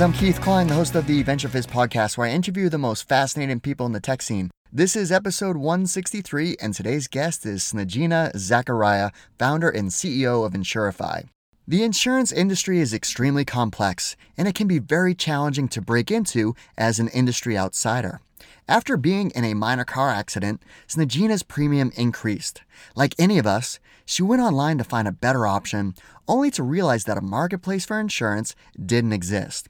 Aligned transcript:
I'm 0.00 0.12
Keith 0.12 0.42
Klein, 0.42 0.66
the 0.66 0.74
host 0.74 0.94
of 0.94 1.06
the 1.06 1.24
VentureFizz 1.24 1.66
podcast, 1.66 2.18
where 2.18 2.28
I 2.28 2.32
interview 2.32 2.68
the 2.68 2.76
most 2.76 3.08
fascinating 3.08 3.60
people 3.60 3.86
in 3.86 3.92
the 3.92 4.00
tech 4.00 4.20
scene. 4.20 4.50
This 4.70 4.94
is 4.94 5.10
episode 5.10 5.56
163, 5.56 6.56
and 6.60 6.74
today's 6.74 7.08
guest 7.08 7.46
is 7.46 7.62
Snejina 7.62 8.36
Zacharia, 8.36 9.10
founder 9.38 9.70
and 9.70 9.88
CEO 9.88 10.44
of 10.44 10.52
Insurify. 10.52 11.28
The 11.66 11.82
insurance 11.82 12.30
industry 12.30 12.78
is 12.78 12.92
extremely 12.92 13.46
complex, 13.46 14.16
and 14.36 14.46
it 14.46 14.54
can 14.54 14.68
be 14.68 14.78
very 14.78 15.14
challenging 15.14 15.66
to 15.68 15.80
break 15.80 16.10
into 16.10 16.54
as 16.76 16.98
an 16.98 17.08
industry 17.08 17.56
outsider. 17.56 18.20
After 18.68 18.96
being 18.96 19.30
in 19.30 19.44
a 19.44 19.54
minor 19.54 19.84
car 19.84 20.10
accident, 20.10 20.62
Snejina's 20.86 21.42
premium 21.42 21.90
increased. 21.96 22.62
Like 22.94 23.14
any 23.18 23.38
of 23.38 23.46
us, 23.46 23.78
she 24.04 24.22
went 24.22 24.42
online 24.42 24.78
to 24.78 24.84
find 24.84 25.08
a 25.08 25.12
better 25.12 25.46
option, 25.46 25.94
only 26.28 26.50
to 26.52 26.62
realize 26.62 27.04
that 27.04 27.18
a 27.18 27.22
marketplace 27.22 27.84
for 27.84 27.98
insurance 27.98 28.54
didn't 28.84 29.12
exist. 29.12 29.68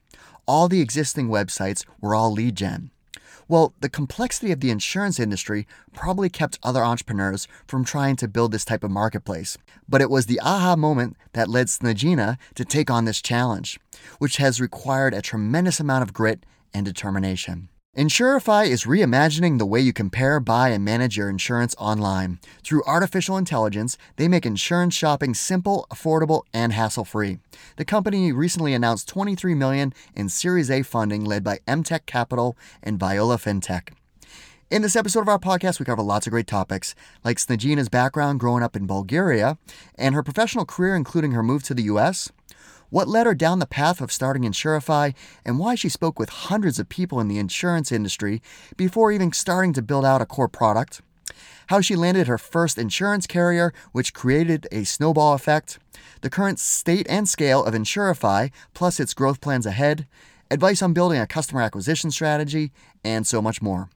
All 0.48 0.68
the 0.68 0.80
existing 0.80 1.28
websites 1.28 1.84
were 2.00 2.14
all 2.14 2.30
lead 2.30 2.54
gen. 2.54 2.90
Well, 3.48 3.74
the 3.80 3.88
complexity 3.88 4.52
of 4.52 4.60
the 4.60 4.70
insurance 4.70 5.18
industry 5.18 5.66
probably 5.92 6.28
kept 6.28 6.58
other 6.62 6.84
entrepreneurs 6.84 7.48
from 7.66 7.84
trying 7.84 8.14
to 8.16 8.28
build 8.28 8.52
this 8.52 8.64
type 8.64 8.84
of 8.84 8.90
marketplace. 8.90 9.58
But 9.88 10.00
it 10.00 10.10
was 10.10 10.26
the 10.26 10.40
aha 10.40 10.76
moment 10.76 11.16
that 11.32 11.48
led 11.48 11.66
Snejina 11.66 12.38
to 12.54 12.64
take 12.64 12.90
on 12.90 13.04
this 13.04 13.20
challenge, 13.20 13.78
which 14.18 14.36
has 14.36 14.60
required 14.60 15.14
a 15.14 15.22
tremendous 15.22 15.80
amount 15.80 16.02
of 16.02 16.12
grit 16.12 16.46
and 16.72 16.84
determination. 16.84 17.68
Insurify 17.96 18.68
is 18.68 18.84
reimagining 18.84 19.56
the 19.56 19.64
way 19.64 19.80
you 19.80 19.90
compare, 19.90 20.38
buy, 20.38 20.68
and 20.68 20.84
manage 20.84 21.16
your 21.16 21.30
insurance 21.30 21.74
online. 21.78 22.38
Through 22.62 22.84
artificial 22.84 23.38
intelligence, 23.38 23.96
they 24.16 24.28
make 24.28 24.44
insurance 24.44 24.94
shopping 24.94 25.32
simple, 25.32 25.86
affordable, 25.90 26.42
and 26.52 26.74
hassle-free. 26.74 27.38
The 27.76 27.86
company 27.86 28.32
recently 28.32 28.74
announced 28.74 29.08
23 29.08 29.54
million 29.54 29.94
in 30.14 30.28
Series 30.28 30.70
A 30.70 30.82
funding 30.82 31.24
led 31.24 31.42
by 31.42 31.60
MTech 31.66 32.04
Capital 32.04 32.54
and 32.82 33.00
Viola 33.00 33.38
FinTech. 33.38 33.94
In 34.70 34.82
this 34.82 34.96
episode 34.96 35.20
of 35.20 35.28
our 35.28 35.38
podcast, 35.38 35.78
we 35.78 35.86
cover 35.86 36.02
lots 36.02 36.26
of 36.26 36.32
great 36.32 36.46
topics, 36.46 36.94
like 37.24 37.38
Snejina's 37.38 37.88
background 37.88 38.40
growing 38.40 38.62
up 38.62 38.76
in 38.76 38.86
Bulgaria 38.86 39.56
and 39.96 40.14
her 40.14 40.22
professional 40.22 40.66
career, 40.66 40.94
including 40.94 41.32
her 41.32 41.42
move 41.42 41.62
to 41.62 41.72
the 41.72 41.84
US, 41.84 42.30
what 42.90 43.08
led 43.08 43.26
her 43.26 43.34
down 43.34 43.58
the 43.58 43.66
path 43.66 44.00
of 44.00 44.12
starting 44.12 44.42
Insurify, 44.42 45.14
and 45.44 45.58
why 45.58 45.74
she 45.74 45.88
spoke 45.88 46.18
with 46.18 46.28
hundreds 46.28 46.78
of 46.78 46.88
people 46.88 47.20
in 47.20 47.28
the 47.28 47.38
insurance 47.38 47.92
industry 47.92 48.42
before 48.76 49.12
even 49.12 49.32
starting 49.32 49.72
to 49.72 49.82
build 49.82 50.04
out 50.04 50.22
a 50.22 50.26
core 50.26 50.48
product, 50.48 51.02
how 51.68 51.80
she 51.80 51.96
landed 51.96 52.26
her 52.26 52.38
first 52.38 52.78
insurance 52.78 53.26
carrier, 53.26 53.72
which 53.92 54.14
created 54.14 54.66
a 54.70 54.84
snowball 54.84 55.34
effect, 55.34 55.78
the 56.20 56.30
current 56.30 56.58
state 56.58 57.06
and 57.08 57.28
scale 57.28 57.64
of 57.64 57.74
Insurify, 57.74 58.50
plus 58.74 59.00
its 59.00 59.14
growth 59.14 59.40
plans 59.40 59.66
ahead, 59.66 60.06
advice 60.50 60.82
on 60.82 60.92
building 60.92 61.20
a 61.20 61.26
customer 61.26 61.62
acquisition 61.62 62.10
strategy, 62.10 62.72
and 63.04 63.26
so 63.26 63.42
much 63.42 63.60
more. 63.60 63.88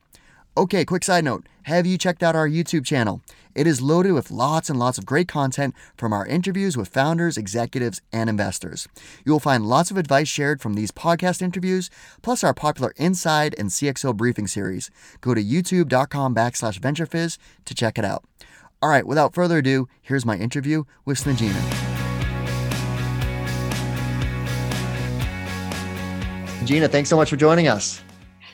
Okay, 0.57 0.83
quick 0.83 1.05
side 1.05 1.23
note 1.23 1.47
have 1.63 1.85
you 1.85 1.97
checked 1.97 2.23
out 2.23 2.35
our 2.35 2.49
YouTube 2.49 2.85
channel? 2.85 3.21
It 3.55 3.67
is 3.67 3.81
loaded 3.81 4.11
with 4.11 4.31
lots 4.31 4.69
and 4.69 4.77
lots 4.77 4.97
of 4.97 5.05
great 5.05 5.27
content 5.27 5.75
from 5.95 6.11
our 6.11 6.25
interviews 6.25 6.75
with 6.75 6.89
founders, 6.89 7.37
executives, 7.37 8.01
and 8.11 8.29
investors. 8.29 8.87
You 9.23 9.31
will 9.31 9.39
find 9.39 9.65
lots 9.65 9.91
of 9.91 9.97
advice 9.97 10.27
shared 10.27 10.59
from 10.59 10.73
these 10.73 10.91
podcast 10.91 11.41
interviews, 11.41 11.89
plus 12.21 12.43
our 12.43 12.53
popular 12.53 12.93
Inside 12.97 13.55
and 13.57 13.69
CXO 13.69 14.15
briefing 14.17 14.47
series. 14.47 14.89
Go 15.21 15.33
to 15.33 15.43
youtube.com 15.43 16.35
backslash 16.35 16.79
venturefizz 16.79 17.37
to 17.65 17.73
check 17.73 17.97
it 17.97 18.05
out. 18.05 18.25
All 18.81 18.89
right, 18.89 19.05
without 19.05 19.33
further 19.33 19.59
ado, 19.59 19.87
here's 20.01 20.25
my 20.25 20.35
interview 20.35 20.83
with 21.05 21.23
Snejina. 21.23 21.61
Gina, 26.65 26.87
thanks 26.87 27.09
so 27.09 27.15
much 27.15 27.29
for 27.29 27.37
joining 27.37 27.67
us. 27.67 28.01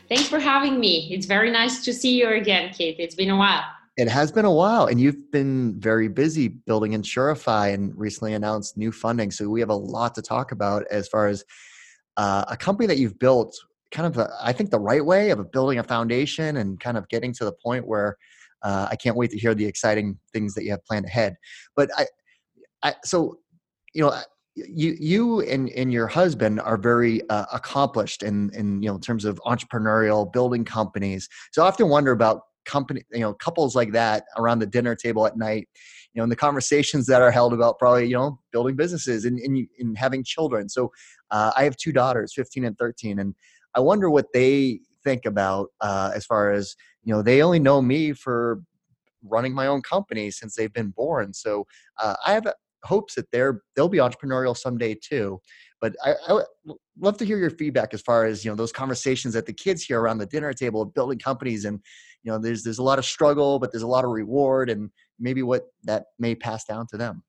Thanks 0.09 0.27
for 0.27 0.39
having 0.39 0.79
me. 0.79 1.09
It's 1.11 1.25
very 1.25 1.51
nice 1.51 1.83
to 1.85 1.93
see 1.93 2.17
you 2.17 2.29
again, 2.29 2.73
Kate. 2.73 2.95
It's 2.99 3.15
been 3.15 3.29
a 3.29 3.37
while. 3.37 3.63
It 3.97 4.07
has 4.07 4.31
been 4.31 4.45
a 4.45 4.51
while, 4.51 4.85
and 4.85 5.01
you've 5.01 5.31
been 5.31 5.79
very 5.79 6.07
busy 6.07 6.47
building 6.47 6.91
Insurify 6.91 7.73
and 7.73 7.97
recently 7.97 8.33
announced 8.33 8.77
new 8.77 8.91
funding. 8.91 9.31
So 9.31 9.49
we 9.49 9.59
have 9.59 9.69
a 9.69 9.75
lot 9.75 10.13
to 10.15 10.21
talk 10.21 10.51
about 10.51 10.85
as 10.91 11.07
far 11.07 11.27
as 11.27 11.43
uh, 12.15 12.45
a 12.47 12.55
company 12.55 12.85
that 12.87 12.97
you've 12.97 13.17
built, 13.17 13.57
kind 13.91 14.05
of, 14.05 14.17
a, 14.17 14.29
I 14.41 14.53
think, 14.53 14.69
the 14.69 14.79
right 14.79 15.03
way 15.03 15.31
of 15.31 15.51
building 15.51 15.79
a 15.79 15.83
foundation 15.83 16.57
and 16.57 16.79
kind 16.79 16.97
of 16.97 17.09
getting 17.09 17.33
to 17.33 17.45
the 17.45 17.53
point 17.53 17.87
where 17.87 18.17
uh, 18.61 18.87
I 18.89 18.95
can't 18.95 19.17
wait 19.17 19.31
to 19.31 19.37
hear 19.37 19.55
the 19.55 19.65
exciting 19.65 20.19
things 20.31 20.53
that 20.53 20.63
you 20.63 20.71
have 20.71 20.85
planned 20.85 21.05
ahead. 21.05 21.35
But 21.75 21.89
I, 21.97 22.05
I 22.83 22.95
so 23.03 23.39
you 23.97 24.03
know, 24.03 24.15
you 24.67 24.95
you 24.99 25.41
and, 25.41 25.69
and 25.69 25.93
your 25.93 26.07
husband 26.07 26.59
are 26.61 26.77
very 26.77 27.27
uh, 27.29 27.45
accomplished 27.53 28.23
in 28.23 28.49
in 28.53 28.81
you 28.81 28.89
know 28.89 28.95
in 28.95 29.01
terms 29.01 29.25
of 29.25 29.39
entrepreneurial 29.45 30.31
building 30.31 30.65
companies. 30.65 31.29
So 31.51 31.63
i 31.63 31.67
often 31.67 31.89
wonder 31.89 32.11
about 32.11 32.41
company 32.65 33.01
you 33.11 33.19
know 33.19 33.33
couples 33.33 33.75
like 33.75 33.91
that 33.93 34.25
around 34.37 34.59
the 34.59 34.65
dinner 34.65 34.93
table 34.93 35.25
at 35.25 35.37
night 35.37 35.69
you 36.13 36.19
know 36.19 36.23
and 36.23 36.31
the 36.31 36.35
conversations 36.35 37.05
that 37.05 37.21
are 37.21 37.31
held 37.31 37.53
about 37.53 37.79
probably 37.79 38.05
you 38.07 38.15
know 38.15 38.39
building 38.51 38.75
businesses 38.75 39.25
and 39.25 39.39
and, 39.39 39.67
and 39.79 39.97
having 39.97 40.23
children. 40.23 40.67
So 40.69 40.91
uh, 41.31 41.51
i 41.55 41.63
have 41.63 41.77
two 41.77 41.91
daughters 41.91 42.33
15 42.33 42.65
and 42.65 42.77
13 42.77 43.19
and 43.19 43.35
i 43.75 43.79
wonder 43.79 44.09
what 44.09 44.27
they 44.33 44.79
think 45.03 45.25
about 45.25 45.69
uh, 45.81 46.11
as 46.15 46.25
far 46.25 46.51
as 46.51 46.75
you 47.03 47.13
know 47.13 47.21
they 47.21 47.41
only 47.41 47.59
know 47.59 47.81
me 47.81 48.13
for 48.13 48.61
running 49.23 49.53
my 49.53 49.67
own 49.67 49.81
company 49.81 50.31
since 50.31 50.55
they've 50.55 50.73
been 50.73 50.89
born. 50.89 51.33
So 51.33 51.65
uh, 52.01 52.15
i 52.25 52.33
have 52.33 52.47
hopes 52.83 53.15
that 53.15 53.29
they're 53.31 53.61
they'll 53.75 53.89
be 53.89 53.97
entrepreneurial 53.97 54.55
someday 54.55 54.95
too. 54.95 55.39
But 55.79 55.95
I, 56.03 56.41
love 56.99 57.17
to 57.17 57.25
hear 57.25 57.37
your 57.37 57.51
feedback 57.51 57.93
as 57.93 58.01
far 58.01 58.25
as 58.25 58.43
you 58.43 58.51
know 58.51 58.55
those 58.55 58.71
conversations 58.71 59.33
that 59.35 59.45
the 59.45 59.53
kids 59.53 59.83
hear 59.83 59.99
around 60.01 60.17
the 60.17 60.25
dinner 60.25 60.53
table 60.53 60.81
of 60.81 60.93
building 60.93 61.19
companies, 61.19 61.65
and 61.65 61.79
you 62.23 62.31
know 62.31 62.39
there's 62.39 62.63
there's 62.63 62.79
a 62.79 62.83
lot 62.83 62.99
of 62.99 63.05
struggle, 63.05 63.59
but 63.59 63.71
there's 63.71 63.83
a 63.83 63.87
lot 63.87 64.03
of 64.03 64.11
reward, 64.11 64.69
and 64.69 64.89
maybe 65.19 65.43
what 65.43 65.63
that 65.83 66.05
may 66.19 66.35
pass 66.35 66.65
down 66.65 66.87
to 66.91 66.97
them. 66.97 67.23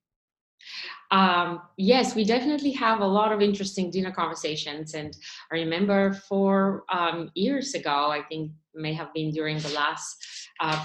Um, 1.10 1.62
yes, 1.76 2.14
we 2.14 2.24
definitely 2.24 2.72
have 2.72 3.00
a 3.00 3.06
lot 3.06 3.32
of 3.32 3.40
interesting 3.40 3.90
dinner 3.90 4.10
conversations. 4.10 4.94
And 4.94 5.16
I 5.52 5.56
remember 5.56 6.12
four 6.28 6.84
um, 6.92 7.30
years 7.34 7.74
ago, 7.74 8.10
I 8.10 8.22
think 8.28 8.52
may 8.74 8.92
have 8.92 9.12
been 9.14 9.30
during 9.30 9.58
the 9.58 9.70
last 9.70 10.16
uh, 10.60 10.76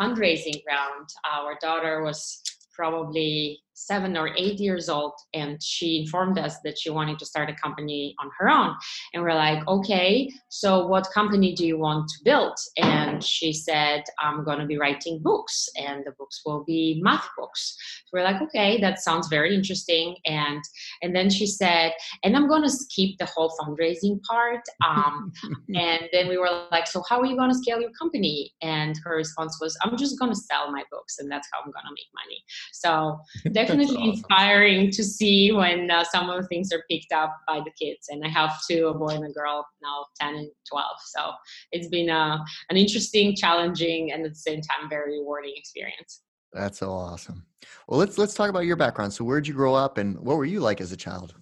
fundraising 0.00 0.62
round, 0.68 1.08
our 1.30 1.58
daughter 1.60 2.02
was 2.02 2.40
probably 2.72 3.63
seven 3.74 4.16
or 4.16 4.30
eight 4.36 4.60
years 4.60 4.88
old 4.88 5.12
and 5.34 5.62
she 5.62 6.00
informed 6.00 6.38
us 6.38 6.56
that 6.64 6.78
she 6.78 6.90
wanted 6.90 7.18
to 7.18 7.26
start 7.26 7.50
a 7.50 7.54
company 7.54 8.14
on 8.20 8.30
her 8.38 8.48
own. 8.48 8.74
And 9.12 9.22
we're 9.22 9.34
like 9.34 9.66
okay 9.66 10.30
so 10.48 10.86
what 10.86 11.08
company 11.12 11.54
do 11.54 11.66
you 11.66 11.78
want 11.78 12.08
to 12.08 12.24
build? 12.24 12.56
And 12.78 13.22
she 13.22 13.52
said 13.52 14.04
i'm 14.20 14.44
going 14.44 14.60
to 14.60 14.66
be 14.66 14.78
writing 14.78 15.20
books 15.22 15.68
and 15.76 16.04
the 16.04 16.12
books 16.18 16.42
will 16.46 16.64
be 16.64 17.00
math 17.02 17.28
books. 17.36 17.76
So 18.06 18.10
we're 18.18 18.24
like 18.24 18.40
okay 18.42 18.80
that 18.80 19.00
sounds 19.00 19.28
very 19.28 19.54
interesting. 19.54 20.16
And 20.24 20.62
and 21.02 21.14
then 21.14 21.28
she 21.28 21.46
said 21.46 21.92
and 22.22 22.36
i'm 22.36 22.48
going 22.48 22.62
to 22.62 22.70
skip 22.70 23.10
the 23.18 23.26
whole 23.26 23.52
fundraising 23.60 24.22
part 24.22 24.62
um, 24.86 25.32
and 25.74 26.02
then 26.12 26.28
we 26.28 26.38
were 26.38 26.66
like 26.70 26.86
so 26.86 27.02
how 27.08 27.20
are 27.20 27.26
you 27.26 27.36
going 27.36 27.50
to 27.50 27.58
scale 27.58 27.80
your 27.80 27.90
company? 28.00 28.52
And 28.62 28.96
her 29.04 29.16
response 29.16 29.58
was 29.60 29.76
i'm 29.82 29.96
just 29.96 30.18
going 30.18 30.32
to 30.32 30.38
sell 30.38 30.70
my 30.70 30.84
books 30.92 31.18
and 31.18 31.30
that's 31.30 31.48
how 31.52 31.58
i'm 31.58 31.72
going 31.72 31.84
to 31.84 31.90
make 31.90 32.10
money. 32.14 32.44
So 32.72 33.18
definitely 33.66 33.96
awesome. 33.96 34.10
inspiring 34.10 34.90
to 34.90 35.04
see 35.04 35.52
when 35.52 35.90
uh, 35.90 36.04
some 36.04 36.30
of 36.30 36.40
the 36.40 36.48
things 36.48 36.72
are 36.72 36.84
picked 36.90 37.12
up 37.12 37.34
by 37.46 37.60
the 37.60 37.70
kids. 37.80 38.08
And 38.08 38.24
I 38.24 38.28
have 38.28 38.60
two, 38.68 38.88
a 38.88 38.94
boy 38.94 39.08
and 39.08 39.24
a 39.24 39.32
girl, 39.32 39.66
now 39.82 40.06
10 40.20 40.34
and 40.34 40.50
12. 40.68 40.86
So 41.06 41.32
it's 41.72 41.88
been 41.88 42.10
uh, 42.10 42.38
an 42.70 42.76
interesting, 42.76 43.34
challenging, 43.34 44.12
and 44.12 44.24
at 44.24 44.30
the 44.30 44.38
same 44.38 44.60
time, 44.60 44.88
very 44.88 45.18
rewarding 45.18 45.54
experience. 45.56 46.22
That's 46.52 46.78
so 46.78 46.90
awesome. 46.90 47.44
Well, 47.88 47.98
let's 47.98 48.16
let's 48.16 48.34
talk 48.34 48.48
about 48.48 48.64
your 48.64 48.76
background. 48.76 49.12
So, 49.12 49.24
where 49.24 49.40
did 49.40 49.48
you 49.48 49.54
grow 49.54 49.74
up, 49.74 49.98
and 49.98 50.18
what 50.20 50.36
were 50.36 50.44
you 50.44 50.60
like 50.60 50.80
as 50.80 50.92
a 50.92 50.96
child? 50.96 51.34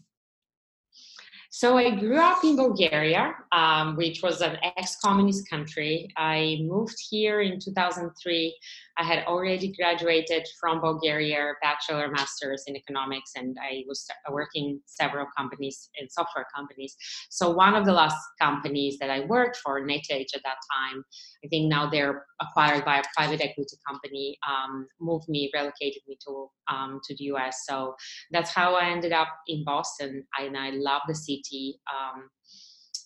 So 1.55 1.77
I 1.77 1.91
grew 1.91 2.17
up 2.17 2.43
in 2.45 2.57
Bulgaria, 2.57 3.35
um, 3.53 3.95
which 3.95 4.23
was 4.23 4.41
an 4.41 4.57
ex-communist 4.79 5.51
country. 5.51 6.09
I 6.17 6.61
moved 6.63 6.97
here 7.11 7.43
in 7.43 7.61
2003 7.61 8.59
I 8.99 9.05
had 9.05 9.25
already 9.27 9.73
graduated 9.73 10.47
from 10.61 10.81
Bulgaria, 10.81 11.53
bachelor, 11.63 12.09
master's 12.09 12.65
in 12.67 12.77
economics, 12.77 13.33
and 13.37 13.57
I 13.63 13.85
was 13.87 14.07
working 14.31 14.81
several 14.87 15.27
companies 15.37 15.89
in 15.99 16.09
software 16.09 16.47
companies. 16.55 16.97
So 17.31 17.51
one 17.51 17.75
of 17.75 17.85
the 17.87 17.93
last 17.93 18.17
companies 18.41 18.99
that 18.99 19.11
I 19.11 19.21
worked 19.21 19.57
for, 19.57 19.81
NetEdge 19.81 20.35
at 20.35 20.43
that 20.45 20.61
time, 20.75 21.05
I 21.45 21.49
think 21.49 21.69
now 21.69 21.89
they're 21.89 22.27
acquired 22.41 22.85
by 22.85 22.99
a 22.99 23.03
private 23.17 23.41
equity 23.41 23.77
company, 23.87 24.39
um, 24.47 24.87
moved 25.01 25.29
me, 25.29 25.51
relocated 25.55 26.03
me 26.07 26.19
to 26.27 26.49
um, 26.73 27.01
to 27.05 27.15
the 27.17 27.25
US. 27.25 27.65
So 27.69 27.95
that's 28.31 28.51
how 28.51 28.75
I 28.75 28.91
ended 28.91 29.13
up 29.13 29.29
in 29.47 29.65
Boston, 29.65 30.25
and 30.39 30.57
I 30.57 30.71
love 30.71 31.03
the 31.09 31.15
city. 31.15 31.81
Um, 31.93 32.29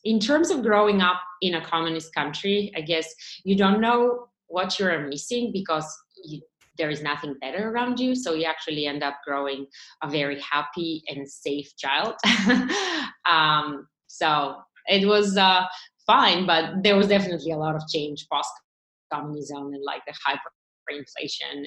in 0.05 0.21
terms 0.21 0.51
of 0.51 0.63
growing 0.63 1.01
up 1.01 1.21
in 1.43 1.55
a 1.55 1.65
communist 1.65 2.15
country, 2.15 2.73
I 2.77 2.81
guess 2.81 3.13
you 3.45 3.57
don't 3.57 3.81
know 3.81 4.29
what 4.49 4.79
you're 4.79 5.09
missing 5.09 5.51
because 5.53 5.87
you, 6.25 6.41
there 6.79 6.91
is 6.91 7.03
nothing 7.03 7.35
better 7.41 7.71
around 7.71 7.99
you 7.99 8.15
so 8.15 8.35
you 8.35 8.45
actually 8.45 8.87
end 8.87 9.03
up 9.03 9.17
growing 9.27 9.67
a 10.03 10.09
very 10.09 10.41
happy 10.41 11.03
and 11.09 11.29
safe 11.29 11.75
child 11.77 12.15
um, 13.29 13.87
So 14.07 14.57
it 14.87 15.07
was 15.07 15.37
uh, 15.37 15.65
fine, 16.07 16.47
but 16.47 16.83
there 16.83 16.97
was 16.97 17.09
definitely 17.09 17.53
a 17.53 17.57
lot 17.57 17.75
of 17.75 17.83
change 17.93 18.27
post 18.33 18.51
communism 19.13 19.73
and 19.75 19.83
like 19.85 20.03
the 20.07 20.15
hyperinflation 20.27 21.59
and 21.59 21.67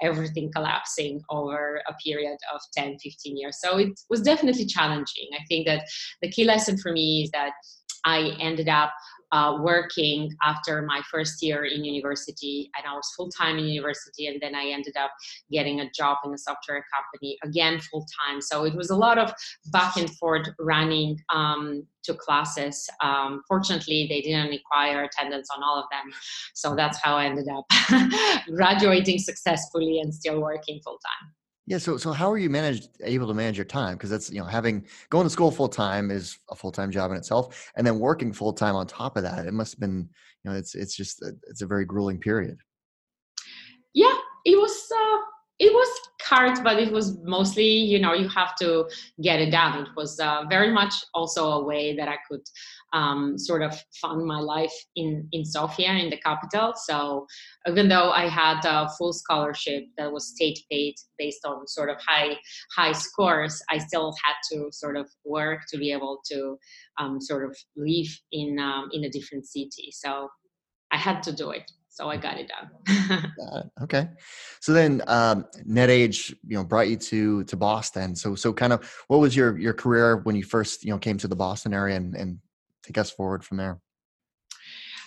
everything 0.00 0.50
collapsing 0.54 1.20
over 1.30 1.82
a 1.88 1.94
period 2.04 2.36
of 2.54 2.60
10, 2.76 2.98
15 2.98 3.36
years. 3.36 3.58
So 3.60 3.78
it 3.78 3.98
was 4.08 4.22
definitely 4.22 4.66
challenging. 4.66 5.28
I 5.34 5.44
think 5.48 5.66
that 5.66 5.84
the 6.20 6.30
key 6.30 6.44
lesson 6.44 6.78
for 6.78 6.92
me 6.92 7.24
is 7.24 7.30
that 7.32 7.52
I 8.04 8.36
ended 8.40 8.68
up 8.68 8.92
uh, 9.32 9.58
working 9.60 10.30
after 10.42 10.82
my 10.82 11.00
first 11.10 11.42
year 11.42 11.64
in 11.64 11.84
university 11.84 12.70
and 12.76 12.86
i 12.86 12.94
was 12.94 13.10
full-time 13.16 13.58
in 13.58 13.64
university 13.64 14.26
and 14.26 14.40
then 14.40 14.54
i 14.54 14.66
ended 14.66 14.96
up 14.96 15.10
getting 15.50 15.80
a 15.80 15.90
job 15.90 16.18
in 16.24 16.32
a 16.32 16.38
software 16.38 16.84
company 16.92 17.38
again 17.42 17.80
full-time. 17.80 18.40
So 18.40 18.64
it 18.64 18.74
was 18.74 18.90
a 18.90 18.96
lot 18.96 19.18
of 19.18 19.32
back 19.66 19.96
and 19.96 20.10
forth 20.16 20.48
running 20.58 21.18
um, 21.32 21.86
to 22.04 22.14
classes. 22.14 22.88
Um, 23.02 23.42
fortunately 23.46 24.06
they 24.08 24.20
didn't 24.20 24.48
require 24.48 25.04
attendance 25.04 25.48
on 25.54 25.62
all 25.62 25.78
of 25.78 25.86
them. 25.90 26.12
So 26.54 26.74
that's 26.74 26.98
how 27.02 27.16
i 27.16 27.26
ended 27.26 27.48
up 27.48 27.64
graduating 28.54 29.18
successfully 29.18 30.00
and 30.00 30.14
still 30.14 30.40
working 30.40 30.80
full-time 30.84 31.41
yeah. 31.66 31.78
So, 31.78 31.96
so 31.96 32.12
how 32.12 32.30
are 32.30 32.38
you 32.38 32.50
managed 32.50 32.88
able 33.04 33.28
to 33.28 33.34
manage 33.34 33.56
your 33.56 33.64
time? 33.64 33.94
Because 33.94 34.10
that's 34.10 34.30
you 34.30 34.40
know 34.40 34.46
having 34.46 34.86
going 35.10 35.24
to 35.24 35.30
school 35.30 35.50
full 35.50 35.68
time 35.68 36.10
is 36.10 36.38
a 36.50 36.56
full 36.56 36.72
time 36.72 36.90
job 36.90 37.10
in 37.10 37.16
itself, 37.16 37.70
and 37.76 37.86
then 37.86 37.98
working 37.98 38.32
full 38.32 38.52
time 38.52 38.74
on 38.74 38.86
top 38.86 39.16
of 39.16 39.22
that, 39.22 39.46
it 39.46 39.54
must 39.54 39.74
have 39.74 39.80
been 39.80 40.08
you 40.44 40.50
know 40.50 40.56
it's 40.56 40.74
it's 40.74 40.96
just 40.96 41.22
a, 41.22 41.32
it's 41.48 41.62
a 41.62 41.66
very 41.66 41.84
grueling 41.84 42.18
period. 42.18 42.58
Yeah, 43.94 44.16
it 44.44 44.56
was. 44.56 44.90
Uh, 44.90 45.18
it 45.62 45.72
was 45.72 46.00
hard, 46.20 46.58
but 46.64 46.80
it 46.80 46.92
was 46.92 47.16
mostly, 47.22 47.68
you 47.92 48.00
know, 48.00 48.12
you 48.14 48.28
have 48.28 48.56
to 48.56 48.88
get 49.22 49.38
it 49.38 49.50
done. 49.52 49.82
It 49.82 49.88
was 49.96 50.18
uh, 50.18 50.42
very 50.50 50.72
much 50.72 50.92
also 51.14 51.52
a 51.52 51.64
way 51.64 51.94
that 51.94 52.08
I 52.08 52.16
could 52.28 52.44
um, 52.92 53.38
sort 53.38 53.62
of 53.62 53.72
fund 54.00 54.26
my 54.26 54.40
life 54.40 54.74
in 54.96 55.28
in 55.30 55.44
Sofia, 55.44 55.92
in 55.92 56.10
the 56.10 56.16
capital. 56.16 56.72
So 56.74 57.26
even 57.68 57.88
though 57.88 58.10
I 58.10 58.28
had 58.28 58.64
a 58.64 58.88
full 58.98 59.12
scholarship 59.12 59.84
that 59.96 60.12
was 60.12 60.34
state 60.34 60.58
paid 60.68 60.96
based 61.16 61.44
on 61.44 61.68
sort 61.68 61.90
of 61.90 61.96
high 62.00 62.36
high 62.76 62.92
scores, 62.92 63.62
I 63.70 63.78
still 63.78 64.12
had 64.24 64.34
to 64.50 64.72
sort 64.72 64.96
of 64.96 65.08
work 65.24 65.60
to 65.70 65.78
be 65.78 65.92
able 65.92 66.22
to 66.32 66.58
um, 66.98 67.20
sort 67.20 67.44
of 67.48 67.56
live 67.76 68.10
in 68.32 68.58
um, 68.58 68.88
in 68.92 69.04
a 69.04 69.10
different 69.10 69.46
city. 69.46 69.92
So 69.92 70.28
I 70.90 70.96
had 70.96 71.22
to 71.22 71.32
do 71.32 71.52
it 71.52 71.70
so 71.92 72.08
I 72.08 72.16
got 72.16 72.38
it 72.38 72.48
done. 72.48 73.32
uh, 73.52 73.62
okay, 73.82 74.08
so 74.60 74.72
then 74.72 75.02
um, 75.08 75.44
NetAge, 75.68 76.30
you 76.46 76.56
know, 76.56 76.64
brought 76.64 76.88
you 76.88 76.96
to 76.96 77.44
to 77.44 77.56
Boston. 77.56 78.16
So 78.16 78.34
so 78.34 78.52
kind 78.52 78.72
of, 78.72 78.90
what 79.08 79.20
was 79.20 79.36
your 79.36 79.58
your 79.58 79.74
career 79.74 80.16
when 80.24 80.34
you 80.34 80.42
first 80.42 80.84
you 80.84 80.90
know 80.90 80.98
came 80.98 81.18
to 81.18 81.28
the 81.28 81.36
Boston 81.36 81.74
area, 81.74 81.96
and, 81.96 82.16
and 82.16 82.38
take 82.82 82.96
us 82.96 83.10
forward 83.10 83.44
from 83.44 83.58
there? 83.58 83.78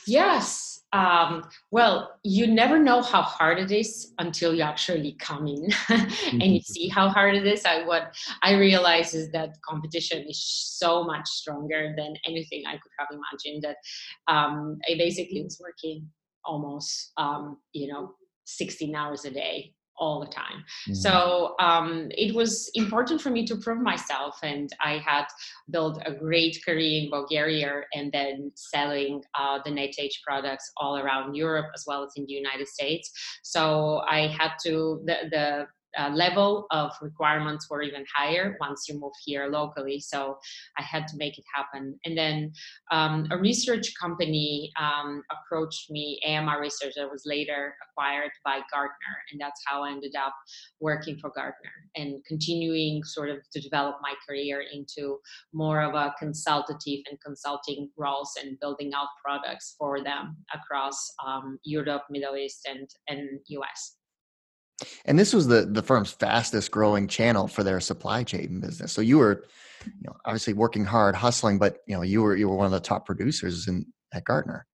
Yes. 0.05 0.83
Um, 0.93 1.49
well, 1.71 2.19
you 2.23 2.47
never 2.47 2.79
know 2.79 3.01
how 3.01 3.21
hard 3.21 3.59
it 3.59 3.71
is 3.71 4.13
until 4.19 4.53
you 4.53 4.61
actually 4.61 5.13
come 5.19 5.47
in 5.47 5.67
and 5.89 6.55
you 6.55 6.61
see 6.61 6.87
how 6.87 7.09
hard 7.09 7.35
it 7.35 7.45
is. 7.45 7.65
I 7.65 7.83
what 7.83 8.15
I 8.43 8.53
realize 8.53 9.13
is 9.15 9.31
that 9.31 9.57
competition 9.67 10.25
is 10.29 10.39
so 10.41 11.03
much 11.03 11.27
stronger 11.27 11.93
than 11.97 12.13
anything 12.25 12.63
I 12.67 12.73
could 12.73 12.91
have 12.99 13.09
imagined. 13.11 13.63
That 13.63 13.77
um, 14.31 14.77
I 14.89 14.93
basically 14.97 15.41
was 15.41 15.59
working 15.59 16.07
almost 16.45 17.11
um, 17.17 17.57
you 17.73 17.87
know 17.87 18.13
16 18.45 18.95
hours 18.95 19.25
a 19.25 19.31
day 19.31 19.73
all 19.97 20.19
the 20.19 20.27
time. 20.27 20.63
Mm-hmm. 20.87 20.93
So 20.93 21.55
um, 21.59 22.07
it 22.11 22.35
was 22.35 22.69
important 22.73 23.21
for 23.21 23.29
me 23.29 23.45
to 23.45 23.55
prove 23.55 23.81
myself, 23.81 24.37
and 24.43 24.69
I 24.83 24.97
had 24.97 25.25
built 25.69 26.01
a 26.05 26.13
great 26.13 26.57
career 26.65 27.03
in 27.03 27.09
Bulgaria 27.09 27.81
and 27.93 28.11
then 28.11 28.51
selling 28.55 29.23
uh, 29.39 29.59
the 29.63 29.71
NetAge 29.71 30.21
products 30.25 30.71
all 30.77 30.97
around 30.97 31.35
Europe 31.35 31.67
as 31.73 31.85
well 31.87 32.03
as 32.03 32.11
in 32.15 32.25
the 32.25 32.33
United 32.33 32.67
States. 32.67 33.09
So 33.43 34.01
I 34.07 34.27
had 34.27 34.51
to 34.65 35.01
the 35.05 35.15
the 35.31 35.67
uh, 35.97 36.09
level 36.09 36.67
of 36.71 36.91
requirements 37.01 37.69
were 37.69 37.81
even 37.81 38.05
higher 38.15 38.57
once 38.59 38.85
you 38.87 38.99
move 38.99 39.13
here 39.23 39.47
locally. 39.47 39.99
So 39.99 40.37
I 40.77 40.83
had 40.83 41.07
to 41.07 41.17
make 41.17 41.37
it 41.37 41.45
happen. 41.53 41.99
And 42.05 42.17
then 42.17 42.51
um, 42.91 43.27
a 43.31 43.37
research 43.37 43.93
company 43.99 44.71
um, 44.79 45.23
approached 45.31 45.89
me, 45.89 46.19
AMR 46.25 46.61
Research, 46.61 46.93
that 46.95 47.11
was 47.11 47.23
later 47.25 47.75
acquired 47.89 48.31
by 48.43 48.59
Gartner. 48.71 49.15
And 49.31 49.39
that's 49.39 49.61
how 49.65 49.83
I 49.83 49.91
ended 49.91 50.15
up 50.15 50.33
working 50.79 51.17
for 51.17 51.31
Gartner 51.35 51.71
and 51.95 52.23
continuing 52.27 53.03
sort 53.03 53.29
of 53.29 53.37
to 53.53 53.61
develop 53.61 53.97
my 54.01 54.13
career 54.27 54.63
into 54.73 55.19
more 55.53 55.81
of 55.81 55.95
a 55.95 56.13
consultative 56.19 57.01
and 57.09 57.19
consulting 57.23 57.89
roles 57.97 58.33
and 58.41 58.59
building 58.59 58.91
out 58.93 59.07
products 59.23 59.75
for 59.77 60.03
them 60.03 60.37
across 60.53 61.11
um, 61.25 61.59
Europe, 61.63 62.03
Middle 62.09 62.35
East, 62.35 62.67
and, 62.69 62.89
and 63.07 63.39
US. 63.47 63.97
And 65.05 65.17
this 65.17 65.33
was 65.33 65.47
the 65.47 65.65
the 65.65 65.81
firm's 65.81 66.11
fastest 66.11 66.71
growing 66.71 67.07
channel 67.07 67.47
for 67.47 67.63
their 67.63 67.79
supply 67.79 68.23
chain 68.23 68.59
business. 68.59 68.91
So 68.91 69.01
you 69.01 69.17
were, 69.17 69.45
you 69.85 70.07
know, 70.07 70.15
obviously 70.25 70.53
working 70.53 70.85
hard, 70.85 71.15
hustling, 71.15 71.59
but 71.59 71.77
you 71.87 71.95
know, 71.95 72.01
you 72.01 72.21
were 72.21 72.35
you 72.35 72.49
were 72.49 72.55
one 72.55 72.65
of 72.65 72.71
the 72.71 72.79
top 72.79 73.05
producers 73.05 73.67
in 73.67 73.85
at 74.13 74.25
Gartner. 74.25 74.65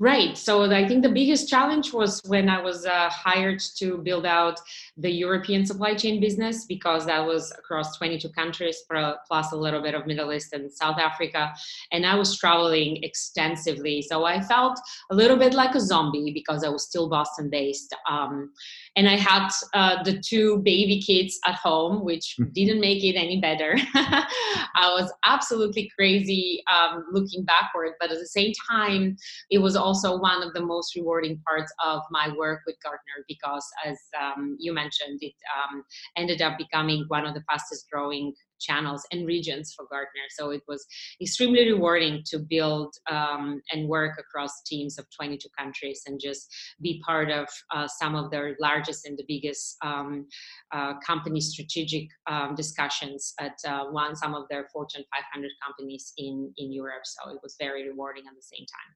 Right. 0.00 0.36
So 0.36 0.64
I 0.64 0.88
think 0.88 1.04
the 1.04 1.08
biggest 1.08 1.48
challenge 1.48 1.92
was 1.92 2.20
when 2.26 2.48
I 2.48 2.60
was 2.60 2.84
uh, 2.84 3.08
hired 3.10 3.60
to 3.76 3.98
build 3.98 4.26
out 4.26 4.58
the 4.96 5.10
European 5.10 5.64
supply 5.64 5.94
chain 5.94 6.20
business 6.20 6.64
because 6.64 7.06
that 7.06 7.24
was 7.24 7.52
across 7.56 7.96
22 7.96 8.28
countries 8.30 8.82
plus 8.88 9.52
a 9.52 9.56
little 9.56 9.80
bit 9.80 9.94
of 9.94 10.04
Middle 10.04 10.32
East 10.32 10.52
and 10.52 10.70
South 10.72 10.98
Africa. 10.98 11.54
And 11.92 12.04
I 12.04 12.16
was 12.16 12.36
traveling 12.36 13.04
extensively. 13.04 14.02
So 14.02 14.24
I 14.24 14.40
felt 14.40 14.80
a 15.12 15.14
little 15.14 15.36
bit 15.36 15.54
like 15.54 15.76
a 15.76 15.80
zombie 15.80 16.32
because 16.34 16.64
I 16.64 16.70
was 16.70 16.82
still 16.84 17.08
Boston 17.08 17.48
based. 17.48 17.94
Um, 18.10 18.50
and 18.96 19.08
I 19.08 19.16
had 19.16 19.48
uh, 19.74 20.02
the 20.02 20.18
two 20.18 20.58
baby 20.64 21.00
kids 21.00 21.38
at 21.46 21.54
home, 21.54 22.04
which 22.04 22.34
hmm. 22.36 22.46
didn't 22.52 22.80
make 22.80 23.04
it 23.04 23.16
any 23.16 23.40
better. 23.40 23.76
I 23.94 24.92
was 24.98 25.12
absolutely 25.24 25.88
crazy 25.96 26.64
um, 26.72 27.04
looking 27.12 27.44
backward, 27.44 27.92
but 28.00 28.10
at 28.10 28.18
the 28.18 28.26
same 28.26 28.52
time, 28.68 29.16
it 29.50 29.58
was 29.58 29.76
also 29.84 30.18
one 30.18 30.42
of 30.42 30.54
the 30.54 30.64
most 30.64 30.96
rewarding 30.96 31.38
parts 31.46 31.72
of 31.84 32.00
my 32.10 32.34
work 32.36 32.62
with 32.66 32.76
Gartner 32.82 33.18
because, 33.28 33.66
as 33.84 33.98
um, 34.20 34.56
you 34.58 34.72
mentioned, 34.72 35.18
it 35.20 35.34
um, 35.54 35.84
ended 36.16 36.40
up 36.40 36.56
becoming 36.56 37.04
one 37.08 37.26
of 37.26 37.34
the 37.34 37.44
fastest 37.48 37.86
growing 37.92 38.32
channels 38.60 39.06
and 39.12 39.26
regions 39.26 39.74
for 39.74 39.86
Gartner. 39.90 40.26
So 40.30 40.50
it 40.50 40.62
was 40.66 40.86
extremely 41.20 41.70
rewarding 41.70 42.22
to 42.26 42.38
build 42.38 42.94
um, 43.10 43.60
and 43.72 43.88
work 43.88 44.18
across 44.18 44.62
teams 44.62 44.98
of 44.98 45.06
22 45.14 45.48
countries 45.58 46.02
and 46.06 46.18
just 46.18 46.48
be 46.80 47.02
part 47.04 47.30
of 47.30 47.46
uh, 47.74 47.86
some 47.86 48.14
of 48.14 48.30
their 48.30 48.56
largest 48.60 49.06
and 49.06 49.18
the 49.18 49.24
biggest 49.28 49.76
um, 49.82 50.26
uh, 50.72 50.94
company 51.06 51.40
strategic 51.40 52.08
um, 52.26 52.54
discussions 52.54 53.34
at 53.38 53.56
uh, 53.66 53.84
one 53.84 54.16
some 54.16 54.34
of 54.34 54.44
their 54.48 54.66
Fortune 54.72 55.04
500 55.14 55.50
companies 55.64 56.12
in 56.16 56.52
in 56.56 56.72
Europe. 56.72 57.04
So 57.04 57.30
it 57.30 57.38
was 57.42 57.56
very 57.58 57.88
rewarding 57.88 58.24
at 58.28 58.34
the 58.34 58.42
same 58.42 58.66
time. 58.66 58.94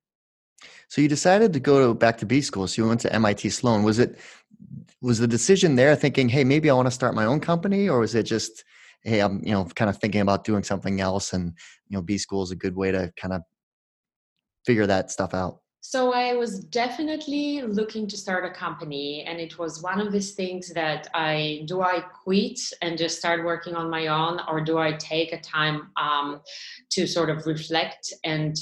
So 0.88 1.00
you 1.00 1.08
decided 1.08 1.52
to 1.52 1.60
go 1.60 1.88
to, 1.88 1.94
back 1.94 2.18
to 2.18 2.26
B 2.26 2.40
school. 2.40 2.66
So 2.66 2.82
you 2.82 2.88
went 2.88 3.00
to 3.02 3.12
MIT 3.12 3.50
Sloan. 3.50 3.82
Was 3.82 3.98
it 3.98 4.18
was 5.00 5.18
the 5.18 5.28
decision 5.28 5.76
there 5.76 5.94
thinking, 5.94 6.28
hey, 6.28 6.44
maybe 6.44 6.68
I 6.68 6.74
want 6.74 6.86
to 6.86 6.92
start 6.92 7.14
my 7.14 7.24
own 7.24 7.40
company, 7.40 7.88
or 7.88 8.00
was 8.00 8.14
it 8.14 8.24
just, 8.24 8.64
hey, 9.02 9.20
I'm 9.20 9.42
you 9.44 9.52
know 9.52 9.64
kind 9.64 9.88
of 9.88 9.98
thinking 9.98 10.20
about 10.20 10.44
doing 10.44 10.64
something 10.64 11.00
else, 11.00 11.32
and 11.32 11.52
you 11.88 11.96
know 11.96 12.02
B 12.02 12.18
school 12.18 12.42
is 12.42 12.50
a 12.50 12.56
good 12.56 12.74
way 12.74 12.90
to 12.90 13.12
kind 13.16 13.34
of 13.34 13.42
figure 14.66 14.86
that 14.86 15.10
stuff 15.10 15.34
out. 15.34 15.60
So 15.80 16.12
I 16.12 16.34
was 16.34 16.58
definitely 16.58 17.62
looking 17.62 18.08
to 18.08 18.16
start 18.16 18.44
a 18.44 18.50
company, 18.50 19.24
and 19.26 19.38
it 19.38 19.58
was 19.58 19.82
one 19.82 20.00
of 20.00 20.12
these 20.12 20.32
things 20.34 20.72
that 20.74 21.08
I 21.14 21.62
do 21.66 21.80
I 21.82 22.00
quit 22.00 22.60
and 22.82 22.98
just 22.98 23.18
start 23.18 23.44
working 23.44 23.74
on 23.74 23.88
my 23.88 24.08
own, 24.08 24.40
or 24.48 24.60
do 24.60 24.78
I 24.78 24.92
take 24.92 25.32
a 25.32 25.40
time 25.40 25.90
um, 25.96 26.40
to 26.90 27.06
sort 27.06 27.30
of 27.30 27.46
reflect 27.46 28.12
and 28.24 28.56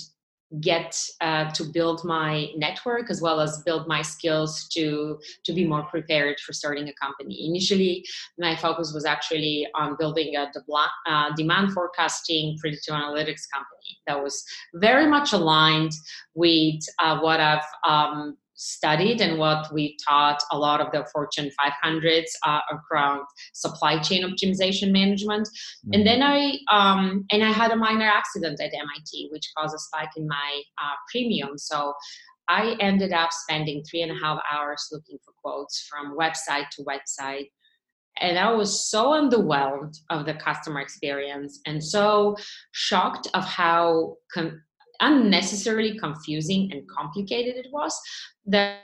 get 0.60 0.96
uh, 1.20 1.50
to 1.50 1.64
build 1.64 2.04
my 2.04 2.48
network 2.56 3.10
as 3.10 3.20
well 3.20 3.40
as 3.40 3.62
build 3.62 3.88
my 3.88 4.00
skills 4.00 4.68
to 4.68 5.18
to 5.44 5.52
be 5.52 5.66
more 5.66 5.82
prepared 5.84 6.38
for 6.40 6.52
starting 6.52 6.88
a 6.88 6.92
company. 6.94 7.46
Initially 7.46 8.04
my 8.38 8.54
focus 8.56 8.92
was 8.94 9.04
actually 9.04 9.66
on 9.74 9.96
building 9.98 10.36
a 10.36 10.50
uh, 11.06 11.34
demand 11.34 11.72
forecasting 11.72 12.56
predictive 12.60 12.94
analytics 12.94 13.42
company 13.52 13.76
that 14.06 14.22
was 14.22 14.44
very 14.74 15.06
much 15.06 15.32
aligned 15.32 15.92
with 16.34 16.80
uh, 17.02 17.18
what 17.20 17.40
i've 17.40 17.64
um, 17.86 18.36
studied 18.56 19.20
and 19.20 19.38
what 19.38 19.72
we 19.72 19.96
taught 20.06 20.42
a 20.50 20.58
lot 20.58 20.80
of 20.80 20.90
the 20.92 21.06
Fortune 21.12 21.50
500s 21.84 22.24
uh, 22.44 22.60
around 22.90 23.22
supply 23.52 23.98
chain 24.00 24.24
optimization 24.24 24.92
management. 24.92 25.46
Mm-hmm. 25.46 25.94
And 25.94 26.06
then 26.06 26.22
I 26.22 26.58
um, 26.70 27.24
and 27.30 27.44
I 27.44 27.52
had 27.52 27.70
a 27.70 27.76
minor 27.76 28.06
accident 28.06 28.60
at 28.60 28.72
MIT, 28.74 29.28
which 29.30 29.50
caused 29.56 29.74
a 29.74 29.78
spike 29.78 30.10
in 30.16 30.26
my 30.26 30.62
uh, 30.82 30.96
premium. 31.10 31.58
So 31.58 31.94
I 32.48 32.76
ended 32.80 33.12
up 33.12 33.30
spending 33.32 33.82
three 33.84 34.02
and 34.02 34.12
a 34.12 34.24
half 34.24 34.40
hours 34.52 34.88
looking 34.92 35.18
for 35.24 35.32
quotes 35.42 35.86
from 35.88 36.16
website 36.16 36.68
to 36.70 36.84
website 36.84 37.48
and 38.20 38.38
I 38.38 38.50
was 38.52 38.88
so 38.88 39.10
underwhelmed 39.10 39.98
of 40.10 40.26
the 40.26 40.34
customer 40.34 40.80
experience 40.80 41.60
and 41.66 41.82
so 41.82 42.36
shocked 42.72 43.28
of 43.34 43.44
how 43.44 44.16
con- 44.32 44.62
unnecessarily 45.00 45.98
confusing 45.98 46.70
and 46.72 46.82
complicated 46.88 47.56
it 47.56 47.68
was 47.72 47.98
that 48.46 48.80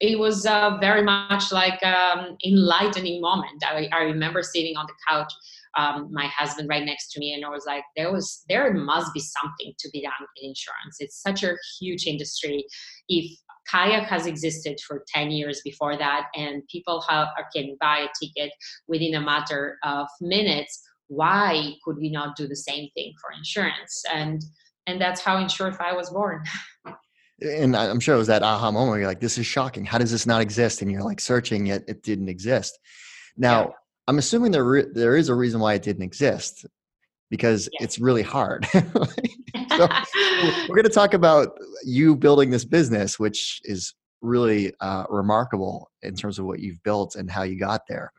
it 0.00 0.18
was 0.18 0.46
uh, 0.46 0.78
very 0.80 1.02
much 1.02 1.52
like 1.52 1.80
um, 1.84 2.36
enlightening 2.44 3.20
moment. 3.20 3.62
I, 3.64 3.88
I 3.92 4.02
remember 4.02 4.42
sitting 4.42 4.76
on 4.76 4.86
the 4.86 4.94
couch 5.08 5.32
um, 5.76 6.08
my 6.12 6.26
husband 6.26 6.68
right 6.68 6.84
next 6.84 7.12
to 7.12 7.20
me 7.20 7.34
and 7.34 7.44
I 7.44 7.48
was 7.48 7.64
like, 7.66 7.84
there 7.96 8.12
was 8.12 8.44
there 8.48 8.72
must 8.72 9.12
be 9.12 9.20
something 9.20 9.74
to 9.78 9.88
be 9.92 10.02
done 10.02 10.12
in 10.40 10.50
insurance. 10.50 10.96
It's 11.00 11.20
such 11.20 11.42
a 11.42 11.56
huge 11.80 12.06
industry. 12.06 12.64
If 13.08 13.38
kayak 13.70 14.08
has 14.08 14.26
existed 14.26 14.78
for 14.86 15.04
10 15.14 15.30
years 15.30 15.60
before 15.64 15.96
that 15.96 16.26
and 16.34 16.62
people 16.68 17.02
have, 17.08 17.28
can 17.54 17.76
buy 17.80 17.98
a 18.06 18.08
ticket 18.20 18.52
within 18.88 19.14
a 19.14 19.20
matter 19.20 19.78
of 19.84 20.06
minutes 20.20 20.80
why 21.08 21.72
could 21.84 21.96
we 21.96 22.10
not 22.10 22.36
do 22.36 22.46
the 22.48 22.56
same 22.56 22.88
thing 22.94 23.12
for 23.20 23.30
insurance 23.36 24.02
and 24.12 24.42
and 24.86 25.00
that's 25.00 25.20
how 25.20 25.36
insurify 25.36 25.94
was 25.94 26.10
born 26.10 26.42
and 27.40 27.76
i'm 27.76 28.00
sure 28.00 28.14
it 28.14 28.18
was 28.18 28.28
that 28.28 28.42
aha 28.42 28.70
moment 28.70 28.90
where 28.90 28.98
you're 29.00 29.08
like 29.08 29.20
this 29.20 29.38
is 29.38 29.46
shocking 29.46 29.84
how 29.84 29.98
does 29.98 30.10
this 30.10 30.26
not 30.26 30.40
exist 30.40 30.82
and 30.82 30.90
you're 30.90 31.02
like 31.02 31.20
searching 31.20 31.68
it 31.68 31.84
it 31.88 32.02
didn't 32.02 32.28
exist 32.28 32.78
now 33.36 33.62
yeah. 33.62 33.70
i'm 34.08 34.18
assuming 34.18 34.50
there 34.50 34.64
re- 34.64 34.86
there 34.92 35.16
is 35.16 35.28
a 35.28 35.34
reason 35.34 35.60
why 35.60 35.74
it 35.74 35.82
didn't 35.82 36.02
exist 36.02 36.66
because 37.30 37.68
yes. 37.72 37.84
it's 37.84 37.98
really 37.98 38.22
hard 38.22 38.66
so 39.76 39.88
we're 40.68 40.76
going 40.76 40.84
to 40.84 40.90
talk 40.90 41.14
about 41.14 41.58
you 41.84 42.16
building 42.16 42.50
this 42.50 42.64
business, 42.64 43.18
which 43.18 43.60
is 43.64 43.94
really 44.20 44.72
uh, 44.80 45.04
remarkable 45.08 45.90
in 46.02 46.14
terms 46.14 46.38
of 46.38 46.46
what 46.46 46.60
you've 46.60 46.82
built 46.82 47.16
and 47.16 47.30
how 47.30 47.42
you 47.42 47.58
got 47.58 47.82
there. 47.88 48.12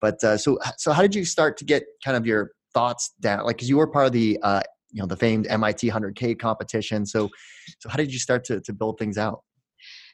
But 0.00 0.22
uh, 0.24 0.38
so, 0.38 0.58
so 0.78 0.92
how 0.92 1.02
did 1.02 1.14
you 1.14 1.24
start 1.24 1.56
to 1.58 1.64
get 1.64 1.84
kind 2.04 2.16
of 2.16 2.26
your 2.26 2.52
thoughts 2.72 3.12
down? 3.20 3.44
Like, 3.44 3.56
because 3.56 3.68
you 3.68 3.76
were 3.76 3.86
part 3.86 4.06
of 4.06 4.12
the, 4.12 4.38
uh, 4.42 4.62
you 4.92 5.00
know, 5.00 5.06
the 5.06 5.16
famed 5.16 5.46
MIT 5.46 5.88
100K 5.88 6.38
competition. 6.38 7.06
So, 7.06 7.28
so 7.78 7.88
how 7.88 7.96
did 7.96 8.12
you 8.12 8.18
start 8.18 8.44
to 8.44 8.60
to 8.60 8.72
build 8.72 8.98
things 8.98 9.18
out? 9.18 9.42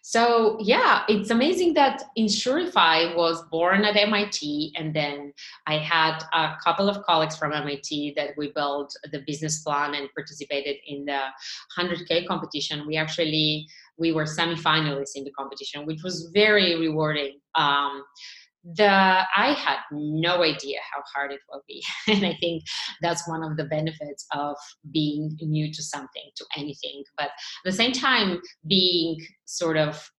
So 0.09 0.57
yeah, 0.61 1.03
it's 1.09 1.31
amazing 1.31 1.75
that 1.75 2.05
Insurify 2.17 3.17
was 3.17 3.43
born 3.51 3.85
at 3.85 3.97
MIT, 3.97 4.73
and 4.77 4.95
then 4.95 5.33
I 5.67 5.79
had 5.79 6.23
a 6.33 6.55
couple 6.63 6.89
of 6.89 7.03
colleagues 7.03 7.37
from 7.37 7.53
MIT 7.53 8.15
that 8.17 8.31
we 8.37 8.53
built 8.53 8.95
the 9.11 9.25
business 9.27 9.65
plan 9.65 9.95
and 9.97 10.09
participated 10.15 10.77
in 10.87 11.07
the 11.07 11.23
100K 11.77 12.25
competition. 12.29 12.87
We 12.87 12.97
actually 12.97 13.67
we 13.99 14.13
were 14.13 14.27
semi-finalists 14.27 15.17
in 15.17 15.25
the 15.25 15.33
competition, 15.33 15.87
which 15.87 16.05
was 16.05 16.31
very 16.33 16.79
rewarding. 16.79 17.41
Um, 17.57 18.05
the 18.75 18.85
i 18.85 19.55
had 19.57 19.79
no 19.93 20.43
idea 20.43 20.79
how 20.93 21.03
hard 21.15 21.33
it 21.33 21.41
will 21.49 21.63
be. 21.69 21.83
And 22.09 22.27
i 22.27 22.37
think 22.41 22.63
that's 23.01 23.29
one 23.29 23.43
of 23.43 23.57
the 23.57 23.65
benefits 23.65 24.27
of 24.33 24.57
being 24.93 25.37
new 25.41 25.73
to 25.73 25.83
something 25.83 26.31
to 26.37 26.45
anything. 26.57 27.05
But 27.17 27.27
at 27.27 27.65
the 27.65 27.73
same 27.73 27.93
time 27.93 28.41
being 28.67 29.19
sort 29.45 29.77
of 29.77 30.11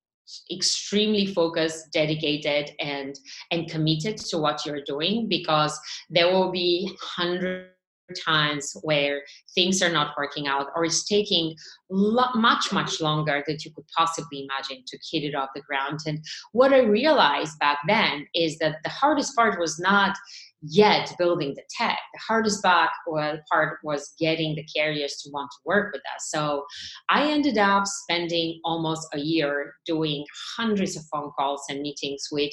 extremely 0.51 1.25
focused 1.25 1.92
dedicated 1.94 2.72
and 2.80 3.18
and 3.51 3.70
committed 3.70 4.18
to 4.18 4.38
what 4.38 4.66
you're 4.66 4.84
doing 4.86 5.27
because 5.30 5.80
there 6.10 6.32
will 6.32 6.51
be 6.51 6.92
hundreds 7.01 7.77
times 8.16 8.76
where 8.84 9.22
things 9.54 9.82
are 9.82 9.92
not 9.92 10.16
working 10.18 10.48
out 10.48 10.68
or 10.76 10.86
it's 10.86 11.06
taking 11.06 11.56
lo- 11.90 12.34
much 12.36 12.72
much 12.72 13.02
longer 13.02 13.44
than 13.48 13.58
you 13.64 13.72
could 13.72 13.88
possibly 13.96 14.44
imagine 14.44 14.84
to 14.88 14.98
get 15.12 15.28
it 15.28 15.36
off 15.36 15.50
the 15.56 15.62
ground. 15.62 16.00
And 16.06 16.24
what 16.52 16.74
i 16.74 16.80
realized 16.80 17.60
back 17.60 17.80
then 17.88 18.28
is 18.34 18.58
that 18.60 18.78
the 18.84 18.90
hardest 18.90 19.36
part 19.36 19.60
was 19.60 19.80
not 19.80 20.16
yet 20.62 21.14
building 21.18 21.54
the 21.56 21.64
tech. 21.70 21.98
The 22.14 22.20
hardest 22.28 22.64
part 22.64 23.78
was 23.84 24.14
getting 24.20 24.56
the 24.56 24.66
carriers 24.76 25.22
to 25.24 25.30
want 25.32 25.52
to 25.52 25.58
work 25.66 25.94
with 25.94 26.02
us. 26.16 26.30
So 26.30 26.66
I 27.10 27.30
ended 27.30 27.58
up 27.58 27.86
spending 27.86 28.60
almost 28.66 29.08
a 29.14 29.20
year 29.20 29.74
doing 29.86 30.26
hundreds 30.58 30.98
of 30.98 31.04
phone 31.12 31.32
calls 31.38 31.64
and 31.70 31.82
meetings 31.82 32.28
with 32.32 32.52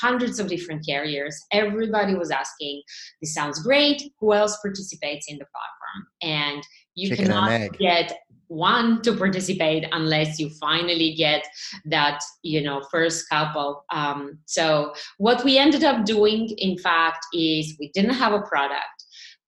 hundreds 0.00 0.38
of 0.38 0.48
different 0.48 0.86
carriers. 0.86 1.38
Everybody 1.52 2.14
was 2.14 2.30
asking, 2.30 2.82
This 3.20 3.34
sounds 3.34 3.62
great. 3.62 4.02
Who 4.20 4.32
else 4.32 4.58
participates 4.62 5.26
in 5.28 5.38
the 5.38 5.46
platform? 5.46 6.06
And 6.22 6.66
you 6.94 7.10
Chicken 7.10 7.26
cannot 7.26 7.78
get 7.78 8.12
one 8.52 9.00
to 9.00 9.16
participate 9.16 9.86
unless 9.92 10.38
you 10.38 10.50
finally 10.60 11.14
get 11.14 11.46
that 11.86 12.20
you 12.42 12.60
know 12.60 12.82
first 12.90 13.28
couple. 13.28 13.84
Um, 13.90 14.38
so 14.46 14.92
what 15.18 15.42
we 15.44 15.58
ended 15.58 15.84
up 15.84 16.04
doing 16.04 16.50
in 16.58 16.78
fact 16.78 17.24
is 17.32 17.76
we 17.80 17.90
didn't 17.94 18.14
have 18.14 18.32
a 18.32 18.42
product. 18.42 18.84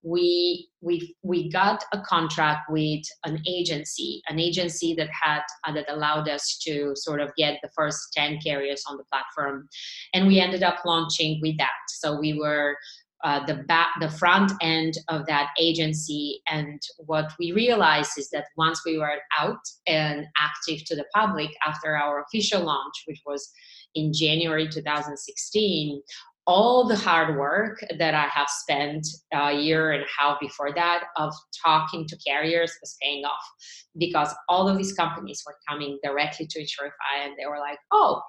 We 0.02 0.68
we 0.80 1.14
we 1.23 1.50
got 1.50 1.82
a 1.92 2.00
contract 2.00 2.70
with 2.70 3.04
an 3.25 3.42
agency 3.46 4.23
an 4.28 4.38
agency 4.38 4.94
that 4.94 5.08
had 5.11 5.42
uh, 5.66 5.73
that 5.73 5.90
allowed 5.90 6.28
us 6.28 6.58
to 6.64 6.92
sort 6.94 7.20
of 7.20 7.30
get 7.37 7.58
the 7.62 7.70
first 7.76 8.12
10 8.14 8.38
carriers 8.44 8.84
on 8.88 8.96
the 8.96 9.04
platform. 9.04 9.68
And 10.12 10.26
we 10.26 10.40
ended 10.40 10.62
up 10.62 10.78
launching 10.84 11.40
with 11.42 11.56
that. 11.58 11.84
So 11.88 12.18
we 12.18 12.38
were 12.38 12.76
uh, 13.23 13.44
the 13.47 13.54
back 13.54 13.88
the 14.00 14.11
front 14.11 14.52
end 14.61 14.94
of 15.09 15.26
that 15.26 15.50
agency. 15.59 16.42
And 16.47 16.80
what 16.99 17.33
we 17.38 17.52
realized 17.52 18.18
is 18.18 18.28
that 18.30 18.47
once 18.56 18.83
we 18.85 18.99
were 18.99 19.18
out 19.38 19.61
and 19.87 20.26
active 20.38 20.85
to 20.87 20.97
the 20.97 21.06
public 21.14 21.50
after 21.66 21.97
our 21.97 22.23
official 22.23 22.64
launch 22.64 22.94
which 23.06 23.21
was 23.26 23.50
in 23.94 24.12
january 24.12 24.68
2016 24.68 26.02
all 26.47 26.87
the 26.87 26.97
hard 26.97 27.38
work 27.38 27.83
that 27.99 28.14
i 28.14 28.26
have 28.26 28.49
spent 28.49 29.06
a 29.33 29.52
year 29.52 29.92
and 29.92 30.02
a 30.02 30.06
half 30.18 30.38
before 30.40 30.73
that 30.75 31.04
of 31.16 31.33
talking 31.64 32.06
to 32.06 32.16
carriers 32.26 32.73
was 32.80 32.97
paying 33.02 33.25
off 33.25 33.44
because 33.99 34.35
all 34.49 34.68
of 34.68 34.76
these 34.76 34.92
companies 34.92 35.42
were 35.47 35.56
coming 35.68 35.99
directly 36.02 36.47
to 36.47 36.61
Insurify 36.61 37.25
and 37.25 37.35
they 37.38 37.47
were 37.47 37.59
like 37.59 37.78
oh 37.92 38.21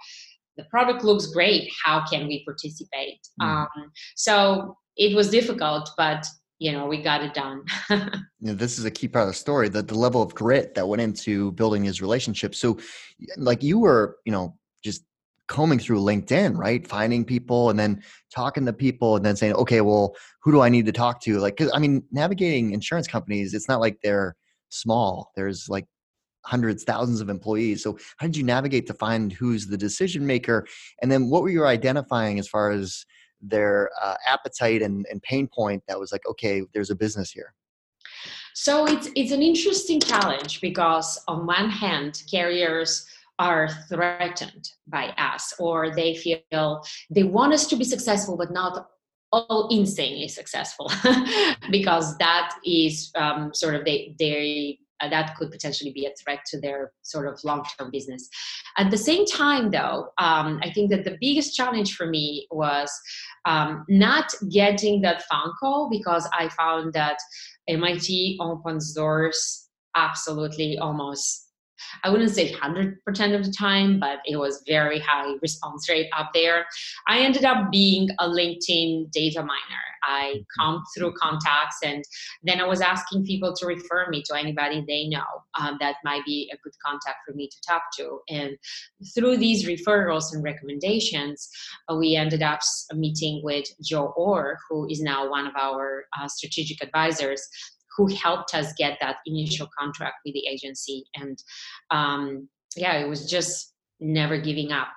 the 0.58 0.64
product 0.66 1.04
looks 1.04 1.28
great 1.28 1.70
how 1.84 2.04
can 2.06 2.28
we 2.28 2.44
participate 2.46 3.20
mm. 3.42 3.46
um, 3.46 3.68
so 4.16 4.76
it 4.98 5.16
was 5.16 5.30
difficult, 5.30 5.90
but 5.98 6.26
you 6.60 6.72
know 6.72 6.86
we 6.86 7.02
got 7.02 7.22
it 7.22 7.34
done. 7.34 7.64
you 7.90 8.00
know, 8.42 8.54
this 8.54 8.80
is 8.80 8.86
a 8.86 8.92
key 8.92 9.08
part 9.08 9.24
of 9.24 9.30
the 9.30 9.34
story 9.34 9.70
that 9.70 9.88
the 9.88 9.98
level 9.98 10.22
of 10.22 10.34
grit 10.34 10.74
that 10.76 10.88
went 10.88 11.02
into 11.02 11.52
building 11.54 11.84
his 11.84 12.02
relationship. 12.02 12.56
So, 12.56 12.78
like 13.38 13.62
you 13.62 13.80
were, 13.80 14.18
you 14.26 14.32
know, 14.32 14.58
just 14.84 15.04
combing 15.48 15.80
through 15.80 16.00
LinkedIn, 16.00 16.58
right? 16.58 16.88
Finding 16.88 17.26
people 17.26 17.70
and 17.70 17.78
then 17.78 18.02
talking 18.34 18.66
to 18.66 18.74
people 18.74 19.16
and 19.16 19.26
then 19.26 19.36
saying, 19.36 19.54
okay, 19.54 19.82
well, 19.82 20.16
who 20.42 20.52
do 20.52 20.62
I 20.62 20.70
need 20.70 20.86
to 20.88 20.92
talk 20.92 21.22
to? 21.22 21.40
Like, 21.40 21.58
cause 21.58 21.70
I 21.74 21.80
mean, 21.80 22.04
navigating 22.12 22.72
insurance 22.72 23.08
companies, 23.08 23.54
it's 23.54 23.68
not 23.68 23.80
like 23.80 24.00
they're 24.02 24.36
small. 24.70 25.32
There's 25.36 25.68
like 25.70 25.86
hundreds, 26.46 26.84
thousands 26.84 27.22
of 27.22 27.30
employees. 27.30 27.84
So 27.84 27.98
how 28.18 28.28
did 28.28 28.38
you 28.38 28.44
navigate 28.44 28.88
to 28.88 28.94
find 28.94 29.34
who's 29.34 29.68
the 29.68 29.78
decision 29.78 30.26
maker? 30.26 30.66
And 31.02 31.12
then 31.12 31.30
what 31.30 31.42
were 31.42 31.50
you 31.50 31.66
identifying 31.66 32.40
as 32.40 32.48
far 32.48 32.72
as 32.72 33.06
their 33.42 33.90
uh, 34.02 34.16
appetite 34.28 34.82
and, 34.82 35.06
and 35.10 35.22
pain 35.22 35.48
point 35.48 35.84
that 35.88 36.00
was 36.00 36.12
like 36.12 36.26
okay 36.28 36.64
there's 36.74 36.90
a 36.90 36.96
business 36.96 37.32
here 37.32 37.54
so 38.54 38.86
it's 38.86 39.10
it's 39.16 39.32
an 39.32 39.42
interesting 39.42 40.00
challenge 40.00 40.62
because 40.62 41.22
on 41.28 41.46
one 41.46 41.70
hand 41.70 42.24
carriers 42.30 43.06
are 43.38 43.68
threatened 43.90 44.70
by 44.88 45.08
us 45.18 45.54
or 45.60 45.94
they 45.94 46.16
feel 46.16 46.84
they 47.10 47.24
want 47.24 47.54
us 47.54 47.68
to 47.68 47.76
be 47.76 47.84
successful 47.84 48.38
but 48.38 48.52
not 48.52 48.88
all 49.32 49.68
insanely 49.70 50.30
successful 50.30 50.90
because 51.72 52.18
that 52.18 52.56
is 52.66 53.12
um, 53.16 53.54
sort 53.54 53.76
of 53.76 53.84
they 53.84 54.16
they 54.18 54.80
uh, 55.02 55.10
that 55.10 55.36
could 55.36 55.52
potentially 55.52 55.92
be 55.92 56.06
a 56.06 56.12
threat 56.24 56.40
to 56.48 56.60
their 56.60 56.92
sort 57.02 57.28
of 57.28 57.40
long-term 57.44 57.92
business. 57.92 58.28
At 58.78 58.92
the 58.92 58.98
same 58.98 59.26
time, 59.26 59.72
though, 59.72 60.10
um, 60.18 60.60
I 60.64 60.72
think 60.74 60.92
that 60.92 61.04
the 61.04 61.18
biggest 61.20 61.56
challenge 61.56 61.96
for 61.96 62.08
me 62.08 62.48
was 62.52 62.92
um, 63.46 63.86
not 63.90 64.34
getting 64.52 65.02
that 65.02 65.24
phone 65.30 65.54
call 65.60 65.90
because 65.90 66.28
I 66.38 66.50
found 66.50 66.94
that 66.94 67.18
MIT 67.68 68.38
opens 68.42 68.94
doors 68.94 69.70
absolutely 69.96 70.78
almost 70.78 71.45
I 72.04 72.10
wouldn't 72.10 72.32
say 72.32 72.52
100% 72.52 72.96
of 73.36 73.46
the 73.46 73.54
time, 73.58 74.00
but 74.00 74.20
it 74.26 74.38
was 74.38 74.64
very 74.68 75.00
high 75.00 75.34
response 75.42 75.90
rate 75.90 76.10
up 76.18 76.32
there. 76.34 76.66
I 77.08 77.20
ended 77.20 77.46
up 77.46 77.72
being 77.72 78.10
a 78.20 78.28
LinkedIn 78.28 79.12
data 79.12 79.42
miner. 79.42 79.86
I 80.08 80.36
mm-hmm. 80.36 80.62
come 80.62 80.84
through 80.96 81.14
contacts 81.14 81.78
and 81.84 82.04
then 82.44 82.62
I 82.62 82.66
was 82.66 82.82
asking 82.82 83.26
people 83.26 83.54
to 83.56 83.66
refer 83.66 84.08
me 84.10 84.24
to 84.28 84.38
anybody 84.38 84.84
they 84.88 85.08
know 85.08 85.24
um, 85.60 85.78
that 85.80 85.96
might 86.04 86.24
be 86.26 86.52
a 86.54 86.58
good 86.64 86.74
contact 86.86 87.18
for 87.28 87.34
me 87.34 87.48
to 87.48 87.58
talk 87.68 87.84
to. 87.98 88.20
And 88.30 88.58
through 89.16 89.38
these 89.38 89.66
referrals 89.66 90.34
and 90.34 90.44
recommendations, 90.44 91.50
uh, 91.90 91.96
we 91.96 92.16
ended 92.16 92.44
up 92.44 92.60
meeting 92.94 93.42
with 93.44 93.66
Joe 93.84 94.14
Orr, 94.16 94.58
who 94.70 94.88
is 94.90 95.02
now 95.02 95.30
one 95.30 95.48
of 95.48 95.56
our 95.56 96.06
uh, 96.20 96.28
strategic 96.28 96.84
advisors 96.84 97.48
who 97.96 98.08
helped 98.08 98.54
us 98.54 98.74
get 98.78 98.98
that 99.02 99.18
initial 99.26 99.68
contract 99.78 100.16
with 100.26 100.34
the 100.34 100.48
agency. 100.48 101.06
And 101.16 101.42
um, 101.92 102.50
yeah, 102.76 102.98
it 102.98 103.08
was 103.08 103.30
just 103.30 103.74
never 104.00 104.38
giving 104.38 104.72
up 104.72 104.90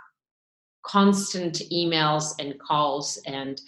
constant 0.84 1.60
emails 1.72 2.32
and 2.38 2.58
calls 2.60 3.20
and 3.26 3.60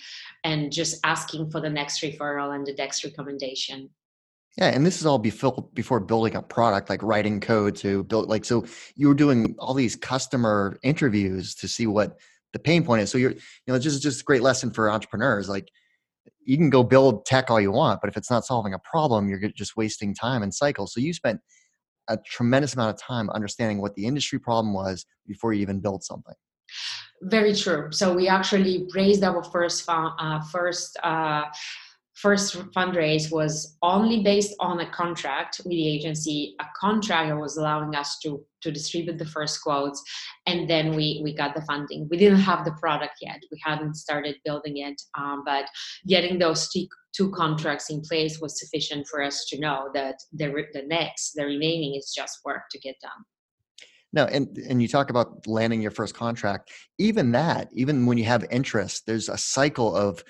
and 0.45 0.73
just 0.73 1.01
asking 1.05 1.51
for 1.51 1.61
the 1.61 1.69
next 1.69 2.03
referral 2.03 2.55
and 2.55 2.67
the 2.67 2.75
next 2.75 3.05
recommendation 3.05 3.91
yeah, 4.59 4.67
and 4.67 4.85
this 4.85 4.99
is 4.99 5.07
all 5.07 5.19
before 5.19 5.69
before 5.75 6.01
building 6.01 6.35
a 6.35 6.43
product, 6.43 6.91
like 6.91 7.03
writing 7.03 7.41
code 7.41 7.77
to 7.77 8.05
build. 8.05 8.29
Like, 8.29 8.45
so 8.45 8.65
you 8.97 9.09
were 9.09 9.15
doing 9.15 9.55
all 9.59 9.75
these 9.75 9.95
customer 9.95 10.79
interviews 10.83 11.55
to 11.57 11.69
see 11.69 11.87
what 11.87 12.19
the 12.53 12.59
pain 12.59 12.85
point 12.85 13.03
is. 13.03 13.11
So 13.11 13.19
you're, 13.19 13.33
you 13.33 13.39
know, 13.69 13.79
just 13.79 14.03
just 14.03 14.23
a 14.23 14.25
great 14.25 14.43
lesson 14.43 14.73
for 14.73 14.91
entrepreneurs. 14.91 15.49
Like, 15.49 15.69
you 16.51 16.57
can 16.57 16.69
go 16.69 16.83
build 16.83 17.25
tech 17.27 17.49
all 17.49 17.61
you 17.61 17.71
want, 17.71 18.01
but 18.01 18.11
if 18.11 18.17
it's 18.17 18.29
not 18.29 18.45
solving 18.45 18.75
a 18.75 18.79
problem, 18.81 19.29
you're 19.29 19.39
just 19.51 19.77
wasting 19.77 20.13
time 20.13 20.43
and 20.43 20.53
cycles. 20.53 20.93
So 20.93 20.99
you 20.99 21.13
spent 21.13 21.39
a 22.09 22.19
tremendous 22.27 22.75
amount 22.75 22.93
of 22.93 23.01
time 23.01 23.31
understanding 23.31 23.81
what 23.81 23.95
the 23.95 24.05
industry 24.05 24.41
problem 24.41 24.75
was 24.75 25.07
before 25.29 25.53
you 25.53 25.63
even 25.63 25.79
built 25.79 26.03
something. 26.03 26.35
Very 27.23 27.55
true. 27.55 27.93
So 27.93 28.13
we 28.13 28.27
actually 28.27 28.89
raised 28.93 29.23
our 29.23 29.45
first 29.45 29.85
uh, 29.89 30.41
first. 30.51 30.97
Uh, 31.05 31.45
first 32.21 32.55
fundraise 32.75 33.33
was 33.33 33.77
only 33.83 34.23
based 34.23 34.55
on 34.61 34.81
a 34.81 34.91
contract 34.91 35.61
with 35.65 35.71
the 35.71 35.89
agency 35.89 36.55
a 36.61 36.65
contract 36.79 37.31
that 37.31 37.37
was 37.37 37.57
allowing 37.57 37.95
us 37.95 38.19
to 38.23 38.45
to 38.63 38.71
distribute 38.71 39.17
the 39.17 39.25
first 39.25 39.63
quotes 39.63 40.03
and 40.47 40.69
then 40.69 40.95
we 40.95 41.21
we 41.25 41.35
got 41.35 41.55
the 41.55 41.63
funding. 41.63 42.07
We 42.11 42.19
didn't 42.19 42.41
have 42.41 42.65
the 42.65 42.73
product 42.73 43.15
yet. 43.23 43.41
We 43.51 43.59
hadn't 43.65 43.95
started 43.95 44.37
building 44.45 44.79
it 44.79 45.01
um, 45.19 45.43
but 45.47 45.65
getting 46.07 46.39
those 46.39 46.69
two, 46.69 46.87
two 47.17 47.31
contracts 47.31 47.91
in 47.91 48.03
place 48.03 48.41
was 48.41 48.61
sufficient 48.61 49.07
for 49.07 49.23
us 49.23 49.47
to 49.47 49.59
know 49.59 49.89
that 49.95 50.17
the, 50.33 50.49
the 50.75 50.83
next 50.87 51.33
the 51.35 51.45
remaining 51.45 51.95
is 51.95 52.13
just 52.15 52.41
work 52.45 52.63
to 52.71 52.79
get 52.79 52.97
done. 53.01 53.25
No, 54.13 54.25
and 54.25 54.59
and 54.69 54.83
you 54.83 54.89
talk 54.89 55.09
about 55.11 55.47
landing 55.47 55.81
your 55.81 55.93
first 55.93 56.15
contract. 56.15 56.73
Even 56.99 57.33
that, 57.33 57.69
even 57.73 58.07
when 58.07 58.19
you 58.19 58.25
have 58.25 58.45
interest, 58.51 59.05
there's 59.07 59.29
a 59.29 59.39
cycle 59.39 59.95
of 59.95 60.25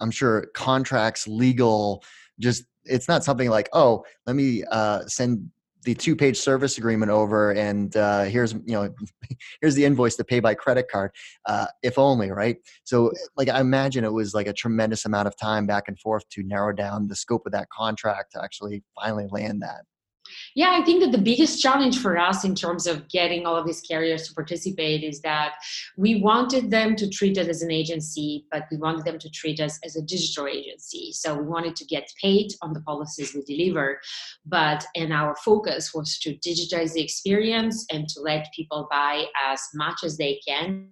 I'm 0.00 0.10
sure 0.10 0.46
contracts, 0.54 1.26
legal, 1.26 2.02
just 2.38 2.64
it's 2.84 3.08
not 3.08 3.24
something 3.24 3.48
like, 3.48 3.68
oh, 3.72 4.04
let 4.26 4.36
me 4.36 4.64
uh, 4.70 5.02
send 5.06 5.50
the 5.84 5.94
two 5.94 6.14
page 6.14 6.38
service 6.38 6.78
agreement 6.78 7.10
over 7.10 7.52
and 7.52 7.96
uh, 7.96 8.22
here's 8.24 8.52
you 8.52 8.62
know 8.68 8.94
here's 9.60 9.74
the 9.74 9.84
invoice 9.84 10.16
to 10.16 10.24
pay 10.24 10.38
by 10.38 10.54
credit 10.54 10.88
card 10.90 11.10
uh, 11.46 11.66
if 11.82 11.98
only 11.98 12.30
right? 12.30 12.56
So 12.84 13.12
like 13.36 13.48
i 13.48 13.60
imagine 13.60 14.04
it 14.04 14.12
was 14.12 14.34
like 14.34 14.46
a 14.46 14.52
tremendous 14.52 15.04
amount 15.04 15.26
of 15.26 15.36
time 15.36 15.66
back 15.66 15.88
and 15.88 15.98
forth 15.98 16.28
to 16.30 16.42
narrow 16.42 16.72
down 16.72 17.08
the 17.08 17.16
scope 17.16 17.46
of 17.46 17.52
that 17.52 17.68
contract 17.70 18.32
to 18.32 18.42
actually 18.42 18.84
finally 18.94 19.26
land 19.30 19.62
that 19.62 19.82
yeah, 20.54 20.70
I 20.72 20.84
think 20.84 21.02
that 21.02 21.12
the 21.12 21.18
biggest 21.18 21.60
challenge 21.60 21.98
for 21.98 22.18
us 22.18 22.44
in 22.44 22.54
terms 22.54 22.86
of 22.86 23.08
getting 23.08 23.46
all 23.46 23.56
of 23.56 23.66
these 23.66 23.80
carriers 23.80 24.28
to 24.28 24.34
participate 24.34 25.02
is 25.02 25.20
that 25.22 25.54
we 25.96 26.20
wanted 26.20 26.70
them 26.70 26.96
to 26.96 27.08
treat 27.08 27.38
us 27.38 27.48
as 27.48 27.62
an 27.62 27.70
agency, 27.70 28.46
but 28.50 28.64
we 28.70 28.76
wanted 28.76 29.04
them 29.04 29.18
to 29.18 29.30
treat 29.30 29.60
us 29.60 29.78
as 29.84 29.96
a 29.96 30.02
digital 30.02 30.46
agency. 30.46 31.12
So 31.12 31.34
we 31.34 31.46
wanted 31.46 31.76
to 31.76 31.84
get 31.84 32.12
paid 32.20 32.52
on 32.62 32.72
the 32.72 32.82
policies 32.82 33.34
we 33.34 33.42
deliver, 33.42 34.00
but 34.46 34.84
and 34.94 35.12
our 35.12 35.34
focus 35.36 35.92
was 35.94 36.18
to 36.20 36.34
digitize 36.36 36.92
the 36.92 37.02
experience 37.02 37.86
and 37.90 38.08
to 38.08 38.20
let 38.20 38.52
people 38.54 38.88
buy 38.90 39.26
as 39.46 39.60
much 39.74 40.04
as 40.04 40.16
they 40.16 40.40
can 40.46 40.88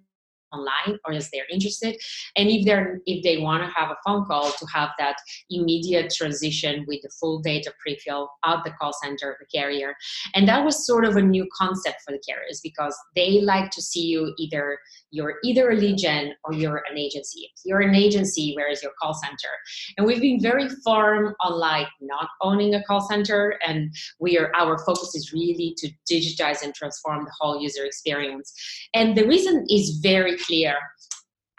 online 0.53 0.99
or 1.05 1.13
as 1.13 1.29
they're 1.31 1.45
interested. 1.51 1.95
And 2.35 2.49
if 2.49 2.65
they're 2.65 2.99
if 3.05 3.23
they 3.23 3.37
want 3.37 3.63
to 3.63 3.69
have 3.79 3.89
a 3.89 3.97
phone 4.05 4.25
call 4.25 4.51
to 4.51 4.65
have 4.73 4.89
that 4.99 5.15
immediate 5.49 6.13
transition 6.13 6.85
with 6.87 7.01
the 7.01 7.09
full 7.19 7.39
data 7.39 7.73
pre-fill 7.79 8.29
out 8.45 8.63
the 8.63 8.71
call 8.71 8.93
center 9.03 9.31
of 9.31 9.37
the 9.39 9.45
carrier. 9.57 9.95
And 10.33 10.47
that 10.47 10.63
was 10.63 10.85
sort 10.85 11.05
of 11.05 11.15
a 11.15 11.21
new 11.21 11.47
concept 11.57 12.01
for 12.05 12.11
the 12.11 12.21
carriers 12.27 12.59
because 12.61 12.95
they 13.15 13.41
like 13.41 13.71
to 13.71 13.81
see 13.81 14.05
you 14.05 14.33
either 14.37 14.77
you're 15.11 15.35
either 15.43 15.71
a 15.71 15.75
lead 15.75 15.97
gen 15.97 16.33
or 16.43 16.53
you're 16.53 16.83
an 16.89 16.97
agency. 16.97 17.51
You're 17.63 17.81
an 17.81 17.95
agency 17.95 18.53
where 18.55 18.69
is 18.69 18.81
your 18.81 18.93
call 18.99 19.13
center? 19.13 19.53
And 19.97 20.07
we've 20.07 20.21
been 20.21 20.41
very 20.41 20.69
firm 20.83 21.35
on 21.41 21.59
like 21.59 21.87
not 21.99 22.29
owning 22.41 22.75
a 22.75 22.83
call 22.83 23.01
center 23.01 23.59
and 23.65 23.93
we 24.19 24.37
are 24.37 24.51
our 24.55 24.77
focus 24.79 25.15
is 25.15 25.33
really 25.33 25.75
to 25.77 25.89
digitize 26.11 26.63
and 26.63 26.73
transform 26.73 27.25
the 27.25 27.31
whole 27.39 27.61
user 27.61 27.85
experience. 27.85 28.53
And 28.93 29.15
the 29.15 29.27
reason 29.27 29.65
is 29.69 29.99
very 30.01 30.37
clear 30.37 30.75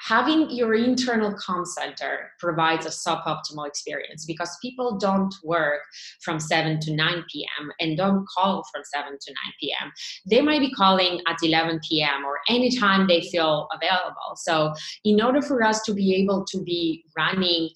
having 0.03 0.51
your 0.51 0.75
internal 0.75 1.33
comm 1.35 1.67
center 1.67 2.31
provides 2.39 2.87
a 2.87 2.89
suboptimal 2.89 3.67
experience 3.67 4.25
because 4.25 4.57
people 4.61 4.99
don't 4.99 5.35
work 5.45 5.81
from 6.23 6.41
7 6.41 6.81
to 6.81 6.95
9 6.95 7.25
p.m. 7.33 7.71
and 7.81 7.97
don't 7.97 8.27
call 8.29 8.65
from 8.73 8.83
7 8.85 9.13
to 9.13 9.33
9 9.33 9.37
p.m. 9.61 9.93
They 10.29 10.41
might 10.41 10.61
be 10.61 10.73
calling 10.73 11.21
at 11.29 11.37
11 11.43 11.81
p.m. 11.89 12.25
or 12.25 12.39
anytime 12.49 13.07
they 13.07 13.21
feel 13.21 13.69
available. 13.73 14.37
So, 14.37 14.75
in 15.05 15.23
order 15.23 15.41
for 15.41 15.63
us 15.63 15.83
to 15.83 15.95
be 15.95 16.17
able 16.17 16.45
to 16.47 16.63
be 16.63 17.05
running 17.17 17.71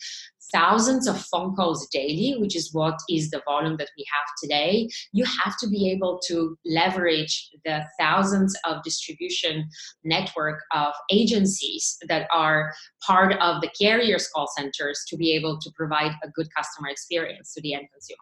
thousands 0.52 1.06
of 1.06 1.20
phone 1.20 1.54
calls 1.54 1.88
daily, 1.88 2.37
which 2.38 2.56
is 2.56 2.72
what 2.72 2.98
is 3.09 3.30
the 3.30 3.42
volume 3.44 3.76
that 3.78 3.90
we 3.96 4.04
have 4.12 4.26
today, 4.42 4.88
you 5.12 5.24
have 5.24 5.56
to 5.59 5.68
be 5.68 5.90
able 5.90 6.20
to 6.26 6.56
leverage 6.64 7.50
the 7.64 7.85
thousands 7.98 8.56
of 8.64 8.82
distribution 8.82 9.68
network 10.04 10.61
of 10.74 10.92
agencies 11.11 11.96
that 12.09 12.28
are 12.32 12.72
part 13.06 13.35
of 13.40 13.61
the 13.61 13.70
carriers 13.78 14.28
call 14.28 14.48
centers 14.56 15.04
to 15.09 15.16
be 15.16 15.32
able 15.35 15.59
to 15.59 15.70
provide 15.74 16.12
a 16.22 16.28
good 16.30 16.48
customer 16.56 16.88
experience 16.88 17.52
to 17.54 17.61
the 17.62 17.74
end 17.74 17.87
consumer. 17.92 18.18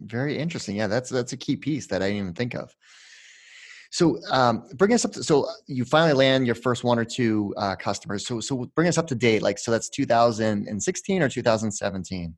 Very 0.00 0.38
interesting. 0.38 0.76
Yeah, 0.76 0.86
that's 0.86 1.10
that's 1.10 1.32
a 1.32 1.36
key 1.36 1.56
piece 1.56 1.86
that 1.88 2.02
I 2.02 2.06
didn't 2.06 2.22
even 2.22 2.34
think 2.34 2.54
of. 2.54 2.74
So 3.90 4.20
um, 4.30 4.64
bring 4.74 4.92
us 4.92 5.04
up. 5.04 5.12
To, 5.12 5.22
so 5.22 5.48
you 5.66 5.84
finally 5.84 6.12
land 6.12 6.46
your 6.46 6.54
first 6.54 6.84
one 6.84 6.98
or 6.98 7.04
two 7.04 7.52
uh, 7.56 7.76
customers. 7.76 8.26
So 8.26 8.40
so 8.40 8.70
bring 8.74 8.88
us 8.88 8.98
up 8.98 9.06
to 9.08 9.14
date. 9.14 9.42
Like 9.42 9.58
so, 9.58 9.70
that's 9.70 9.88
2016 9.88 11.22
or 11.22 11.28
2017. 11.28 12.34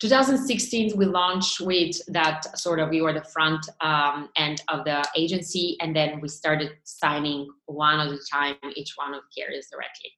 2016 0.00 0.96
we 0.96 1.06
launched 1.06 1.60
with 1.60 1.96
that 2.08 2.58
sort 2.58 2.78
of 2.78 2.90
we 2.90 3.00
were 3.00 3.12
the 3.12 3.24
front 3.24 3.66
um, 3.80 4.28
end 4.36 4.62
of 4.68 4.84
the 4.84 5.02
agency 5.16 5.76
and 5.80 5.96
then 5.96 6.20
we 6.20 6.28
started 6.28 6.72
signing 6.84 7.48
one 7.66 8.00
at 8.00 8.08
a 8.08 8.18
time 8.30 8.56
each 8.74 8.92
one 8.96 9.14
of 9.14 9.22
the 9.22 9.42
carriers 9.42 9.68
directly 9.70 10.10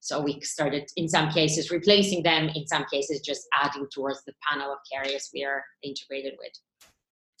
so 0.00 0.20
we 0.20 0.40
started 0.40 0.90
in 0.96 1.08
some 1.08 1.30
cases 1.30 1.70
replacing 1.70 2.22
them 2.22 2.48
in 2.54 2.66
some 2.66 2.84
cases 2.90 3.20
just 3.20 3.46
adding 3.62 3.86
towards 3.92 4.24
the 4.24 4.32
panel 4.48 4.72
of 4.72 4.78
carriers 4.90 5.30
we 5.34 5.44
are 5.44 5.62
integrated 5.82 6.34
with 6.38 6.52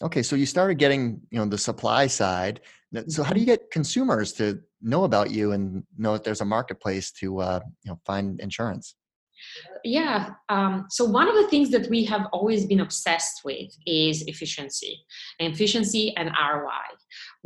Okay, 0.02 0.22
so 0.22 0.36
you 0.36 0.46
started 0.46 0.76
getting, 0.78 1.20
you 1.30 1.38
know, 1.38 1.46
the 1.46 1.58
supply 1.58 2.06
side. 2.06 2.60
So 3.08 3.22
how 3.22 3.32
do 3.32 3.40
you 3.40 3.46
mm-hmm. 3.46 3.52
get 3.52 3.70
consumers 3.70 4.32
to 4.34 4.60
know 4.82 5.04
about 5.04 5.30
you 5.30 5.52
and 5.52 5.84
know 5.96 6.12
that 6.12 6.24
there's 6.24 6.40
a 6.40 6.44
marketplace 6.44 7.10
to, 7.12 7.40
uh, 7.40 7.60
you 7.82 7.90
know, 7.90 8.00
find 8.04 8.40
insurance? 8.40 8.94
Yeah. 9.84 10.30
Um, 10.48 10.86
so 10.90 11.04
one 11.04 11.28
of 11.28 11.34
the 11.34 11.48
things 11.48 11.70
that 11.70 11.88
we 11.88 12.04
have 12.04 12.26
always 12.32 12.66
been 12.66 12.80
obsessed 12.80 13.42
with 13.44 13.70
is 13.86 14.22
efficiency, 14.22 15.04
efficiency 15.38 16.16
and 16.16 16.30
ROI 16.30 16.96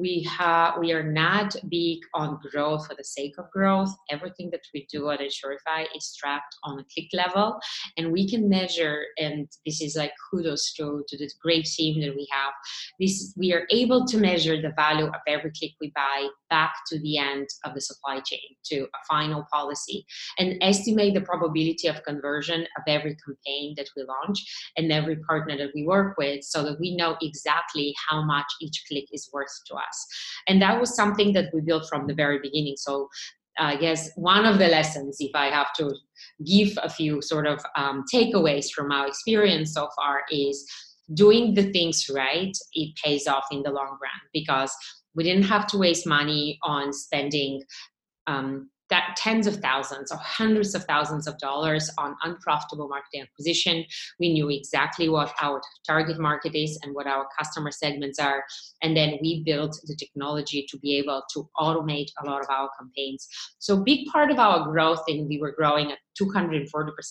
we 0.01 0.27
have 0.39 0.79
we 0.79 0.93
are 0.93 1.03
not 1.03 1.55
big 1.69 1.99
on 2.15 2.39
growth 2.51 2.87
for 2.87 2.95
the 2.95 3.05
sake 3.05 3.35
of 3.39 3.51
growth. 3.51 3.95
Everything 4.11 4.51
that 4.51 4.63
we 4.73 4.87
do 4.91 5.11
at 5.11 5.21
insurify 5.21 5.85
is 5.95 6.17
tracked 6.19 6.57
on 6.65 6.79
a 6.79 6.85
click 6.93 7.09
level 7.13 7.59
and 7.97 8.11
we 8.11 8.29
can 8.29 8.49
measure 8.49 9.05
and 9.19 9.47
this 9.67 9.81
is 9.81 9.97
like 9.97 10.13
kudos 10.31 10.73
to, 10.75 11.05
to 11.09 11.19
the 11.19 11.31
great 11.43 11.67
team 11.67 12.01
that 12.01 12.15
we 12.15 12.27
have. 12.33 12.53
This 12.99 13.35
we 13.37 13.53
are 13.53 13.67
able 13.71 14.07
to 14.07 14.19
measure 14.19 14.61
the 14.61 14.73
value 14.77 15.07
of 15.07 15.21
every 15.29 15.53
click 15.59 15.73
we 15.81 15.93
buy 15.95 16.29
back 16.49 16.73
to 16.89 16.99
the 17.01 17.19
end 17.19 17.47
of 17.65 17.75
the 17.75 17.81
supply 17.81 18.21
chain 18.21 18.41
to 18.65 18.81
a 18.83 19.07
final 19.09 19.47
policy 19.53 20.05
and 20.39 20.57
estimate 20.63 21.15
the 21.15 21.21
probability 21.21 21.89
of 21.89 22.03
conversion 22.05 22.63
of 22.63 22.83
every 22.87 23.17
campaign 23.25 23.75
that 23.77 23.89
we 23.97 24.05
launch 24.05 24.39
and 24.77 24.91
every 24.91 25.17
partner 25.29 25.57
that 25.57 25.71
we 25.75 25.87
work 25.87 26.17
with 26.19 26.43
so 26.43 26.63
that 26.65 26.79
we 26.81 26.97
know 26.97 27.17
exactly 27.23 27.95
how 28.09 28.23
much 28.25 28.47
each 28.61 28.85
click 28.89 29.05
is 29.13 29.29
worth 29.33 29.49
to 29.67 29.75
us 29.75 29.90
us. 29.91 30.07
And 30.49 30.63
that 30.63 30.81
was 30.81 30.95
something 30.95 31.33
that 31.35 31.51
we 31.53 31.61
built 31.61 31.87
from 31.89 32.07
the 32.07 32.15
very 32.15 32.39
beginning. 32.41 32.77
So 32.77 33.09
I 33.59 33.77
guess 33.77 34.11
one 34.17 34.47
of 34.47 34.59
the 34.59 34.69
lessons, 34.69 35.17
if 35.21 35.33
I 35.35 35.47
have 35.47 35.73
to 35.75 35.95
give 36.47 36.79
a 36.83 36.89
few 36.89 37.21
sort 37.21 37.47
of 37.47 37.61
um, 37.77 38.05
takeaways 38.13 38.71
from 38.75 38.91
our 38.91 39.07
experience 39.07 39.75
so 39.75 39.89
far, 39.97 40.21
is 40.31 40.67
doing 41.15 41.55
the 41.55 41.71
things 41.73 42.09
right, 42.09 42.57
it 42.73 42.95
pays 43.05 43.27
off 43.27 43.45
in 43.51 43.63
the 43.63 43.71
long 43.71 43.99
run 44.01 44.21
because 44.33 44.73
we 45.15 45.25
didn't 45.25 45.45
have 45.45 45.67
to 45.69 45.79
waste 45.79 46.07
money 46.07 46.59
on 46.63 46.93
spending 46.93 47.63
um, 48.27 48.71
that 48.91 49.15
tens 49.17 49.47
of 49.47 49.57
thousands 49.57 50.11
or 50.13 50.19
hundreds 50.19 50.75
of 50.75 50.85
thousands 50.85 51.27
of 51.27 51.39
dollars 51.39 51.91
on 51.99 52.17
unprofitable 52.23 52.89
marketing 52.89 53.23
acquisition. 53.23 53.85
We 54.19 54.33
knew 54.33 54.51
exactly 54.51 55.09
what 55.09 55.33
our 55.41 55.61
target 55.87 56.19
market 56.19 56.55
is 56.55 56.79
and 56.83 56.95
what 56.95 57.07
our 57.07 57.27
customer 57.39 57.71
segments 57.71 58.19
are. 58.19 58.45
And 58.83 58.97
then 58.97 59.19
we 59.23 59.43
built 59.45 59.79
the 59.85 59.97
technology 59.97 60.67
to 60.71 60.79
be 60.79 60.97
able 60.99 61.23
to 61.35 61.49
automate 61.59 62.09
a 62.23 62.27
lot 62.27 62.43
of 62.43 62.49
our 62.51 62.69
campaigns. 62.79 63.27
So 63.59 63.83
big 63.83 64.07
part 64.09 64.31
of 64.31 64.39
our 64.39 64.65
growth, 64.71 65.03
and 65.07 65.29
we 65.29 65.39
were 65.39 65.55
growing 65.57 65.93
at 65.93 65.99
240% 66.21 66.65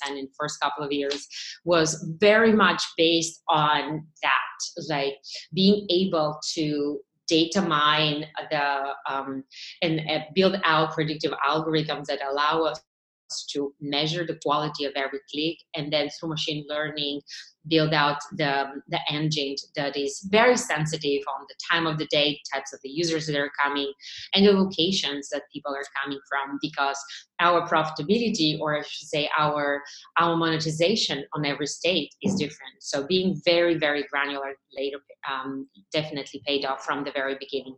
in 0.09 0.27
first 0.37 0.59
couple 0.59 0.83
of 0.83 0.91
years, 0.91 1.27
was 1.65 2.05
very 2.19 2.53
much 2.53 2.83
based 2.97 3.41
on 3.47 4.05
that, 4.21 4.89
like 4.89 5.15
being 5.53 5.87
able 5.89 6.39
to 6.55 6.99
data 7.29 7.61
mine 7.61 8.25
the 8.51 8.93
um, 9.09 9.43
and 9.81 10.01
uh, 10.09 10.19
build 10.35 10.59
out 10.63 10.93
predictive 10.93 11.31
algorithms 11.47 12.05
that 12.05 12.19
allow 12.29 12.63
us 12.63 12.81
to 13.51 13.73
measure 13.79 14.25
the 14.25 14.39
quality 14.43 14.85
of 14.85 14.93
every 14.95 15.19
click 15.31 15.57
and 15.75 15.93
then 15.93 16.09
through 16.09 16.29
machine 16.29 16.65
learning 16.67 17.21
build 17.69 17.93
out 17.93 18.17
the, 18.33 18.65
the 18.87 18.99
engine 19.09 19.55
that 19.75 19.95
is 19.95 20.27
very 20.29 20.57
sensitive 20.57 21.21
on 21.27 21.45
the 21.47 21.55
time 21.71 21.87
of 21.87 21.97
the 21.97 22.07
day, 22.07 22.39
types 22.53 22.73
of 22.73 22.79
the 22.83 22.89
users 22.89 23.27
that 23.27 23.37
are 23.37 23.51
coming, 23.61 23.91
and 24.33 24.45
the 24.45 24.51
locations 24.51 25.29
that 25.29 25.43
people 25.53 25.73
are 25.73 25.85
coming 26.03 26.19
from, 26.29 26.57
because 26.61 26.97
our 27.39 27.67
profitability, 27.67 28.59
or 28.59 28.77
I 28.77 28.81
should 28.81 29.07
say, 29.07 29.29
our 29.37 29.81
our 30.17 30.35
monetization 30.35 31.23
on 31.33 31.45
every 31.45 31.67
state 31.67 32.13
is 32.21 32.35
different. 32.35 32.73
So 32.79 33.07
being 33.07 33.39
very, 33.45 33.77
very 33.77 34.03
granular 34.11 34.53
later 34.75 34.97
um, 35.29 35.67
definitely 35.91 36.41
paid 36.45 36.65
off 36.65 36.83
from 36.85 37.03
the 37.03 37.11
very 37.11 37.35
beginning. 37.39 37.75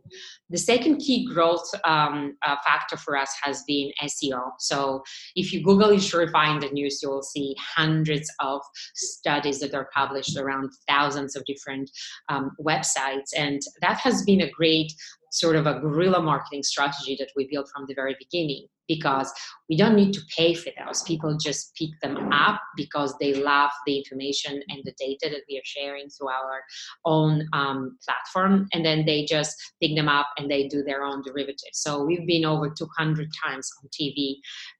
The 0.50 0.58
second 0.58 0.98
key 0.98 1.26
growth 1.32 1.68
um, 1.84 2.36
uh, 2.46 2.56
factor 2.64 2.96
for 2.96 3.16
us 3.16 3.32
has 3.42 3.62
been 3.66 3.90
SEO. 4.02 4.52
So 4.58 5.02
if 5.34 5.52
you 5.52 5.62
Google 5.62 5.88
Insurify 5.88 6.52
in 6.54 6.60
the 6.60 6.68
news, 6.68 7.00
you 7.02 7.10
will 7.10 7.22
see 7.22 7.54
hundreds 7.58 8.30
of 8.40 8.60
studies 8.94 9.60
that 9.60 9.74
are 9.74 9.81
published 9.94 10.36
around 10.36 10.70
thousands 10.88 11.36
of 11.36 11.44
different 11.44 11.90
um, 12.28 12.50
websites. 12.60 13.30
And 13.36 13.60
that 13.80 13.98
has 13.98 14.22
been 14.24 14.42
a 14.42 14.50
great 14.50 14.92
sort 15.32 15.56
of 15.56 15.66
a 15.66 15.80
guerrilla 15.80 16.20
marketing 16.20 16.62
strategy 16.62 17.16
that 17.18 17.30
we 17.34 17.48
built 17.50 17.68
from 17.74 17.86
the 17.88 17.94
very 17.94 18.14
beginning 18.18 18.66
because 18.86 19.32
we 19.70 19.76
don't 19.76 19.96
need 19.96 20.12
to 20.12 20.20
pay 20.36 20.52
for 20.52 20.70
those. 20.78 21.02
People 21.04 21.36
just 21.38 21.74
pick 21.76 21.88
them 22.02 22.30
up 22.32 22.60
because 22.76 23.14
they 23.18 23.32
love 23.32 23.70
the 23.86 23.96
information 23.96 24.60
and 24.68 24.82
the 24.84 24.92
data 24.98 25.30
that 25.30 25.42
we 25.48 25.56
are 25.56 25.64
sharing 25.64 26.08
through 26.10 26.28
our 26.28 26.62
own 27.06 27.48
um, 27.54 27.96
platform. 28.04 28.68
And 28.72 28.84
then 28.84 29.06
they 29.06 29.24
just 29.24 29.54
pick 29.80 29.96
them 29.96 30.08
up 30.08 30.26
and 30.36 30.50
they 30.50 30.68
do 30.68 30.82
their 30.82 31.04
own 31.04 31.22
derivatives. 31.22 31.62
So 31.74 32.04
we've 32.04 32.26
been 32.26 32.44
over 32.44 32.68
200 32.68 33.28
times 33.44 33.70
on 33.82 33.88
TV 33.88 34.36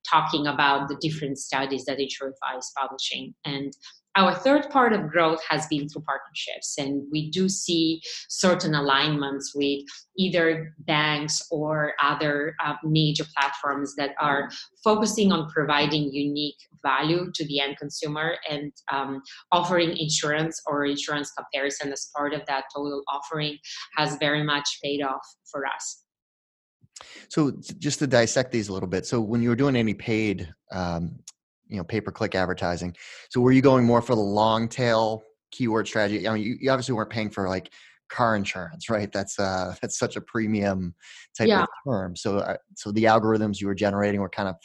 talking 0.09 0.47
about 0.47 0.89
the 0.89 0.97
different 1.01 1.39
studies 1.39 1.85
that 1.87 1.99
Insurify 1.99 2.59
is 2.59 2.71
publishing. 2.77 3.35
And 3.47 3.73
our 4.17 4.35
third 4.35 4.69
part 4.71 4.93
of 4.93 5.09
growth 5.11 5.41
has 5.49 5.67
been 5.69 5.89
through 5.89 6.03
partnerships, 6.03 6.77
and 6.79 7.03
we 7.11 7.31
do 7.31 7.49
see 7.49 8.03
certain 8.29 8.75
alignments 8.75 9.55
with 9.55 9.81
either 10.19 10.75
banks 10.81 11.43
or 11.51 11.95
other 12.03 12.55
uh, 12.65 12.75
major 12.85 13.25
platforms 13.35 13.95
that 13.97 14.11
are 14.21 14.51
focusing 14.85 15.33
on 15.33 15.49
providing 15.51 16.13
unique 16.13 16.57
value 16.83 17.31
to 17.35 17.47
the 17.47 17.61
end 17.61 17.77
consumer 17.79 18.37
and 18.49 18.73
um, 18.93 19.23
offering 19.51 19.97
insurance 19.97 20.61
or 20.67 20.85
insurance 20.85 21.33
comparison 21.33 21.93
as 21.93 22.11
part 22.15 22.35
of 22.35 22.45
that 22.47 22.65
total 22.75 23.03
offering 23.09 23.57
has 23.97 24.17
very 24.17 24.43
much 24.43 24.79
paid 24.83 25.03
off 25.03 25.23
for 25.51 25.67
us. 25.67 26.05
So, 27.29 27.53
just 27.79 27.99
to 28.01 28.07
dissect 28.07 28.53
these 28.53 28.69
a 28.69 28.73
little 28.73 28.89
bit, 28.89 29.07
so 29.07 29.21
when 29.21 29.43
you 29.43 29.49
were 29.49 29.57
doing 29.57 29.77
any 29.77 29.95
paid 29.95 30.53
um, 30.71 31.19
you 31.69 31.77
know 31.77 31.85
pay 31.85 32.01
per 32.01 32.11
click 32.11 32.35
advertising. 32.35 32.95
So 33.31 33.41
were 33.41 33.53
you 33.53 33.63
going 33.63 33.85
more 33.85 34.03
for 34.03 34.15
the 34.15 34.21
long 34.21 34.69
tail 34.69 35.23
keyword 35.51 35.87
strategy? 35.87 36.27
I 36.27 36.35
mean, 36.35 36.43
you, 36.43 36.57
you 36.61 36.71
obviously 36.71 36.95
weren't 36.95 37.11
paying 37.11 37.31
for 37.31 37.49
like 37.49 37.73
car 38.09 38.37
insurance, 38.37 38.89
right? 38.91 39.11
That's 39.11 39.39
uh 39.39 39.75
that's 39.81 39.99
such 39.99 40.17
a 40.17 40.21
premium 40.21 40.95
type 41.37 41.49
yeah. 41.49 41.63
of 41.63 41.69
term. 41.87 42.17
So 42.17 42.39
uh, 42.39 42.57
so 42.77 42.93
the 42.93 43.05
algorithms 43.05 43.61
you 43.61 43.67
were 43.67 43.75
generating 43.75 44.21
were 44.21 44.29
kind 44.29 44.49
of 44.49 44.57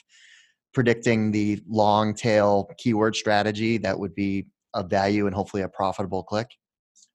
predicting 0.74 1.32
the 1.32 1.60
long 1.68 2.14
tail 2.14 2.70
keyword 2.78 3.16
strategy 3.16 3.78
that 3.78 3.98
would 3.98 4.14
be 4.14 4.46
of 4.74 4.90
value 4.90 5.26
and 5.26 5.36
hopefully 5.36 5.64
a 5.64 5.70
profitable 5.70 6.24
click. 6.24 6.48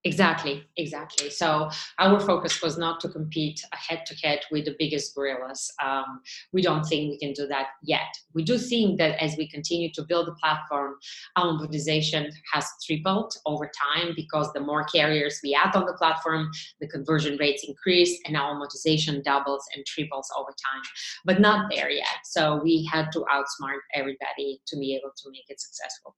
Exactly, 0.05 0.65
exactly. 0.77 1.31
So 1.31 1.71
our 2.01 2.19
focus 2.19 2.61
was 2.61 2.77
not 2.77 2.99
to 3.01 3.09
compete 3.09 3.61
head 3.73 4.05
to 4.07 4.17
head 4.17 4.41
with 4.51 4.65
the 4.65 4.75
biggest 4.77 5.15
gorillas. 5.15 5.73
Um, 5.81 6.23
we 6.53 6.61
don't 6.61 6.83
think 6.83 7.13
we 7.13 7.19
can 7.19 7.33
do 7.33 7.47
that 7.47 7.69
yet. 7.85 8.13
We 8.35 8.43
do 8.43 8.59
think 8.59 8.99
that 8.99 9.23
as 9.23 9.37
we 9.37 9.49
continue 9.49 9.93
to 9.93 10.03
build 10.03 10.27
the 10.27 10.35
platform, 10.43 10.97
our 11.37 11.53
monetization 11.53 12.33
has 12.53 12.67
tripled 12.85 13.33
over 13.47 13.71
time 13.95 14.13
because 14.17 14.53
the 14.53 14.61
more 14.61 14.83
carriers 14.85 15.39
we 15.41 15.55
add 15.55 15.77
on 15.77 15.87
the 15.87 15.95
platform, 15.95 16.51
the 16.81 16.89
conversion 16.89 17.37
rates 17.39 17.65
increase 17.67 18.19
and 18.27 18.37
our 18.37 18.55
monetization 18.55 19.23
doubles 19.23 19.65
and 19.77 19.87
triples 19.87 20.29
over 20.37 20.51
time. 20.51 20.83
But 21.25 21.41
not 21.41 21.71
there 21.71 21.91
yet. 21.91 22.07
So 22.25 22.61
we 22.61 22.89
had 22.91 23.13
to 23.13 23.21
outsmart 23.31 23.79
everybody 23.95 24.61
to 24.67 24.77
be 24.77 24.97
able 24.97 25.13
to 25.17 25.31
make 25.31 25.45
it 25.49 25.61
successful. 25.61 26.17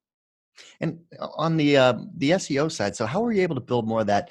And 0.81 0.99
uh, 1.19 1.29
on 1.37 1.57
the 1.57 1.77
uh, 1.77 1.95
the 2.17 2.31
SEO 2.33 2.71
side, 2.71 2.97
so 2.97 3.07
how 3.07 3.21
were 3.21 3.33
you 3.33 3.43
able 3.43 3.55
to 3.55 3.61
build 3.61 3.87
more 3.87 4.01
of 4.01 4.07
that 4.07 4.31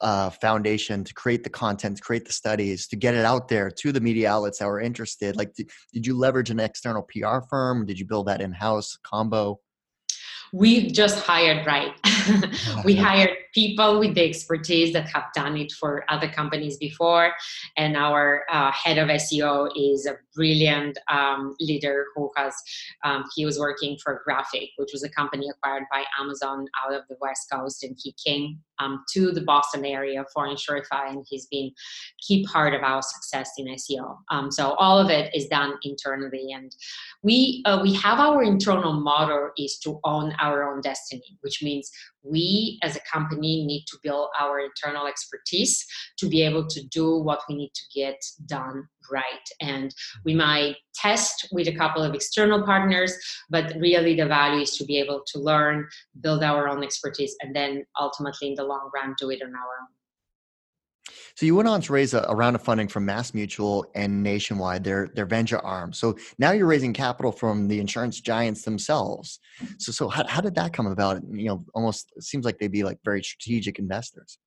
uh, 0.00 0.30
foundation 0.30 1.04
to 1.04 1.14
create 1.14 1.44
the 1.44 1.50
content, 1.50 2.00
create 2.00 2.26
the 2.26 2.32
studies, 2.32 2.86
to 2.88 2.96
get 2.96 3.14
it 3.14 3.24
out 3.24 3.48
there 3.48 3.70
to 3.70 3.92
the 3.92 4.00
media 4.00 4.30
outlets 4.30 4.58
that 4.58 4.66
were 4.66 4.80
interested? 4.80 5.36
Like, 5.36 5.54
did, 5.54 5.70
did 5.92 6.06
you 6.06 6.16
leverage 6.16 6.50
an 6.50 6.60
external 6.60 7.02
PR 7.02 7.40
firm? 7.48 7.86
Did 7.86 7.98
you 7.98 8.06
build 8.06 8.26
that 8.26 8.40
in 8.40 8.52
house 8.52 8.98
combo? 9.02 9.60
We 10.54 10.92
just 10.92 11.18
hired 11.18 11.66
right? 11.66 11.92
We 12.84 12.94
hired 12.94 13.30
people 13.54 13.98
with 13.98 14.14
the 14.14 14.24
expertise 14.28 14.92
that 14.92 15.08
have 15.10 15.24
done 15.34 15.56
it 15.56 15.72
for 15.72 16.04
other 16.08 16.28
companies 16.28 16.76
before. 16.76 17.32
And 17.76 17.96
our 17.96 18.44
uh, 18.48 18.70
head 18.70 18.98
of 18.98 19.08
seo 19.08 19.68
is 19.76 20.06
a 20.06 20.14
brilliant 20.34 20.96
um, 21.10 21.54
leader 21.60 22.06
who 22.14 22.30
has 22.36 22.54
um, 23.04 23.24
he 23.34 23.44
was 23.44 23.58
working 23.58 23.96
for 24.02 24.22
Graphiq 24.26 24.70
which 24.76 24.90
was 24.92 25.02
a 25.04 25.08
company 25.08 25.48
acquired 25.48 25.84
by 25.90 26.04
amazon 26.20 26.66
out 26.82 26.94
of 26.94 27.02
the 27.08 27.16
west 27.20 27.46
coast 27.52 27.84
and 27.84 27.96
he 28.02 28.14
came 28.24 28.58
um, 28.78 29.04
to 29.12 29.32
the 29.32 29.42
Boston 29.42 29.84
area 29.84 30.24
for 30.32 30.46
Insurify, 30.48 31.10
and 31.10 31.24
he's 31.28 31.46
been 31.46 31.70
key 32.20 32.46
part 32.46 32.74
of 32.74 32.82
our 32.82 33.02
success 33.02 33.50
in 33.58 33.66
SEO. 33.66 34.16
Um, 34.30 34.50
so 34.50 34.74
all 34.74 34.98
of 34.98 35.10
it 35.10 35.34
is 35.34 35.46
done 35.46 35.74
internally, 35.82 36.52
and 36.52 36.74
we 37.22 37.62
uh, 37.66 37.80
we 37.82 37.94
have 37.94 38.20
our 38.20 38.42
internal 38.42 38.92
motto 38.92 39.50
is 39.58 39.78
to 39.84 40.00
own 40.04 40.32
our 40.40 40.70
own 40.70 40.80
destiny, 40.80 41.38
which 41.40 41.62
means 41.62 41.90
we 42.22 42.78
as 42.82 42.96
a 42.96 43.00
company 43.12 43.64
need 43.66 43.84
to 43.86 43.98
build 44.02 44.28
our 44.40 44.58
internal 44.60 45.06
expertise 45.06 45.84
to 46.18 46.28
be 46.28 46.42
able 46.42 46.66
to 46.66 46.82
do 46.88 47.18
what 47.18 47.40
we 47.48 47.54
need 47.54 47.72
to 47.74 47.82
get 47.94 48.20
done 48.46 48.88
right. 49.10 49.24
And 49.60 49.94
we 50.24 50.34
might 50.34 50.76
test 50.94 51.48
with 51.52 51.68
a 51.68 51.74
couple 51.74 52.02
of 52.02 52.14
external 52.14 52.64
partners, 52.64 53.16
but 53.50 53.74
really 53.78 54.14
the 54.14 54.26
value 54.26 54.62
is 54.62 54.76
to 54.76 54.84
be 54.84 54.98
able 54.98 55.22
to 55.32 55.38
learn, 55.38 55.86
build 56.20 56.42
our 56.42 56.68
own 56.68 56.82
expertise, 56.82 57.34
and 57.40 57.54
then 57.54 57.84
ultimately 58.00 58.48
in 58.48 58.54
the 58.54 58.64
long 58.64 58.90
run 58.94 59.14
do 59.18 59.30
it 59.30 59.42
on 59.42 59.48
our 59.48 59.54
own. 59.54 59.88
So 61.36 61.46
you 61.46 61.56
went 61.56 61.68
on 61.68 61.80
to 61.82 61.92
raise 61.92 62.14
a, 62.14 62.24
a, 62.28 62.34
round 62.34 62.54
of 62.54 62.62
funding 62.62 62.86
from 62.86 63.06
MassMutual 63.06 63.84
and 63.96 64.22
Nationwide, 64.22 64.84
their 64.84 65.08
their 65.14 65.26
venture 65.26 65.58
arm. 65.58 65.92
So 65.92 66.16
now 66.38 66.52
you're 66.52 66.66
raising 66.66 66.92
capital 66.92 67.32
from 67.32 67.66
the 67.66 67.80
insurance 67.80 68.20
giants 68.20 68.62
themselves. 68.62 69.40
So 69.78 69.90
so 69.90 70.08
how, 70.08 70.26
how 70.26 70.40
did 70.40 70.54
that 70.54 70.72
come 70.72 70.86
about? 70.86 71.22
You 71.30 71.46
know, 71.46 71.64
almost 71.74 72.12
seems 72.20 72.44
like 72.44 72.58
they'd 72.58 72.70
be 72.70 72.84
like 72.84 72.98
very 73.04 73.22
strategic 73.22 73.78
investors. 73.78 74.38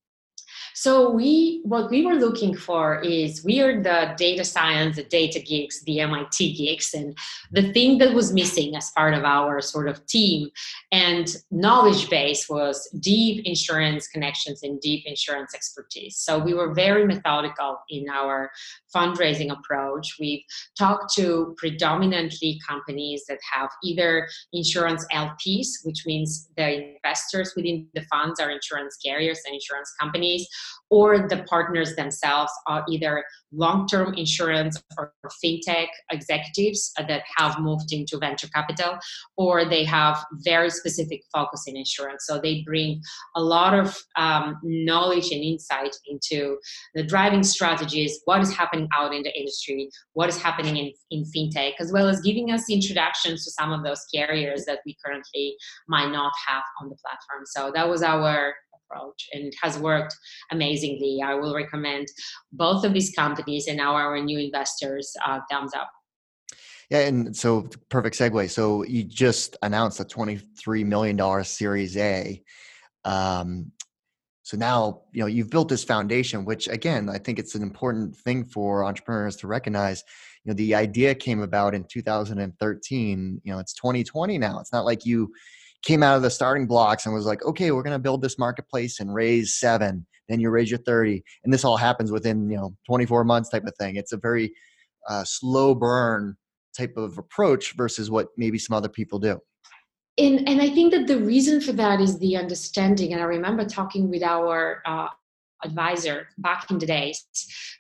So 0.74 1.10
we 1.10 1.62
what 1.64 1.90
we 1.90 2.06
were 2.06 2.16
looking 2.16 2.56
for 2.56 3.02
is 3.02 3.44
we 3.44 3.60
are 3.62 3.82
the 3.82 4.14
data 4.18 4.44
science, 4.44 4.96
the 4.96 5.04
data 5.04 5.40
geeks, 5.40 5.84
the 5.84 6.00
MIT 6.00 6.54
geeks, 6.56 6.94
and 6.94 7.18
the 7.52 7.72
thing 7.74 7.98
that 8.00 8.14
was 8.14 8.34
missing 8.34 8.76
as 8.76 8.92
part 8.92 9.14
of 9.14 9.24
our 9.24 9.62
sort 9.62 9.88
of 9.88 10.06
team 10.06 10.50
and 10.92 11.36
knowledge 11.52 12.10
base 12.10 12.48
was 12.50 12.90
deep 13.00 13.46
insurance 13.46 14.08
connections 14.08 14.64
and 14.64 14.80
deep 14.82 15.04
insurance 15.06 15.54
expertise. 15.54 16.18
So 16.18 16.38
we 16.40 16.54
were 16.54 16.74
very 16.74 17.06
methodical 17.06 17.80
in 17.90 18.08
our 18.10 18.52
fundraising 18.96 19.52
approach. 19.52 20.16
We've 20.20 20.44
talked 20.78 21.14
to 21.16 21.56
predominantly 21.58 22.60
companies 22.68 23.24
that 23.28 23.40
have 23.54 23.70
either 23.84 24.28
insurance 24.54 25.06
LPs, 25.14 25.68
which 25.84 26.06
means 26.06 26.50
the 26.58 26.96
investors 26.96 27.54
within 27.56 27.88
the 27.94 28.02
funds 28.04 28.40
are 28.40 28.50
insurance 28.50 28.98
carriers 29.04 29.42
and 29.46 29.54
insurance 29.54 29.94
companies, 30.00 30.47
or 30.90 31.28
the 31.28 31.44
partners 31.50 31.96
themselves 31.96 32.52
are 32.68 32.86
either 32.90 33.24
long 33.54 33.88
term 33.88 34.14
insurance 34.16 34.82
or 34.98 35.14
fintech 35.44 35.88
executives 36.12 36.92
that 36.98 37.24
have 37.36 37.60
moved 37.60 37.92
into 37.92 38.18
venture 38.18 38.48
capital, 38.54 38.98
or 39.38 39.66
they 39.66 39.84
have 39.84 40.24
very 40.46 40.70
specific 40.70 41.22
focus 41.34 41.64
in 41.68 41.76
insurance. 41.76 42.26
So 42.26 42.40
they 42.42 42.64
bring 42.66 43.02
a 43.36 43.42
lot 43.42 43.74
of 43.74 43.98
um, 44.16 44.58
knowledge 44.64 45.32
and 45.32 45.44
insight 45.44 45.96
into 46.08 46.58
the 46.96 47.04
driving 47.04 47.44
strategies, 47.44 48.20
what 48.26 48.42
is 48.42 48.56
happening 48.56 48.88
out 48.98 49.14
in 49.14 49.24
the 49.24 49.38
industry, 49.38 49.90
what 50.14 50.30
is 50.30 50.42
happening 50.42 50.78
in, 50.78 50.92
in 51.12 51.24
fintech, 51.36 51.74
as 51.80 51.92
well 51.92 52.08
as 52.08 52.22
giving 52.22 52.52
us 52.52 52.70
introductions 52.70 53.44
to 53.46 53.52
some 53.52 53.72
of 53.72 53.84
those 53.84 54.06
carriers 54.14 54.66
that 54.66 54.80
we 54.86 54.96
currently 55.06 55.56
might 55.88 56.12
not 56.12 56.34
have 56.48 56.64
on 56.82 56.90
the 56.90 56.96
platform. 56.96 57.46
So 57.46 57.72
that 57.74 57.88
was 57.88 58.02
our 58.02 58.54
approach 58.90 59.30
and 59.34 59.46
it 59.46 59.56
has 59.62 59.78
worked 59.80 60.16
amazingly. 60.52 61.20
I 61.24 61.36
will 61.36 61.56
recommend 61.56 62.08
both 62.52 62.84
of 62.84 62.94
these 62.94 63.12
companies 63.16 63.68
and 63.68 63.78
now 63.78 63.94
our 63.96 64.20
new 64.22 64.40
investors 64.40 65.14
uh, 65.26 65.40
thumbs 65.50 65.74
up. 65.74 65.90
Yeah, 66.90 67.00
and 67.00 67.36
so 67.36 67.70
perfect 67.90 68.18
segue. 68.18 68.50
So 68.50 68.84
you 68.86 69.04
just 69.04 69.58
announced 69.62 70.00
a 70.00 70.06
$23 70.06 70.86
million 70.86 71.44
Series 71.44 71.98
A. 71.98 72.42
Um, 73.04 73.72
so 74.48 74.56
now 74.56 75.02
you 75.12 75.20
know 75.20 75.28
you've 75.28 75.50
built 75.50 75.68
this 75.68 75.84
foundation 75.84 76.46
which 76.46 76.70
again 76.70 77.10
i 77.10 77.18
think 77.18 77.38
it's 77.38 77.54
an 77.54 77.62
important 77.62 78.16
thing 78.16 78.46
for 78.46 78.86
entrepreneurs 78.86 79.36
to 79.36 79.46
recognize 79.46 80.06
you 80.46 80.50
know 80.50 80.56
the 80.56 80.74
idea 80.74 81.14
came 81.14 81.42
about 81.42 81.76
in 81.76 81.84
2013 81.84 83.42
you 83.44 83.52
know 83.52 83.60
it's 83.60 83.74
2020 83.74 84.38
now 84.38 84.58
it's 84.62 84.72
not 84.72 84.86
like 84.86 85.06
you 85.06 85.30
came 85.88 86.04
out 86.04 86.18
of 86.18 86.22
the 86.22 86.30
starting 86.30 86.68
blocks 86.68 87.06
and 87.06 87.16
was 87.16 87.26
like 87.26 87.44
okay 87.46 87.72
we're 87.72 87.84
going 87.84 87.94
to 87.94 88.00
build 88.00 88.22
this 88.22 88.38
marketplace 88.38 89.00
and 89.00 89.14
raise 89.14 89.58
seven 89.58 90.06
then 90.28 90.40
you 90.40 90.50
raise 90.50 90.70
your 90.70 90.80
30 90.80 91.24
and 91.44 91.54
this 91.54 91.64
all 91.64 91.78
happens 91.78 92.12
within 92.12 92.50
you 92.50 92.58
know 92.58 92.76
24 92.86 93.24
months 93.24 93.50
type 93.50 93.66
of 93.66 93.76
thing. 93.80 93.96
It's 93.96 94.12
a 94.12 94.18
very 94.18 94.54
uh, 95.08 95.24
slow 95.24 95.74
burn 95.74 96.36
type 96.78 96.96
of 96.98 97.18
approach 97.18 97.76
versus 97.76 98.12
what 98.12 98.28
maybe 98.38 98.60
some 98.60 98.76
other 98.76 98.90
people 98.90 99.20
do. 99.20 99.40
And 100.18 100.48
and 100.48 100.62
I 100.62 100.70
think 100.70 100.94
that 100.94 101.08
the 101.08 101.20
reason 101.20 101.62
for 101.62 101.72
that 101.74 102.02
is 102.02 102.20
the 102.20 102.38
understanding. 102.38 103.14
And 103.14 103.22
I 103.22 103.26
remember 103.26 103.66
talking 103.66 104.10
with 104.10 104.24
our 104.24 104.82
uh, 104.86 105.10
advisor 105.64 106.28
back 106.38 106.70
in 106.70 106.78
the 106.80 106.86
days 106.86 107.26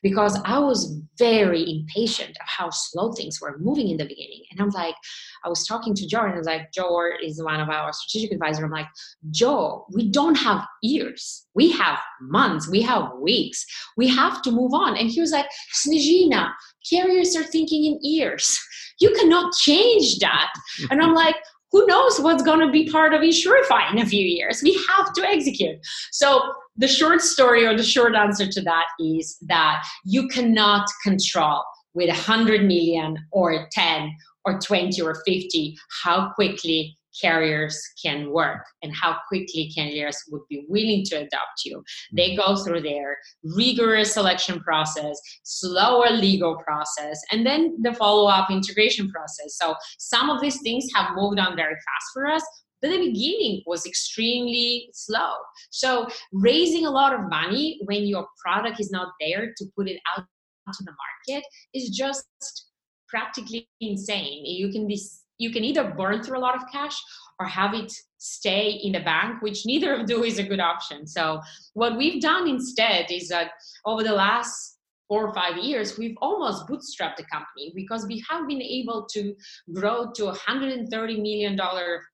because 0.04 0.40
I 0.46 0.60
was 0.60 1.00
very 1.18 1.62
impatient 1.70 2.32
of 2.32 2.48
how 2.48 2.70
slow 2.70 3.12
things 3.12 3.40
were 3.42 3.58
moving 3.60 3.90
in 3.90 3.98
the 3.98 4.06
beginning. 4.06 4.44
And 4.52 4.62
I'm 4.62 4.70
like, 4.70 4.96
I 5.44 5.50
was 5.50 5.66
talking 5.66 5.94
to 5.96 6.08
Joe 6.08 6.22
and 6.22 6.34
I 6.34 6.38
was 6.38 6.48
like, 6.48 6.72
Joe 6.74 7.10
is 7.24 7.42
one 7.44 7.60
of 7.60 7.70
our 7.70 7.92
strategic 7.94 8.34
advisors. 8.34 8.64
I'm 8.64 8.72
like, 8.72 8.88
Joe, 9.32 9.86
we 9.94 10.10
don't 10.10 10.36
have 10.36 10.66
years. 10.82 11.46
We 11.54 11.72
have 11.72 12.00
months. 12.22 12.70
We 12.70 12.82
have 12.84 13.12
weeks. 13.20 13.66
We 13.96 14.08
have 14.10 14.42
to 14.44 14.52
move 14.52 14.74
on. 14.74 14.98
And 14.98 15.10
he 15.10 15.22
was 15.22 15.32
like, 15.32 15.48
Snejina, 15.76 16.52
carriers 16.90 17.36
are 17.36 17.44
thinking 17.44 17.86
in 17.86 18.00
years. 18.02 18.58
You 19.00 19.12
cannot 19.20 19.54
change 19.54 20.20
that. 20.20 20.52
And 20.90 21.02
I'm 21.02 21.14
like, 21.24 21.36
who 21.72 21.86
knows 21.86 22.20
what's 22.20 22.44
going 22.44 22.66
to 22.66 22.72
be 22.72 22.90
part 22.90 23.14
of 23.14 23.22
Insurify 23.22 23.92
in 23.92 24.00
a 24.00 24.06
few 24.06 24.26
years? 24.26 24.62
We 24.64 24.74
have 24.90 25.14
to 25.14 25.28
execute. 25.28 25.78
So 26.12 26.42
the 26.78 26.88
short 26.88 27.22
story 27.22 27.66
or 27.66 27.76
the 27.76 27.84
short 27.84 28.16
answer 28.16 28.48
to 28.48 28.62
that 28.62 28.86
is 29.00 29.38
that 29.48 29.86
you 30.06 30.28
cannot 30.28 30.88
control 31.04 31.64
with 31.94 32.10
100 32.10 32.62
million 32.62 33.18
or 33.32 33.68
10 33.72 34.12
or 34.46 34.60
20 34.60 35.02
or 35.02 35.16
50 35.26 35.76
how 36.04 36.32
quickly 36.36 36.98
carriers 37.22 37.80
can 38.04 38.32
work 38.32 38.64
and 38.82 38.94
how 38.96 39.18
quickly 39.28 39.72
carriers 39.76 40.18
would 40.30 40.42
be 40.50 40.66
willing 40.68 41.04
to 41.06 41.16
adopt 41.16 41.66
you. 41.66 41.84
They 42.16 42.30
mm-hmm. 42.30 42.54
go 42.54 42.64
through 42.64 42.82
their 42.82 43.18
rigorous 43.44 44.14
selection 44.14 44.60
process, 44.62 45.20
slower 45.44 46.10
legal 46.12 46.58
process, 46.58 47.20
and 47.32 47.46
then 47.46 47.78
the 47.82 47.94
follow 47.94 48.28
up 48.28 48.50
integration 48.52 49.10
process. 49.10 49.58
So 49.58 49.76
some 50.00 50.30
of 50.30 50.42
these 50.42 50.62
things 50.62 50.86
have 50.96 51.16
moved 51.16 51.40
on 51.40 51.56
very 51.56 51.76
fast 51.76 52.08
for 52.14 52.28
us. 52.28 52.44
But 52.82 52.90
the 52.90 53.00
beginning 53.00 53.64
was 53.66 53.88
extremely 53.88 54.90
slow. 54.94 55.34
So 55.72 56.08
raising 56.32 56.86
a 56.86 56.92
lot 56.92 57.12
of 57.12 57.28
money 57.28 57.80
when 57.86 58.04
your 58.04 58.28
product 58.40 58.80
is 58.80 58.92
not 58.92 59.14
there 59.20 59.48
to 59.58 59.66
put 59.76 59.88
it 59.88 60.00
out 60.16 60.26
to 60.74 60.84
the 60.84 60.92
market 60.92 61.44
is 61.74 61.90
just 61.90 62.28
practically 63.08 63.68
insane. 63.82 64.46
You 64.46 64.72
can 64.72 64.88
be 64.88 65.02
you 65.38 65.52
can 65.52 65.64
either 65.64 65.94
burn 65.98 66.24
through 66.24 66.38
a 66.38 66.46
lot 66.48 66.56
of 66.56 66.64
cash 66.72 66.96
or 67.40 67.46
have 67.46 67.74
it 67.74 67.92
stay 68.18 68.80
in 68.84 68.94
the 68.94 69.00
bank, 69.00 69.42
which 69.42 69.66
neither 69.66 69.94
of 69.94 70.06
do 70.14 70.24
is 70.24 70.40
a 70.40 70.44
good 70.44 70.60
option. 70.60 71.08
So 71.08 71.42
what 71.74 71.98
we've 71.98 72.22
done 72.22 72.48
instead 72.48 73.08
is 73.12 73.30
that 73.30 73.52
over 73.86 74.04
the 74.04 74.14
last 74.14 74.78
four 75.08 75.26
or 75.26 75.34
five 75.34 75.58
years, 75.58 75.98
we've 75.98 76.18
almost 76.22 76.68
bootstrapped 76.68 77.16
the 77.16 77.26
company 77.32 77.72
because 77.76 78.06
we 78.08 78.24
have 78.30 78.48
been 78.48 78.62
able 78.62 79.06
to 79.12 79.34
grow 79.74 80.12
to 80.16 80.24
$130 80.24 80.90
million 81.22 81.58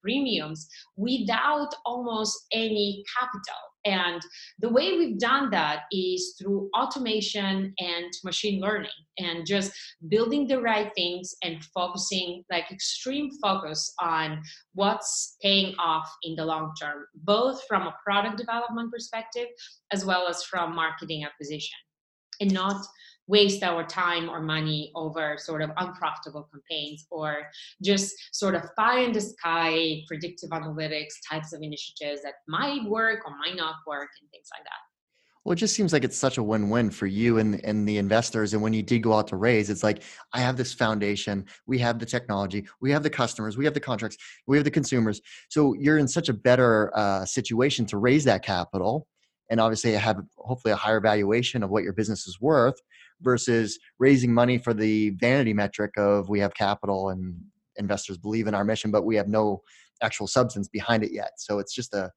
premiums 0.01 0.67
without 0.95 1.73
almost 1.85 2.45
any 2.51 3.03
capital. 3.19 3.72
And 3.85 4.21
the 4.59 4.69
way 4.69 4.97
we've 4.97 5.19
done 5.19 5.49
that 5.51 5.83
is 5.91 6.35
through 6.39 6.69
automation 6.77 7.73
and 7.77 8.13
machine 8.23 8.61
learning 8.61 8.91
and 9.17 9.45
just 9.45 9.73
building 10.07 10.47
the 10.47 10.61
right 10.61 10.91
things 10.95 11.35
and 11.43 11.63
focusing, 11.65 12.43
like 12.49 12.71
extreme 12.71 13.29
focus 13.41 13.93
on 13.99 14.41
what's 14.73 15.35
paying 15.41 15.75
off 15.77 16.09
in 16.23 16.35
the 16.35 16.45
long 16.45 16.73
term, 16.81 17.05
both 17.15 17.61
from 17.67 17.83
a 17.83 17.95
product 18.03 18.37
development 18.37 18.91
perspective 18.91 19.47
as 19.91 20.05
well 20.05 20.27
as 20.27 20.43
from 20.43 20.75
marketing 20.75 21.25
acquisition. 21.25 21.77
And 22.39 22.51
not 22.51 22.83
waste 23.27 23.63
our 23.63 23.83
time 23.85 24.29
or 24.29 24.41
money 24.41 24.91
over 24.95 25.37
sort 25.37 25.61
of 25.61 25.71
unprofitable 25.77 26.49
campaigns 26.51 27.05
or 27.09 27.43
just 27.81 28.13
sort 28.31 28.55
of 28.55 28.63
pie 28.77 28.99
in 28.99 29.11
the 29.11 29.21
sky 29.21 30.01
predictive 30.07 30.49
analytics 30.49 31.13
types 31.29 31.53
of 31.53 31.61
initiatives 31.61 32.21
that 32.23 32.33
might 32.47 32.83
work 32.89 33.19
or 33.25 33.35
might 33.37 33.55
not 33.55 33.75
work 33.87 34.09
and 34.21 34.29
things 34.31 34.47
like 34.55 34.63
that. 34.63 34.79
Well, 35.45 35.51
it 35.51 35.57
just 35.57 35.75
seems 35.75 35.91
like 35.91 36.05
it's 36.05 36.17
such 36.17 36.37
a 36.37 36.43
win-win 36.43 36.89
for 36.89 37.05
you 37.05 37.39
and, 37.39 37.63
and 37.65 37.85
the 37.85 37.97
investors. 37.97 38.53
And 38.53 38.61
when 38.61 38.71
you 38.71 38.81
did 38.81 39.03
go 39.03 39.11
out 39.11 39.27
to 39.27 39.35
raise, 39.35 39.69
it's 39.69 39.83
like, 39.83 40.03
I 40.31 40.39
have 40.39 40.55
this 40.55 40.73
foundation, 40.73 41.45
we 41.67 41.77
have 41.79 41.99
the 41.99 42.05
technology, 42.05 42.65
we 42.79 42.91
have 42.91 43.03
the 43.03 43.09
customers, 43.09 43.57
we 43.57 43.65
have 43.65 43.73
the 43.73 43.81
contracts, 43.81 44.17
we 44.47 44.55
have 44.55 44.63
the 44.63 44.71
consumers. 44.71 45.21
So 45.49 45.73
you're 45.73 45.97
in 45.97 46.07
such 46.07 46.29
a 46.29 46.33
better 46.33 46.97
uh, 46.97 47.25
situation 47.25 47.85
to 47.87 47.97
raise 47.97 48.23
that 48.23 48.41
capital 48.41 49.05
and 49.49 49.59
obviously 49.59 49.91
have 49.91 50.21
hopefully 50.37 50.71
a 50.71 50.77
higher 50.77 51.01
valuation 51.01 51.61
of 51.61 51.69
what 51.69 51.83
your 51.83 51.93
business 51.93 52.25
is 52.25 52.39
worth 52.39 52.79
versus 53.23 53.79
raising 53.99 54.33
money 54.33 54.57
for 54.57 54.73
the 54.73 55.11
vanity 55.11 55.53
metric 55.53 55.91
of 55.97 56.29
we 56.29 56.39
have 56.39 56.53
capital 56.53 57.09
and 57.09 57.35
investors 57.77 58.17
believe 58.17 58.47
in 58.47 58.53
our 58.53 58.63
mission, 58.63 58.91
but 58.91 59.05
we 59.05 59.15
have 59.15 59.27
no 59.27 59.61
actual 60.01 60.27
substance 60.27 60.67
behind 60.67 61.03
it 61.03 61.11
yet. 61.11 61.31
So 61.37 61.59
it's 61.59 61.73
just 61.73 61.93
a 61.93 62.11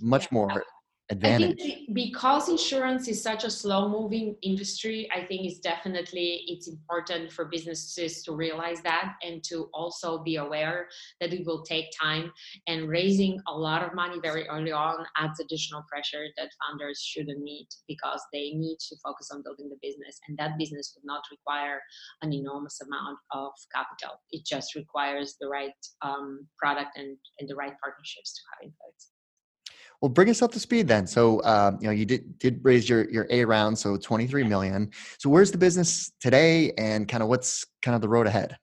much 0.00 0.24
yeah. 0.24 0.28
more 0.32 0.64
advantage. 1.10 1.62
because 1.92 2.48
insurance 2.48 3.06
is 3.06 3.22
such 3.22 3.44
a 3.44 3.50
slow 3.50 3.88
moving 3.88 4.34
industry 4.42 5.08
i 5.14 5.24
think 5.24 5.46
it's 5.46 5.60
definitely 5.60 6.42
it's 6.48 6.66
important 6.66 7.32
for 7.32 7.44
businesses 7.44 8.22
to 8.24 8.32
realize 8.32 8.80
that 8.82 9.14
and 9.22 9.44
to 9.44 9.68
also 9.72 10.18
be 10.18 10.36
aware 10.36 10.88
that 11.20 11.32
it 11.32 11.46
will 11.46 11.62
take 11.62 11.86
time 12.00 12.32
and 12.66 12.88
raising 12.88 13.40
a 13.46 13.52
lot 13.52 13.82
of 13.82 13.94
money 13.94 14.18
very 14.20 14.48
early 14.48 14.72
on 14.72 14.96
adds 15.16 15.38
additional 15.38 15.84
pressure 15.88 16.26
that 16.36 16.50
founders 16.60 17.00
shouldn't 17.00 17.40
need 17.40 17.68
because 17.86 18.20
they 18.32 18.50
need 18.54 18.78
to 18.80 18.96
focus 19.04 19.30
on 19.32 19.42
building 19.42 19.68
the 19.68 19.78
business 19.80 20.18
and 20.26 20.36
that 20.36 20.58
business 20.58 20.92
would 20.96 21.04
not 21.06 21.22
require 21.30 21.80
an 22.22 22.32
enormous 22.32 22.80
amount 22.80 23.18
of 23.32 23.52
capital. 23.72 24.20
It 24.30 24.44
just 24.44 24.74
requires 24.74 25.36
the 25.40 25.48
right 25.48 25.72
um, 26.02 26.46
product 26.58 26.96
and, 26.96 27.16
and 27.38 27.48
the 27.48 27.54
right 27.54 27.74
partnerships 27.82 28.34
to 28.34 28.40
have 28.50 28.66
in 28.66 28.72
place 28.80 29.15
well, 30.00 30.08
bring 30.08 30.28
us 30.30 30.42
up 30.42 30.52
to 30.52 30.60
speed 30.60 30.88
then. 30.88 31.06
So, 31.06 31.40
uh, 31.40 31.76
you 31.80 31.86
know, 31.86 31.92
you 31.92 32.04
did 32.04 32.38
did 32.38 32.60
raise 32.62 32.88
your 32.88 33.08
your 33.10 33.26
A 33.30 33.44
round, 33.44 33.78
so 33.78 33.96
twenty 33.96 34.26
three 34.26 34.44
million. 34.44 34.90
So, 35.18 35.30
where's 35.30 35.50
the 35.50 35.58
business 35.58 36.12
today, 36.20 36.72
and 36.78 37.08
kind 37.08 37.22
of 37.22 37.28
what's 37.28 37.66
kind 37.82 37.94
of 37.94 38.00
the 38.00 38.08
road 38.08 38.26
ahead? 38.26 38.56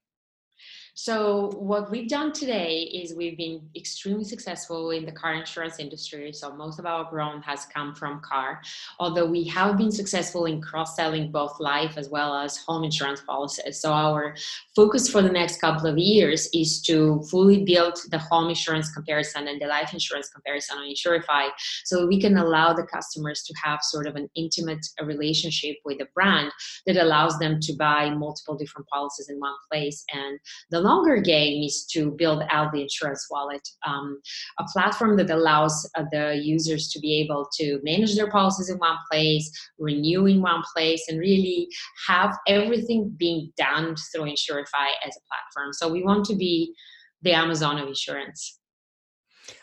So 0.95 1.49
what 1.58 1.89
we've 1.89 2.08
done 2.08 2.32
today 2.34 2.82
is 2.82 3.15
we've 3.15 3.36
been 3.36 3.62
extremely 3.75 4.23
successful 4.23 4.91
in 4.91 5.06
the 5.06 5.12
car 5.12 5.34
insurance 5.34 5.79
industry. 5.79 6.32
So 6.32 6.56
most 6.56 6.77
of 6.77 6.86
our 6.86 7.10
growth 7.10 7.43
has 7.43 7.65
come 7.65 7.95
from 7.95 8.21
car, 8.21 8.62
although 8.99 9.25
we 9.25 9.43
have 9.45 9.75
been 9.75 9.91
successful 9.91 10.45
in 10.45 10.62
cross-selling 10.62 11.32
both 11.32 11.60
life 11.60 11.97
as 11.97 12.10
well 12.10 12.36
as 12.36 12.58
home 12.58 12.84
insurance 12.84 13.21
policies. 13.21 13.79
So 13.79 13.91
our 13.91 14.36
focus 14.75 15.10
for 15.10 15.23
the 15.23 15.32
next 15.32 15.60
couple 15.60 15.88
of 15.88 15.97
years 15.97 16.47
is 16.53 16.79
to 16.84 17.23
fully 17.23 17.63
build 17.63 17.97
the 18.12 18.19
home 18.19 18.49
insurance 18.49 18.93
comparison 18.93 19.47
and 19.47 19.60
the 19.60 19.65
life 19.65 19.93
insurance 19.93 20.29
comparison 20.29 20.77
on 20.77 20.86
Insurify 20.86 21.49
so 21.86 22.06
we 22.06 22.21
can 22.21 22.38
allow 22.38 22.71
the 22.71 22.84
customers 22.84 23.41
to 23.43 23.53
have 23.63 23.79
sort 23.82 24.06
of 24.06 24.15
an 24.15 24.29
intimate 24.36 24.86
relationship 25.03 25.77
with 25.86 25.97
the 25.97 26.08
brand 26.13 26.51
that 26.86 26.97
allows 26.97 27.39
them 27.39 27.60
to 27.62 27.73
buy 27.73 28.12
multiple 28.12 28.56
different 28.56 28.88
policies 28.89 29.29
in 29.29 29.39
one 29.39 29.56
place. 29.71 30.03
And 30.13 30.39
the 30.69 30.83
longer 30.84 31.19
game 31.22 31.63
is 31.63 31.86
to 31.93 32.12
build 32.12 32.43
out 32.52 32.72
the 32.72 32.82
insurance 32.82 33.28
wallet, 33.32 33.67
um, 33.88 34.19
a 34.60 34.63
platform 34.72 35.17
that 35.17 35.30
allows 35.30 35.89
uh, 35.96 36.04
the 36.12 36.39
users 36.43 36.89
to 36.89 37.00
be 37.00 37.22
able 37.22 37.48
to 37.60 37.80
manage 37.84 38.15
their 38.15 38.30
policies 38.30 38.69
in 38.69 38.78
one 38.78 38.98
place, 39.12 39.50
renew 39.80 40.26
in 40.26 40.41
one 40.41 40.63
place, 40.74 41.04
and 41.08 41.19
really 41.19 41.67
have 42.08 42.38
everything 42.48 43.13
being 43.17 43.52
done 43.58 43.96
through 44.12 44.26
Insurify 44.26 44.89
as 45.06 45.15
a 45.15 45.26
platform. 45.30 45.74
So 45.74 45.91
we 45.91 46.04
want 46.04 46.26
to 46.26 46.36
be 46.36 46.74
the 47.22 47.32
Amazon 47.32 47.80
of 47.80 47.88
insurance. 47.88 48.60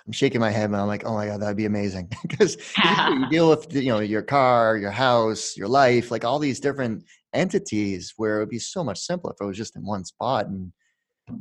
I'm 0.07 0.13
shaking 0.13 0.41
my 0.41 0.51
head 0.51 0.67
and 0.67 0.77
I'm 0.77 0.87
like, 0.87 1.05
oh 1.07 1.15
my 1.15 1.27
God, 1.27 1.41
that'd 1.41 1.57
be 1.57 1.67
amazing. 1.67 2.11
Because 2.23 2.57
you 2.77 3.29
deal 3.31 3.49
with, 3.49 3.73
you 3.75 3.89
know, 3.89 4.01
your 4.01 4.23
car, 4.23 4.77
your 4.77 4.91
house, 4.91 5.57
your 5.57 5.69
life, 5.69 6.11
like 6.11 6.25
all 6.25 6.39
these 6.39 6.61
different 6.61 7.05
entities 7.33 8.15
where 8.17 8.37
it 8.37 8.41
would 8.41 8.51
be 8.51 8.59
so 8.59 8.83
much 8.83 8.99
simpler 8.99 9.33
if 9.33 9.41
it 9.41 9.47
was 9.47 9.57
just 9.57 9.77
in 9.77 9.85
one 9.85 10.05
spot. 10.05 10.47
And 10.47 10.73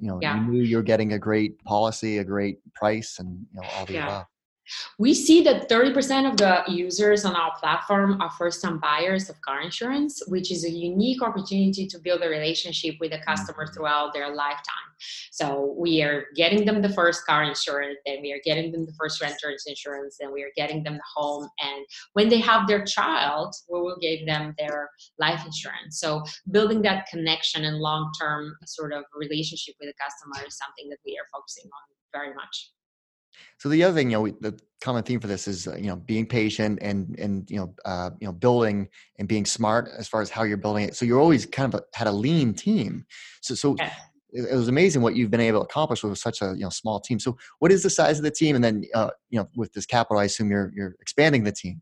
you 0.02 0.08
know 0.08 0.20
yeah. 0.22 0.36
you 0.36 0.52
knew 0.52 0.64
you're 0.64 0.84
getting 0.84 1.14
a 1.14 1.20
great 1.20 1.64
policy 1.64 2.20
a 2.20 2.24
great 2.24 2.60
price 2.74 3.20
and 3.20 3.46
you 3.54 3.62
know 3.62 3.68
all 3.76 3.86
the 3.86 3.94
yeah. 3.94 4.06
above 4.06 4.26
We 4.98 5.14
see 5.14 5.42
that 5.44 5.70
30% 5.70 6.30
of 6.30 6.38
the 6.38 6.64
users 6.68 7.26
on 7.26 7.36
our 7.36 7.54
platform 7.60 8.22
are 8.22 8.30
first 8.32 8.62
time 8.62 8.80
buyers 8.80 9.30
of 9.30 9.40
car 9.42 9.62
insurance, 9.62 10.22
which 10.28 10.52
is 10.52 10.66
a 10.66 10.70
unique 10.70 11.22
opportunity 11.22 11.88
to 11.88 12.00
build 12.00 12.22
a 12.24 12.30
relationship 12.30 12.96
with 13.00 13.14
a 13.14 13.20
customer 13.20 13.66
mm-hmm. 13.66 13.74
throughout 13.74 14.14
their 14.14 14.34
lifetime. 14.34 14.90
So 15.32 15.76
we 15.78 16.02
are 16.02 16.26
getting 16.36 16.66
them 16.66 16.82
the 16.82 16.90
first 16.90 17.26
car 17.26 17.44
insurance, 17.44 17.98
then 18.06 18.22
we 18.22 18.34
are 18.34 18.42
getting 18.44 18.72
them 18.72 18.86
the 18.86 18.94
first 19.00 19.22
renter's 19.22 19.64
insurance, 19.68 20.18
then 20.20 20.34
we 20.34 20.44
are 20.44 20.52
getting 20.56 20.84
them 20.84 20.96
the 20.96 21.04
home. 21.16 21.48
And 21.60 21.86
when 22.14 22.30
they 22.30 22.40
have 22.40 22.68
their 22.68 22.84
child, 22.84 23.56
we 23.70 23.80
will 23.80 23.98
give 24.02 24.26
them 24.26 24.54
their 24.58 24.90
life 25.18 25.46
insurance. 25.46 26.00
So 26.00 26.24
building 26.52 26.82
that 26.84 27.08
connection 27.08 27.66
and 27.66 27.78
long 27.78 28.12
term 28.20 28.56
sort 28.66 28.94
of 28.94 29.04
relationship 29.16 29.76
with 29.80 29.90
the 29.90 30.04
customer 30.04 30.46
is 30.48 30.58
something 30.58 30.90
that 30.90 31.00
we 31.06 31.14
are 31.14 31.28
focusing 31.34 31.66
on 31.66 31.96
very 32.12 32.34
much. 32.34 32.72
So 33.58 33.70
the 33.70 33.84
other 33.84 33.94
thing, 33.94 34.12
you 34.12 34.18
know, 34.18 34.36
the 34.40 34.60
common 34.82 35.04
theme 35.04 35.20
for 35.20 35.28
this 35.28 35.48
is, 35.48 35.68
uh, 35.68 35.76
you 35.76 35.88
know, 35.88 35.96
being 35.96 36.26
patient 36.26 36.80
and 36.82 37.18
and 37.20 37.50
you 37.50 37.58
know, 37.58 37.74
uh, 37.86 38.12
you 38.20 38.28
know, 38.28 38.32
building 38.32 38.88
and 39.18 39.28
being 39.28 39.46
smart 39.46 39.90
as 39.98 40.08
far 40.08 40.22
as 40.22 40.30
how 40.30 40.44
you're 40.44 40.58
building 40.58 40.86
it. 40.86 40.96
So 40.96 41.06
you're 41.06 41.20
always 41.20 41.46
kind 41.46 41.74
of 41.74 41.82
a, 41.82 41.98
had 41.98 42.08
a 42.08 42.12
lean 42.12 42.54
team. 42.54 43.06
So 43.42 43.56
so 43.56 43.76
yeah. 43.78 43.94
it, 44.32 44.50
it, 44.52 44.56
was 44.56 44.68
amazing 44.68 45.02
what 45.02 45.16
you've 45.16 45.32
been 45.32 45.42
able 45.42 45.60
to 45.60 45.66
accomplish 45.66 46.04
with 46.04 46.18
such 46.18 46.42
a 46.42 46.54
you 46.56 46.64
know 46.64 46.70
small 46.70 47.00
team. 47.00 47.20
So 47.20 47.38
what 47.60 47.72
is 47.72 47.84
the 47.84 47.90
size 47.90 48.18
of 48.18 48.24
the 48.24 48.32
team? 48.32 48.56
And 48.56 48.64
then 48.64 48.84
uh, 48.94 49.10
you 49.30 49.40
know, 49.40 49.50
with 49.56 49.74
this 49.74 49.86
capital, 49.86 50.20
I 50.20 50.26
assume 50.26 50.50
you're 50.50 50.72
you're 50.76 50.96
expanding 51.02 51.44
the 51.44 51.52
team. 51.52 51.82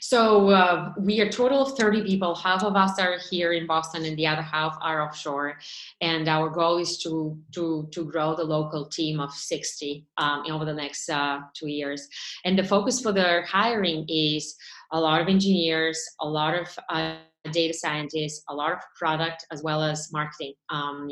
So 0.00 0.50
uh, 0.50 0.92
we 0.98 1.20
are 1.20 1.26
a 1.26 1.32
total 1.32 1.62
of 1.62 1.76
30 1.76 2.04
people. 2.04 2.34
Half 2.34 2.62
of 2.62 2.76
us 2.76 2.98
are 2.98 3.18
here 3.30 3.52
in 3.52 3.66
Boston, 3.66 4.04
and 4.04 4.16
the 4.16 4.26
other 4.26 4.42
half 4.42 4.76
are 4.80 5.02
offshore. 5.02 5.58
And 6.00 6.28
our 6.28 6.48
goal 6.50 6.78
is 6.78 6.98
to 6.98 7.38
to 7.52 7.88
to 7.92 8.04
grow 8.04 8.34
the 8.34 8.44
local 8.44 8.86
team 8.86 9.20
of 9.20 9.32
60 9.32 10.06
um, 10.16 10.44
over 10.50 10.64
the 10.64 10.74
next 10.74 11.08
uh, 11.08 11.40
two 11.54 11.68
years. 11.68 12.08
And 12.44 12.58
the 12.58 12.64
focus 12.64 13.00
for 13.00 13.12
the 13.12 13.42
hiring 13.46 14.06
is 14.08 14.56
a 14.92 15.00
lot 15.00 15.20
of 15.20 15.28
engineers, 15.28 15.98
a 16.20 16.28
lot 16.28 16.54
of 16.54 16.68
uh, 16.88 17.16
data 17.52 17.74
scientists, 17.74 18.42
a 18.48 18.54
lot 18.54 18.72
of 18.72 18.78
product 18.96 19.46
as 19.50 19.62
well 19.62 19.82
as 19.82 20.12
marketing. 20.12 20.54
Um, 20.70 21.08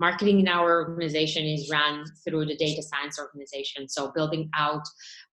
marketing 0.00 0.40
in 0.40 0.48
our 0.48 0.88
organization 0.88 1.44
is 1.44 1.70
run 1.70 2.04
through 2.24 2.46
the 2.46 2.56
data 2.56 2.82
science 2.82 3.18
organization. 3.18 3.88
So 3.88 4.12
building 4.12 4.50
out 4.56 4.82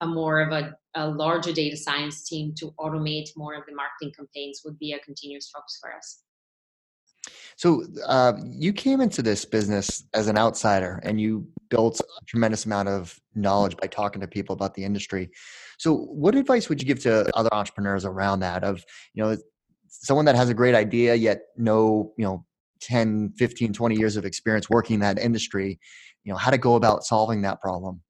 a 0.00 0.06
more 0.06 0.40
of 0.40 0.52
a, 0.52 0.74
a 0.98 1.08
larger 1.08 1.52
data 1.52 1.76
science 1.76 2.28
team 2.28 2.52
to 2.58 2.72
automate 2.78 3.28
more 3.36 3.54
of 3.54 3.64
the 3.66 3.74
marketing 3.74 4.12
campaigns 4.16 4.62
would 4.64 4.78
be 4.78 4.92
a 4.92 4.98
continuous 4.98 5.48
focus 5.48 5.78
for 5.80 5.94
us. 5.94 6.22
So 7.56 7.84
uh, 8.06 8.34
you 8.44 8.72
came 8.72 9.00
into 9.00 9.20
this 9.20 9.44
business 9.44 10.04
as 10.14 10.28
an 10.28 10.38
outsider, 10.38 11.00
and 11.02 11.20
you 11.20 11.46
built 11.70 12.00
a 12.00 12.24
tremendous 12.26 12.66
amount 12.66 12.88
of 12.88 13.18
knowledge 13.34 13.76
by 13.76 13.88
talking 13.88 14.20
to 14.20 14.28
people 14.28 14.54
about 14.54 14.74
the 14.74 14.84
industry. 14.84 15.30
So, 15.78 15.96
what 15.96 16.36
advice 16.36 16.68
would 16.68 16.80
you 16.80 16.86
give 16.86 17.00
to 17.00 17.28
other 17.36 17.52
entrepreneurs 17.52 18.04
around 18.04 18.40
that? 18.40 18.62
Of 18.62 18.84
you 19.12 19.24
know, 19.24 19.36
someone 19.88 20.24
that 20.26 20.36
has 20.36 20.48
a 20.48 20.54
great 20.54 20.74
idea 20.74 21.14
yet 21.14 21.40
no 21.56 22.12
you 22.16 22.24
know 22.24 22.44
10 22.80 23.32
15 23.36 23.72
20 23.72 23.96
years 23.96 24.16
of 24.16 24.24
experience 24.24 24.70
working 24.70 24.94
in 24.94 25.00
that 25.00 25.18
industry 25.18 25.78
you 26.24 26.32
know 26.32 26.38
how 26.38 26.50
to 26.50 26.58
go 26.58 26.74
about 26.74 27.04
solving 27.04 27.42
that 27.42 27.60
problem 27.60 28.00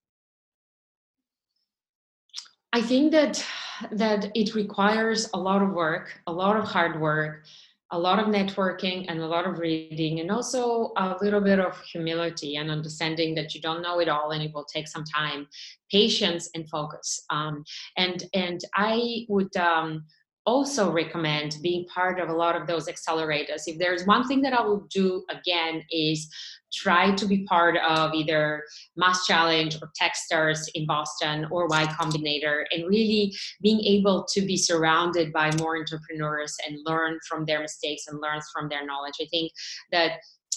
i 2.73 2.81
think 2.81 3.13
that 3.13 3.45
that 3.93 4.31
it 4.35 4.55
requires 4.55 5.29
a 5.35 5.39
lot 5.39 5.63
of 5.63 5.71
work 5.71 6.21
a 6.27 6.33
lot 6.33 6.57
of 6.57 6.65
hard 6.65 7.01
work 7.01 7.45
a 7.91 7.99
lot 7.99 8.19
of 8.19 8.27
networking 8.27 9.07
and 9.09 9.21
a 9.21 9.27
lot 9.27 9.47
of 9.47 9.59
reading 9.59 10.21
and 10.21 10.31
also 10.31 10.93
a 10.99 11.17
little 11.23 11.41
bit 11.41 11.59
of 11.59 11.81
humility 11.81 12.57
and 12.57 12.71
understanding 12.71 13.35
that 13.35 13.55
you 13.55 13.63
don't 13.63 13.81
know 13.81 13.99
it 13.99 14.09
all 14.09 14.33
and 14.33 14.43
it 14.43 14.53
will 14.53 14.65
take 14.65 14.87
some 14.87 15.05
time 15.05 15.47
patience 15.91 16.51
and 16.55 16.69
focus. 16.69 17.25
Um, 17.31 17.65
and 17.97 18.25
and 18.35 18.61
i 18.75 19.25
would 19.29 19.57
um, 19.57 20.05
also 20.49 20.91
recommend 20.91 21.59
being 21.63 21.85
part 21.95 22.19
of 22.19 22.31
a 22.31 22.33
lot 22.33 22.57
of 22.57 22.67
those 22.67 22.89
accelerators. 22.89 23.65
If 23.67 23.79
there's 23.79 24.07
one 24.07 24.27
thing 24.27 24.41
that 24.43 24.55
I 24.55 24.63
will 24.63 24.87
do 24.91 25.23
again 25.31 25.83
is 25.91 26.27
try 26.73 27.15
to 27.17 27.27
be 27.27 27.45
part 27.45 27.77
of 27.77 28.15
either 28.15 28.63
MassChallenge 28.99 29.83
or 29.83 29.91
Techstars 30.01 30.61
in 30.75 30.87
Boston 30.87 31.47
or 31.51 31.67
Y 31.67 31.85
Combinator 32.01 32.65
and 32.71 32.89
really 32.89 33.35
being 33.61 33.81
able 33.81 34.27
to 34.33 34.41
be 34.41 34.57
surrounded 34.57 35.35
by 35.35 35.55
more 35.57 35.77
entrepreneurs 35.77 36.57
and 36.67 36.79
learn 36.87 37.19
from 37.29 37.45
their 37.45 37.61
mistakes 37.61 38.05
and 38.09 38.19
learn 38.19 38.41
from 38.51 38.71
their 38.71 38.87
knowledge. 38.87 39.17
I 39.21 39.27
think 39.31 39.53
that 39.93 40.13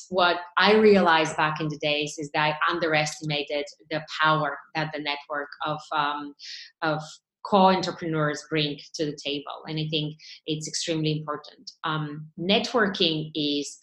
what 0.08 0.38
I 0.58 0.76
realized 0.76 1.36
back 1.36 1.60
in 1.60 1.68
the 1.68 1.80
days 1.80 2.16
is 2.18 2.30
that 2.34 2.56
I 2.56 2.72
underestimated 2.72 3.66
the 3.90 4.02
power 4.22 4.58
that 4.76 4.92
the 4.94 5.02
network 5.02 5.50
of 5.66 5.80
um, 5.94 6.34
of 6.82 7.02
co-entrepreneurs 7.44 8.46
bring 8.50 8.78
to 8.94 9.06
the 9.06 9.18
table 9.24 9.64
and 9.68 9.80
i 9.80 9.88
think 9.90 10.16
it's 10.46 10.68
extremely 10.68 11.20
important. 11.20 11.72
Um, 11.84 12.28
networking 12.40 13.32
is 13.36 13.80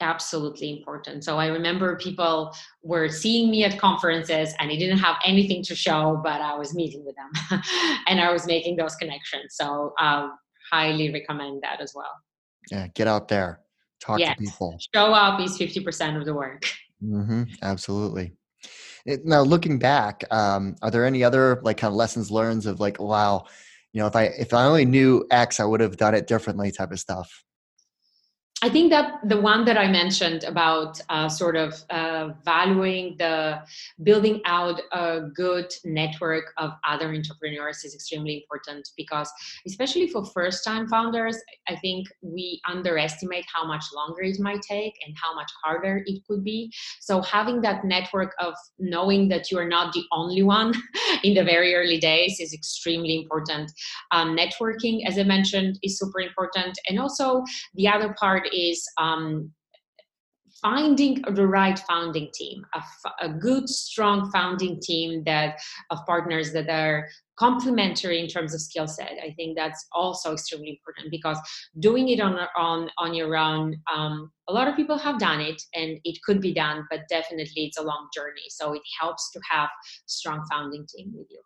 absolutely 0.00 0.78
important. 0.78 1.24
So 1.24 1.38
i 1.38 1.46
remember 1.46 1.96
people 1.96 2.54
were 2.82 3.08
seeing 3.08 3.50
me 3.50 3.64
at 3.64 3.78
conferences 3.78 4.54
and 4.58 4.70
i 4.70 4.76
didn't 4.76 4.98
have 4.98 5.16
anything 5.26 5.62
to 5.64 5.74
show 5.74 6.20
but 6.24 6.40
i 6.40 6.56
was 6.56 6.74
meeting 6.74 7.04
with 7.04 7.14
them 7.16 7.60
and 8.06 8.20
i 8.20 8.32
was 8.32 8.46
making 8.46 8.76
those 8.76 8.94
connections. 8.96 9.56
So 9.60 9.92
i 9.98 10.28
highly 10.72 11.12
recommend 11.12 11.62
that 11.62 11.80
as 11.80 11.92
well. 11.94 12.14
Yeah 12.70 12.88
get 12.94 13.08
out 13.08 13.28
there. 13.28 13.60
Talk 14.00 14.18
yes. 14.18 14.38
to 14.38 14.44
people. 14.44 14.78
Show 14.94 15.12
up 15.12 15.38
is 15.42 15.58
50% 15.58 16.18
of 16.18 16.24
the 16.24 16.32
work. 16.32 16.62
Mm-hmm, 17.04 17.42
absolutely 17.60 18.32
it, 19.06 19.24
now, 19.24 19.42
looking 19.42 19.78
back, 19.78 20.24
um, 20.30 20.76
are 20.82 20.90
there 20.90 21.04
any 21.04 21.24
other 21.24 21.60
like 21.62 21.78
kind 21.78 21.90
of 21.90 21.96
lessons 21.96 22.30
learned 22.30 22.66
of 22.66 22.80
like, 22.80 23.00
wow, 23.00 23.46
you 23.92 24.00
know, 24.00 24.06
if 24.06 24.16
I 24.16 24.24
if 24.24 24.54
I 24.54 24.64
only 24.64 24.84
knew 24.84 25.26
X, 25.30 25.60
I 25.60 25.64
would 25.64 25.80
have 25.80 25.96
done 25.96 26.14
it 26.14 26.26
differently, 26.26 26.70
type 26.70 26.92
of 26.92 27.00
stuff? 27.00 27.44
I 28.62 28.68
think 28.68 28.90
that 28.90 29.26
the 29.26 29.40
one 29.40 29.64
that 29.64 29.78
I 29.78 29.88
mentioned 29.90 30.44
about 30.44 31.00
uh, 31.08 31.30
sort 31.30 31.56
of 31.56 31.82
uh, 31.88 32.32
valuing 32.44 33.16
the 33.16 33.62
building 34.02 34.42
out 34.44 34.82
a 34.92 35.22
good 35.34 35.72
network 35.82 36.52
of 36.58 36.72
other 36.86 37.08
entrepreneurs 37.08 37.84
is 37.84 37.94
extremely 37.94 38.34
important 38.42 38.86
because, 38.98 39.32
especially 39.66 40.08
for 40.08 40.26
first 40.26 40.62
time 40.62 40.88
founders, 40.88 41.38
I 41.68 41.76
think 41.76 42.08
we 42.20 42.60
underestimate 42.68 43.46
how 43.50 43.66
much 43.66 43.84
longer 43.94 44.20
it 44.22 44.38
might 44.38 44.60
take 44.60 44.92
and 45.06 45.16
how 45.16 45.34
much 45.34 45.50
harder 45.64 46.02
it 46.04 46.22
could 46.28 46.44
be. 46.44 46.70
So, 47.00 47.22
having 47.22 47.62
that 47.62 47.86
network 47.86 48.34
of 48.40 48.52
knowing 48.78 49.28
that 49.28 49.50
you 49.50 49.58
are 49.58 49.68
not 49.68 49.94
the 49.94 50.04
only 50.12 50.42
one 50.42 50.74
in 51.24 51.32
the 51.32 51.44
very 51.44 51.74
early 51.74 51.98
days 51.98 52.38
is 52.38 52.52
extremely 52.52 53.22
important. 53.22 53.72
Um, 54.12 54.36
networking, 54.36 55.00
as 55.06 55.18
I 55.18 55.22
mentioned, 55.22 55.78
is 55.82 55.98
super 55.98 56.20
important. 56.20 56.78
And 56.90 57.00
also, 57.00 57.42
the 57.74 57.88
other 57.88 58.14
part 58.20 58.49
is 58.52 58.86
um, 58.98 59.52
finding 60.62 61.22
the 61.34 61.46
right 61.46 61.78
founding 61.88 62.28
team 62.34 62.64
a, 62.74 63.26
a, 63.26 63.28
good 63.28 63.68
strong 63.68 64.30
founding 64.30 64.80
team 64.80 65.22
that 65.24 65.58
of 65.90 66.04
partners 66.06 66.52
that 66.52 66.68
are 66.68 67.08
complementary 67.36 68.20
in 68.20 68.28
terms 68.28 68.52
of 68.52 68.60
skill 68.60 68.86
set. 68.86 69.12
I 69.22 69.32
think 69.36 69.56
that's 69.56 69.86
also 69.92 70.34
extremely 70.34 70.70
important 70.70 71.10
because 71.10 71.38
doing 71.78 72.08
it 72.08 72.20
on 72.20 72.38
on 72.56 72.90
on 72.98 73.14
your 73.14 73.36
own 73.36 73.76
um, 73.92 74.30
a 74.48 74.52
lot 74.52 74.68
of 74.68 74.76
people 74.76 74.98
have 74.98 75.18
done 75.18 75.40
it 75.40 75.60
and 75.74 75.98
it 76.04 76.18
could 76.22 76.40
be 76.40 76.52
done 76.52 76.86
but 76.90 77.00
definitely 77.08 77.64
it's 77.64 77.78
a 77.78 77.82
long 77.82 78.08
journey. 78.14 78.48
So 78.48 78.74
it 78.74 78.82
helps 79.00 79.30
to 79.32 79.40
have 79.50 79.68
strong 80.06 80.44
founding 80.50 80.86
team 80.94 81.12
with 81.14 81.26
you 81.30 81.40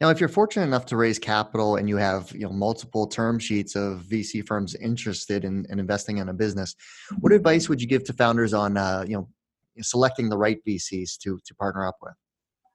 now, 0.00 0.08
if 0.08 0.18
you're 0.18 0.28
fortunate 0.28 0.64
enough 0.64 0.86
to 0.86 0.96
raise 0.96 1.18
capital 1.18 1.76
and 1.76 1.88
you 1.88 1.96
have 1.96 2.32
you 2.32 2.40
know 2.40 2.52
multiple 2.52 3.06
term 3.06 3.38
sheets 3.38 3.76
of 3.76 4.00
VC 4.02 4.46
firms 4.46 4.74
interested 4.74 5.44
in, 5.44 5.66
in 5.68 5.78
investing 5.78 6.18
in 6.18 6.28
a 6.28 6.32
business, 6.32 6.74
what 7.20 7.32
advice 7.32 7.68
would 7.68 7.80
you 7.80 7.86
give 7.86 8.04
to 8.04 8.12
founders 8.12 8.54
on 8.54 8.76
uh, 8.76 9.04
you 9.06 9.16
know 9.16 9.28
selecting 9.80 10.28
the 10.28 10.38
right 10.38 10.58
VCs 10.66 11.18
to 11.18 11.38
to 11.44 11.54
partner 11.54 11.86
up 11.86 11.96
with? 12.02 12.14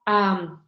Um, 0.07 0.61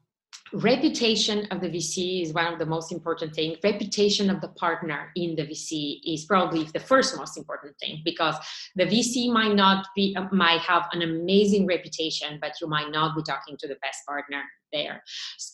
reputation 0.53 1.45
of 1.51 1.59
the 1.59 1.67
vc 1.67 2.23
is 2.23 2.33
one 2.33 2.51
of 2.51 2.57
the 2.57 2.65
most 2.65 2.91
important 2.93 3.35
things 3.35 3.57
reputation 3.63 4.29
of 4.29 4.39
the 4.39 4.47
partner 4.49 5.11
in 5.15 5.35
the 5.35 5.43
vc 5.43 5.99
is 6.05 6.23
probably 6.25 6.63
the 6.73 6.79
first 6.79 7.17
most 7.17 7.37
important 7.37 7.75
thing 7.79 8.01
because 8.05 8.35
the 8.77 8.85
vc 8.85 9.29
might 9.31 9.53
not 9.53 9.85
be 9.93 10.15
might 10.31 10.61
have 10.61 10.87
an 10.93 11.01
amazing 11.01 11.65
reputation 11.65 12.37
but 12.41 12.53
you 12.61 12.67
might 12.67 12.91
not 12.91 13.15
be 13.15 13.21
talking 13.23 13.57
to 13.57 13.67
the 13.67 13.75
best 13.81 14.05
partner 14.07 14.41
there. 14.73 15.03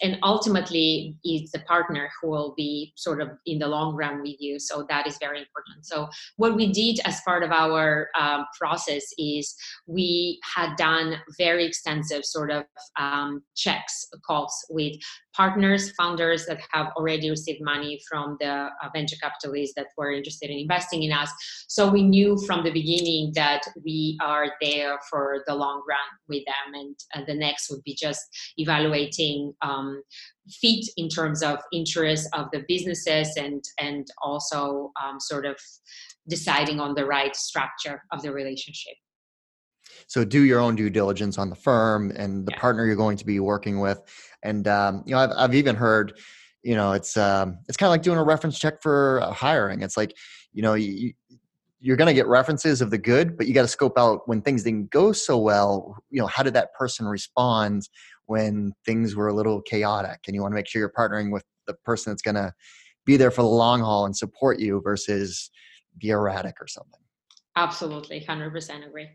And 0.01 0.17
ultimately, 0.23 1.15
it's 1.23 1.51
the 1.51 1.59
partner 1.59 2.09
who 2.21 2.29
will 2.29 2.53
be 2.55 2.93
sort 2.95 3.21
of 3.21 3.29
in 3.45 3.59
the 3.59 3.67
long 3.67 3.95
run 3.95 4.21
with 4.21 4.35
you. 4.39 4.59
So 4.59 4.85
that 4.89 5.07
is 5.07 5.17
very 5.19 5.39
important. 5.39 5.85
So 5.85 6.09
what 6.37 6.55
we 6.55 6.71
did 6.71 6.99
as 7.05 7.21
part 7.25 7.43
of 7.43 7.51
our 7.51 8.09
um, 8.19 8.45
process 8.59 9.03
is 9.17 9.55
we 9.87 10.39
had 10.55 10.75
done 10.75 11.17
very 11.37 11.65
extensive 11.65 12.25
sort 12.25 12.51
of 12.51 12.65
um, 12.99 13.43
checks, 13.55 14.07
calls 14.25 14.53
with 14.69 14.93
partners, 15.35 15.91
founders 15.97 16.45
that 16.45 16.59
have 16.71 16.87
already 16.95 17.29
received 17.29 17.59
money 17.63 17.99
from 18.07 18.37
the 18.39 18.47
uh, 18.47 18.69
venture 18.93 19.15
capitalists 19.21 19.73
that 19.75 19.87
were 19.97 20.11
interested 20.11 20.49
in 20.49 20.59
investing 20.59 21.03
in 21.03 21.11
us. 21.11 21.31
So 21.67 21.89
we 21.89 22.03
knew 22.03 22.37
from 22.45 22.63
the 22.63 22.71
beginning 22.71 23.31
that 23.35 23.61
we 23.83 24.17
are 24.21 24.51
there 24.61 24.99
for 25.09 25.43
the 25.47 25.55
long 25.55 25.83
run 25.87 25.97
with 26.29 26.43
them. 26.45 26.93
And 27.15 27.27
the 27.27 27.33
next 27.33 27.69
would 27.71 27.83
be 27.83 27.95
just 27.95 28.21
evaluate 28.57 29.02
operating 29.03 29.53
um, 29.61 30.03
fit 30.49 30.85
in 30.97 31.09
terms 31.09 31.43
of 31.43 31.59
interest 31.71 32.27
of 32.33 32.47
the 32.51 32.63
businesses 32.67 33.35
and 33.37 33.63
and 33.79 34.05
also 34.21 34.91
um, 35.03 35.19
sort 35.19 35.45
of 35.45 35.57
deciding 36.27 36.79
on 36.79 36.95
the 36.95 37.05
right 37.05 37.35
structure 37.35 38.01
of 38.11 38.21
the 38.21 38.31
relationship. 38.31 38.93
So 40.07 40.23
do 40.25 40.43
your 40.43 40.59
own 40.59 40.75
due 40.75 40.89
diligence 40.89 41.37
on 41.37 41.49
the 41.49 41.55
firm 41.55 42.11
and 42.15 42.45
the 42.45 42.51
Yeah. 42.51 42.59
partner 42.59 42.85
you're 42.85 42.95
going 42.95 43.17
to 43.17 43.25
be 43.25 43.39
working 43.39 43.79
with. 43.79 44.01
And 44.43 44.67
um, 44.67 45.03
you 45.05 45.13
know 45.13 45.19
I've, 45.19 45.31
I've 45.35 45.55
even 45.55 45.75
heard 45.75 46.19
you 46.63 46.75
know 46.75 46.93
it's 46.93 47.17
um, 47.17 47.59
it's 47.67 47.77
kind 47.77 47.87
of 47.87 47.91
like 47.91 48.03
doing 48.03 48.17
a 48.17 48.23
reference 48.23 48.59
check 48.59 48.81
for 48.81 49.21
uh, 49.21 49.31
hiring. 49.31 49.81
It's 49.81 49.97
like 49.97 50.15
you 50.53 50.61
know 50.61 50.75
you, 50.75 51.13
you're 51.83 51.97
going 51.97 52.07
to 52.07 52.13
get 52.13 52.27
references 52.27 52.81
of 52.81 52.89
the 52.89 52.97
good 52.97 53.37
but 53.37 53.45
you 53.45 53.53
got 53.53 53.63
to 53.63 53.67
scope 53.67 53.97
out 53.97 54.21
when 54.25 54.41
things 54.41 54.63
didn't 54.63 54.89
go 54.89 55.11
so 55.11 55.37
well 55.37 55.97
you 56.09 56.19
know 56.21 56.27
how 56.27 56.41
did 56.41 56.53
that 56.53 56.73
person 56.73 57.05
respond 57.05 57.89
when 58.25 58.73
things 58.85 59.15
were 59.15 59.27
a 59.27 59.33
little 59.33 59.61
chaotic 59.61 60.19
and 60.27 60.35
you 60.35 60.41
want 60.41 60.51
to 60.51 60.55
make 60.55 60.67
sure 60.67 60.79
you're 60.79 60.93
partnering 60.97 61.31
with 61.31 61.43
the 61.67 61.73
person 61.85 62.11
that's 62.11 62.21
going 62.21 62.35
to 62.35 62.53
be 63.05 63.17
there 63.17 63.31
for 63.31 63.41
the 63.41 63.47
long 63.47 63.81
haul 63.81 64.05
and 64.05 64.15
support 64.15 64.59
you 64.59 64.81
versus 64.81 65.51
be 65.97 66.09
erratic 66.09 66.55
or 66.59 66.67
something 66.67 66.99
Absolutely, 67.55 68.19
100% 68.27 68.87
agree. 68.87 69.09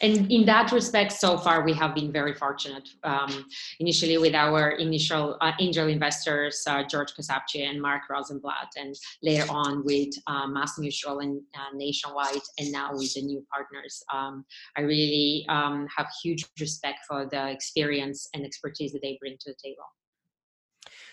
And 0.00 0.30
in 0.30 0.44
that 0.46 0.72
respect, 0.72 1.12
so 1.12 1.38
far 1.38 1.64
we 1.64 1.72
have 1.74 1.94
been 1.94 2.12
very 2.12 2.34
fortunate. 2.34 2.88
Um, 3.02 3.46
initially, 3.80 4.18
with 4.18 4.34
our 4.34 4.70
initial 4.72 5.36
uh, 5.40 5.52
angel 5.60 5.88
investors, 5.88 6.62
uh, 6.66 6.82
George 6.84 7.14
Kasapchi 7.14 7.68
and 7.68 7.80
Mark 7.80 8.02
Rosenblatt, 8.10 8.72
and 8.76 8.94
later 9.22 9.46
on 9.50 9.84
with 9.84 10.14
uh, 10.26 10.46
MassMutual 10.46 11.22
and 11.22 11.40
uh, 11.54 11.74
Nationwide, 11.74 12.42
and 12.58 12.70
now 12.70 12.90
with 12.92 13.14
the 13.14 13.22
new 13.22 13.44
partners. 13.52 14.02
Um, 14.12 14.44
I 14.76 14.82
really 14.82 15.46
um, 15.48 15.86
have 15.96 16.06
huge 16.22 16.44
respect 16.60 17.00
for 17.08 17.26
the 17.26 17.50
experience 17.50 18.28
and 18.34 18.44
expertise 18.44 18.92
that 18.92 19.02
they 19.02 19.16
bring 19.20 19.36
to 19.40 19.50
the 19.50 19.56
table. 19.62 19.84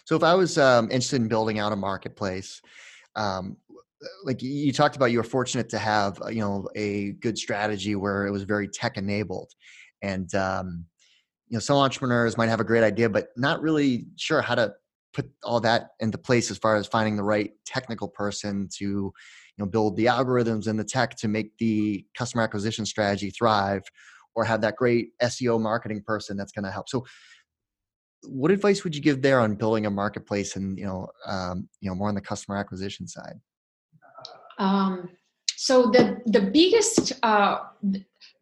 So 0.06 0.16
if 0.16 0.24
I 0.24 0.36
was 0.36 0.58
um, 0.58 0.86
interested 0.86 1.22
in 1.22 1.28
building 1.28 1.60
out 1.60 1.72
a 1.72 1.78
marketplace, 1.78 2.62
um, 3.16 3.58
like 4.24 4.42
you 4.42 4.72
talked 4.72 4.96
about, 4.96 5.12
you 5.12 5.18
were 5.18 5.24
fortunate 5.24 5.70
to 5.70 5.78
have 5.78 6.22
uh, 6.22 6.30
you 6.30 6.42
know 6.42 6.68
a 6.76 7.12
good 7.14 7.38
strategy 7.38 7.96
where 7.96 8.26
it 8.26 8.32
was 8.32 8.44
very 8.44 8.68
tech 8.68 8.98
enabled, 8.98 9.52
and 10.02 10.34
um, 10.36 10.86
you 11.50 11.56
know 11.56 11.60
some 11.60 11.78
entrepreneurs 11.78 12.38
might 12.38 12.50
have 12.50 12.60
a 12.60 12.66
great 12.66 12.84
idea, 12.84 13.10
but 13.10 13.28
not 13.38 13.62
really 13.62 14.06
sure 14.18 14.42
how 14.42 14.56
to 14.56 14.74
put 15.14 15.30
all 15.44 15.60
that 15.60 15.90
into 16.00 16.18
place 16.18 16.50
as 16.50 16.58
far 16.58 16.76
as 16.76 16.88
finding 16.88 17.16
the 17.16 17.24
right 17.24 17.52
technical 17.66 18.08
person 18.08 18.68
to 18.78 18.86
you 18.86 19.14
know 19.58 19.66
build 19.66 19.96
the 19.96 20.06
algorithms 20.06 20.68
and 20.68 20.80
the 20.80 20.84
tech 20.84 21.16
to 21.18 21.28
make 21.28 21.58
the 21.58 22.06
customer 22.18 22.44
acquisition 22.44 22.86
strategy 22.86 23.30
thrive 23.30 23.84
or 24.36 24.44
have 24.44 24.62
that 24.62 24.76
great 24.76 25.10
SEO 25.22 25.62
marketing 25.62 26.02
person 26.02 26.36
that's 26.36 26.52
going 26.52 26.66
to 26.66 26.72
help. 26.72 26.90
So 26.90 27.06
what 28.24 28.52
advice 28.52 28.84
would 28.84 28.96
you 28.96 29.02
give 29.02 29.22
there 29.22 29.40
on 29.40 29.56
building 29.56 29.86
a 29.86 29.92
marketplace 29.92 30.56
and 30.56 30.78
you 30.78 30.86
know 30.86 31.08
um, 31.28 31.68
you 31.82 31.90
know 31.90 31.96
more 31.96 32.10
on 32.10 32.16
the 32.16 32.22
customer 32.22 32.58
acquisition 32.58 33.08
side 33.08 33.40
Um, 34.58 35.10
so 35.56 35.92
the 35.92 36.22
the 36.26 36.42
biggest 36.42 37.14
uh, 37.24 37.60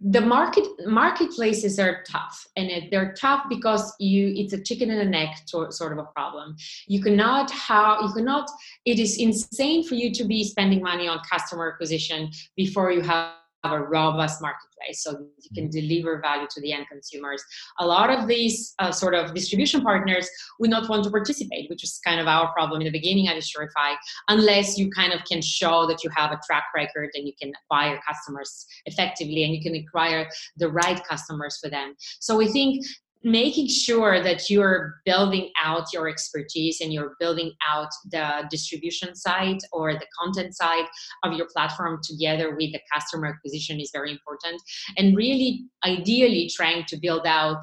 the 0.03 0.21
market 0.21 0.65
marketplaces 0.85 1.77
are 1.77 2.03
tough, 2.07 2.47
and 2.55 2.69
it, 2.69 2.89
they're 2.89 3.13
tough 3.13 3.43
because 3.49 3.93
you 3.99 4.33
it's 4.35 4.53
a 4.53 4.61
chicken 4.61 4.89
and 4.89 5.01
an 5.01 5.13
egg 5.13 5.29
to, 5.47 5.71
sort 5.71 5.91
of 5.91 5.99
a 5.99 6.05
problem. 6.05 6.55
You 6.87 7.01
cannot 7.01 7.51
how 7.51 8.01
you 8.01 8.11
cannot. 8.13 8.49
It 8.85 8.97
is 8.99 9.17
insane 9.17 9.83
for 9.83 9.95
you 9.95 10.11
to 10.13 10.23
be 10.23 10.43
spending 10.43 10.81
money 10.81 11.07
on 11.07 11.19
customer 11.29 11.71
acquisition 11.71 12.31
before 12.55 12.91
you 12.91 13.01
have 13.01 13.40
a 13.63 13.79
robust 13.79 14.41
marketplace 14.41 15.03
so 15.03 15.11
you 15.11 15.49
can 15.53 15.69
deliver 15.69 16.19
value 16.19 16.47
to 16.49 16.61
the 16.61 16.73
end 16.73 16.85
consumers 16.91 17.43
a 17.79 17.85
lot 17.85 18.09
of 18.09 18.27
these 18.27 18.73
uh, 18.79 18.91
sort 18.91 19.13
of 19.13 19.33
distribution 19.33 19.81
partners 19.81 20.29
would 20.59 20.69
not 20.69 20.89
want 20.89 21.03
to 21.03 21.09
participate 21.09 21.69
which 21.69 21.83
is 21.83 21.99
kind 22.05 22.19
of 22.19 22.27
our 22.27 22.51
problem 22.53 22.81
in 22.81 22.85
the 22.85 22.91
beginning 22.91 23.27
at 23.27 23.35
Insurify 23.35 23.95
unless 24.29 24.77
you 24.77 24.89
kind 24.91 25.13
of 25.13 25.23
can 25.25 25.41
show 25.41 25.85
that 25.87 26.03
you 26.03 26.09
have 26.15 26.31
a 26.31 26.39
track 26.45 26.65
record 26.75 27.09
and 27.13 27.27
you 27.27 27.33
can 27.41 27.51
acquire 27.63 27.99
customers 28.07 28.65
effectively 28.85 29.43
and 29.43 29.53
you 29.53 29.61
can 29.61 29.75
acquire 29.75 30.27
the 30.57 30.69
right 30.69 31.01
customers 31.07 31.57
for 31.61 31.69
them. 31.69 31.95
So 32.19 32.37
we 32.37 32.47
think 32.47 32.85
making 33.23 33.67
sure 33.67 34.23
that 34.23 34.49
you're 34.49 34.95
building 35.05 35.51
out 35.63 35.93
your 35.93 36.09
expertise 36.09 36.81
and 36.81 36.91
you're 36.91 37.15
building 37.19 37.51
out 37.67 37.89
the 38.11 38.43
distribution 38.49 39.15
side 39.15 39.57
or 39.71 39.93
the 39.93 40.07
content 40.19 40.55
side 40.55 40.85
of 41.23 41.33
your 41.33 41.47
platform 41.53 41.99
together 42.03 42.51
with 42.51 42.71
the 42.71 42.79
customer 42.93 43.27
acquisition 43.27 43.79
is 43.79 43.91
very 43.93 44.11
important. 44.11 44.61
And 44.97 45.15
really 45.15 45.65
ideally 45.85 46.49
trying 46.53 46.85
to 46.85 46.97
build 46.97 47.25
out 47.25 47.57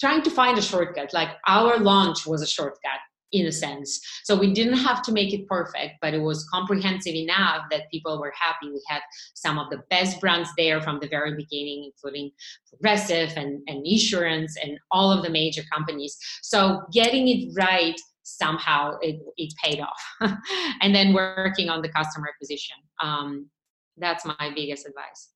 trying 0.00 0.22
to 0.22 0.30
find 0.30 0.56
a 0.56 0.62
shortcut. 0.62 1.12
Like 1.12 1.30
our 1.46 1.78
launch 1.78 2.24
was 2.26 2.40
a 2.40 2.46
shortcut 2.46 3.00
in 3.32 3.46
a 3.46 3.52
sense. 3.52 4.00
So 4.24 4.38
we 4.38 4.52
didn't 4.52 4.78
have 4.78 5.02
to 5.02 5.12
make 5.12 5.32
it 5.32 5.46
perfect, 5.46 5.94
but 6.00 6.14
it 6.14 6.20
was 6.20 6.48
comprehensive 6.52 7.14
enough 7.14 7.62
that 7.70 7.90
people 7.90 8.20
were 8.20 8.32
happy. 8.38 8.70
We 8.72 8.82
had 8.88 9.00
some 9.34 9.58
of 9.58 9.70
the 9.70 9.82
best 9.90 10.20
brands 10.20 10.50
there 10.56 10.80
from 10.80 10.98
the 11.00 11.08
very 11.08 11.34
beginning, 11.34 11.90
including 11.92 12.30
Progressive 12.68 13.32
and, 13.36 13.60
and 13.66 13.86
Esurance 13.86 14.52
and 14.62 14.78
all 14.90 15.12
of 15.12 15.22
the 15.22 15.30
major 15.30 15.62
companies. 15.72 16.16
So 16.42 16.82
getting 16.92 17.28
it 17.28 17.52
right 17.56 17.98
somehow 18.22 18.98
it, 19.00 19.16
it 19.36 19.52
paid 19.62 19.80
off. 19.80 20.38
and 20.80 20.94
then 20.94 21.12
working 21.12 21.70
on 21.70 21.82
the 21.82 21.88
customer 21.88 22.28
acquisition. 22.28 22.76
Um, 23.02 23.48
that's 23.96 24.24
my 24.24 24.52
biggest 24.54 24.86
advice. 24.86 25.30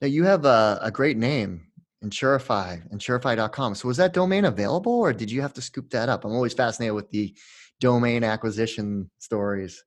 now 0.00 0.08
you 0.08 0.24
have 0.24 0.44
a, 0.44 0.78
a 0.82 0.90
great 0.90 1.16
name 1.16 1.67
insurify 2.04 2.80
insurify.com 2.92 3.74
so 3.74 3.88
was 3.88 3.96
that 3.96 4.12
domain 4.12 4.44
available 4.44 4.92
or 4.92 5.12
did 5.12 5.30
you 5.30 5.42
have 5.42 5.52
to 5.54 5.60
scoop 5.60 5.90
that 5.90 6.08
up? 6.08 6.24
I'm 6.24 6.32
always 6.32 6.54
fascinated 6.54 6.94
with 6.94 7.10
the 7.10 7.34
domain 7.80 8.24
acquisition 8.24 9.10
stories. 9.18 9.82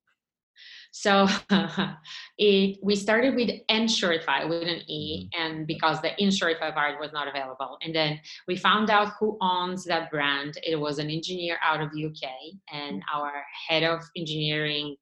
So 0.94 1.28
it 2.38 2.78
we 2.84 2.96
started 2.98 3.36
with 3.36 3.50
Insurify 3.70 4.48
with 4.50 4.64
an 4.64 4.82
E, 4.90 5.30
and 5.38 5.66
because 5.66 6.02
the 6.02 6.10
Insurify 6.20 6.74
part 6.74 7.00
was 7.00 7.14
not 7.14 7.30
available, 7.30 7.78
and 7.82 7.96
then 7.96 8.20
we 8.46 8.58
found 8.58 8.90
out 8.90 9.14
who 9.18 9.38
owns 9.42 9.86
that 9.86 10.12
brand. 10.12 10.56
It 10.68 10.76
was 10.76 11.00
an 11.00 11.10
engineer 11.10 11.58
out 11.64 11.80
of 11.82 11.90
UK, 11.90 12.30
and 12.74 13.02
our 13.14 13.32
head 13.70 13.84
of 13.84 14.02
engineering 14.18 14.98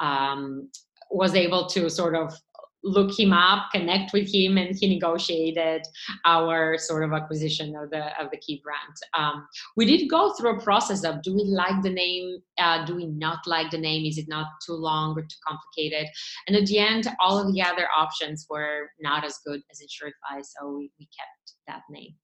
um, 0.00 0.68
was 1.12 1.36
able 1.36 1.68
to 1.68 1.88
sort 1.88 2.16
of 2.16 2.34
look 2.82 3.18
him 3.18 3.32
up, 3.32 3.70
connect 3.72 4.12
with 4.12 4.32
him, 4.32 4.56
and 4.58 4.76
he 4.76 4.88
negotiated 4.88 5.82
our 6.24 6.78
sort 6.78 7.04
of 7.04 7.12
acquisition 7.12 7.76
of 7.76 7.90
the 7.90 8.20
of 8.22 8.30
the 8.30 8.38
key 8.38 8.62
brand. 8.64 8.96
Um, 9.16 9.46
we 9.76 9.84
did 9.84 10.08
go 10.08 10.32
through 10.32 10.58
a 10.58 10.60
process 10.60 11.04
of 11.04 11.22
do 11.22 11.34
we 11.34 11.44
like 11.44 11.82
the 11.82 11.90
name, 11.90 12.38
uh, 12.58 12.84
do 12.84 12.94
we 12.96 13.06
not 13.06 13.46
like 13.46 13.70
the 13.70 13.78
name, 13.78 14.06
is 14.06 14.18
it 14.18 14.28
not 14.28 14.46
too 14.64 14.74
long 14.74 15.16
or 15.16 15.22
too 15.22 15.36
complicated? 15.46 16.08
And 16.46 16.56
at 16.56 16.66
the 16.66 16.78
end, 16.78 17.08
all 17.20 17.38
of 17.38 17.52
the 17.52 17.62
other 17.62 17.88
options 17.96 18.46
were 18.48 18.90
not 19.00 19.24
as 19.24 19.38
good 19.46 19.60
as 19.70 19.80
Insurify, 19.80 20.42
so 20.42 20.76
we, 20.76 20.90
we 20.98 21.06
kept 21.06 21.54
that 21.66 21.82
name. 21.90 22.14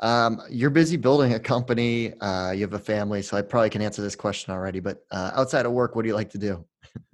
um, 0.00 0.40
you're 0.50 0.70
busy 0.70 0.96
building 0.96 1.34
a 1.34 1.40
company 1.40 2.12
uh, 2.20 2.50
you 2.52 2.62
have 2.62 2.74
a 2.74 2.78
family 2.78 3.22
so 3.22 3.36
i 3.36 3.42
probably 3.42 3.70
can 3.70 3.82
answer 3.82 4.02
this 4.02 4.16
question 4.16 4.52
already 4.52 4.80
but 4.80 5.04
uh, 5.10 5.30
outside 5.34 5.64
of 5.64 5.72
work 5.72 5.94
what 5.94 6.02
do 6.02 6.08
you 6.08 6.14
like 6.14 6.30
to 6.30 6.38
do 6.38 6.64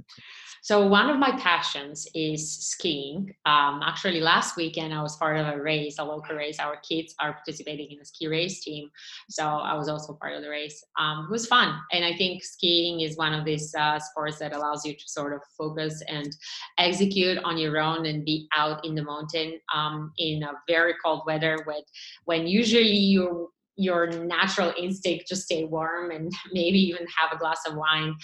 So 0.63 0.87
one 0.87 1.09
of 1.11 1.19
my 1.19 1.33
passions 1.39 2.07
is 2.15 2.59
skiing. 2.59 3.35
Um, 3.47 3.81
actually, 3.85 4.21
last 4.21 4.57
weekend 4.57 4.93
I 4.93 5.03
was 5.03 5.17
part 5.17 5.37
of 5.37 5.47
a 5.47 5.61
race, 5.61 5.97
a 5.99 6.05
local 6.05 6.37
race. 6.37 6.59
Our 6.59 6.77
kids 6.89 7.15
are 7.21 7.33
participating 7.33 7.91
in 7.91 8.01
a 8.01 8.05
ski 8.05 8.27
race 8.27 8.63
team, 8.63 8.91
so 9.29 9.45
I 9.45 9.75
was 9.75 9.89
also 9.89 10.15
part 10.15 10.35
of 10.35 10.43
the 10.43 10.51
race. 10.51 10.85
Um, 10.99 11.27
it 11.29 11.31
was 11.31 11.47
fun, 11.47 11.79
and 11.93 12.05
I 12.05 12.17
think 12.17 12.43
skiing 12.43 13.01
is 13.01 13.17
one 13.17 13.35
of 13.35 13.45
these 13.45 13.75
uh, 13.75 13.99
sports 13.99 14.39
that 14.39 14.55
allows 14.55 14.85
you 14.85 14.95
to 14.95 15.09
sort 15.09 15.33
of 15.33 15.41
focus 15.57 16.03
and 16.09 16.31
execute 16.79 17.39
on 17.45 17.59
your 17.59 17.79
own 17.79 18.07
and 18.07 18.25
be 18.25 18.49
out 18.55 18.85
in 18.85 18.95
the 18.95 19.03
mountain 19.03 19.61
um, 19.75 20.13
in 20.19 20.43
a 20.43 20.53
very 20.67 20.95
cold 21.05 21.23
weather. 21.27 21.59
When 21.65 21.83
when 22.25 22.47
usually 22.47 22.89
you 22.89 23.53
your 23.79 24.09
natural 24.09 24.73
instinct 24.77 25.29
to 25.29 25.37
stay 25.37 25.65
warm 25.65 26.11
and 26.11 26.33
maybe 26.53 26.79
even 26.79 27.07
have 27.17 27.33
a 27.33 27.39
glass 27.39 27.61
of 27.67 27.77
wine. 27.77 28.15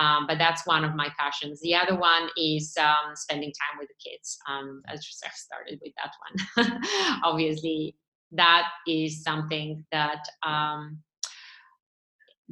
Um, 0.00 0.26
but 0.26 0.38
that's 0.38 0.66
one 0.66 0.84
of 0.84 0.94
my 0.94 1.08
passions. 1.18 1.60
The 1.60 1.74
other 1.74 1.96
one 1.96 2.28
is 2.36 2.74
um, 2.80 3.14
spending 3.14 3.50
time 3.52 3.78
with 3.78 3.88
the 3.88 4.10
kids. 4.10 4.38
Um, 4.48 4.82
I 4.88 4.94
just 4.94 5.22
started 5.34 5.78
with 5.82 5.92
that 5.96 6.66
one. 6.66 6.80
Obviously, 7.24 7.94
that 8.32 8.68
is 8.88 9.22
something 9.22 9.84
that 9.92 10.24
um, 10.42 10.98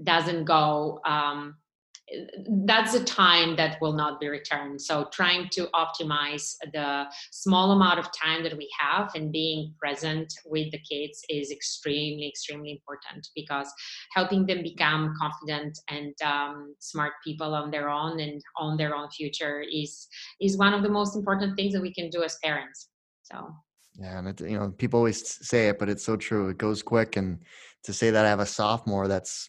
doesn't 0.05 0.45
go. 0.45 1.01
That's 2.67 2.95
a 2.95 3.05
time 3.05 3.57
that 3.57 3.81
will 3.81 3.93
not 3.93 4.21
be 4.21 4.29
returned. 4.29 4.81
So 4.81 5.09
trying 5.13 5.49
to 5.51 5.69
optimize 5.75 6.55
the 6.73 7.05
small 7.31 7.73
amount 7.73 7.99
of 7.99 8.09
time 8.13 8.43
that 8.43 8.57
we 8.57 8.69
have 8.79 9.11
and 9.15 9.31
being 9.31 9.75
present 9.79 10.33
with 10.45 10.71
the 10.73 10.79
kids 10.79 11.23
is 11.29 11.51
extremely, 11.51 12.29
extremely 12.29 12.73
important 12.73 13.29
because 13.35 13.73
helping 14.13 14.47
them 14.47 14.63
become 14.63 15.15
confident 15.21 15.79
and 15.89 16.15
um, 16.23 16.75
smart 16.81 17.13
people 17.25 17.55
on 17.55 17.71
their 17.71 17.89
own 17.89 18.21
and 18.21 18.43
on 18.57 18.77
their 18.77 18.95
own 18.95 19.11
future 19.11 19.63
is 19.73 20.09
is 20.41 20.57
one 20.57 20.75
of 20.75 20.83
the 20.83 20.89
most 20.89 21.17
important 21.17 21.57
things 21.57 21.73
that 21.75 21.83
we 21.83 21.93
can 21.93 22.11
do 22.11 22.23
as 22.23 22.39
parents. 22.43 22.89
So 23.23 23.55
Yeah, 23.99 24.19
and 24.19 24.29
it, 24.29 24.41
you 24.41 24.59
know, 24.59 24.71
people 24.71 24.99
always 24.99 25.47
say 25.47 25.69
it, 25.69 25.79
but 25.79 25.89
it's 25.89 26.05
so 26.05 26.17
true. 26.17 26.49
It 26.49 26.59
goes 26.59 26.83
quick, 26.83 27.17
and 27.17 27.39
to 27.85 27.93
say 27.93 28.11
that 28.11 28.25
I 28.25 28.29
have 28.29 28.41
a 28.41 28.47
sophomore 28.47 29.09
that's, 29.09 29.49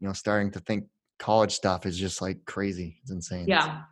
you 0.00 0.06
know, 0.06 0.12
starting 0.12 0.50
to 0.52 0.60
think 0.60 0.84
college 1.20 1.52
stuff 1.52 1.86
is 1.86 1.96
just 1.96 2.20
like 2.20 2.44
crazy. 2.46 2.96
It's 3.02 3.12
insane. 3.12 3.46
Yeah, 3.46 3.82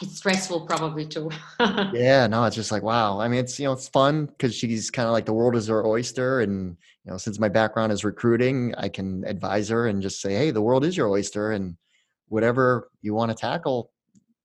it's 0.00 0.16
stressful 0.16 0.66
probably 0.66 1.04
too. 1.04 1.30
yeah, 1.92 2.26
no, 2.26 2.44
it's 2.44 2.56
just 2.56 2.72
like 2.72 2.82
wow. 2.82 3.20
I 3.20 3.28
mean, 3.28 3.40
it's 3.40 3.58
you 3.58 3.66
know, 3.66 3.72
it's 3.72 3.88
fun 3.88 4.26
because 4.26 4.54
she's 4.54 4.90
kind 4.90 5.06
of 5.06 5.12
like 5.12 5.26
the 5.26 5.34
world 5.34 5.56
is 5.56 5.66
her 5.66 5.84
oyster, 5.84 6.40
and 6.40 6.76
you 7.04 7.10
know, 7.10 7.18
since 7.18 7.38
my 7.38 7.48
background 7.48 7.92
is 7.92 8.04
recruiting, 8.04 8.74
I 8.78 8.88
can 8.88 9.24
advise 9.26 9.68
her 9.68 9.88
and 9.88 10.00
just 10.00 10.22
say, 10.22 10.34
hey, 10.34 10.50
the 10.50 10.62
world 10.62 10.84
is 10.84 10.96
your 10.96 11.08
oyster, 11.08 11.50
and 11.50 11.76
whatever 12.28 12.90
you 13.02 13.12
want 13.12 13.30
to 13.30 13.36
tackle, 13.36 13.92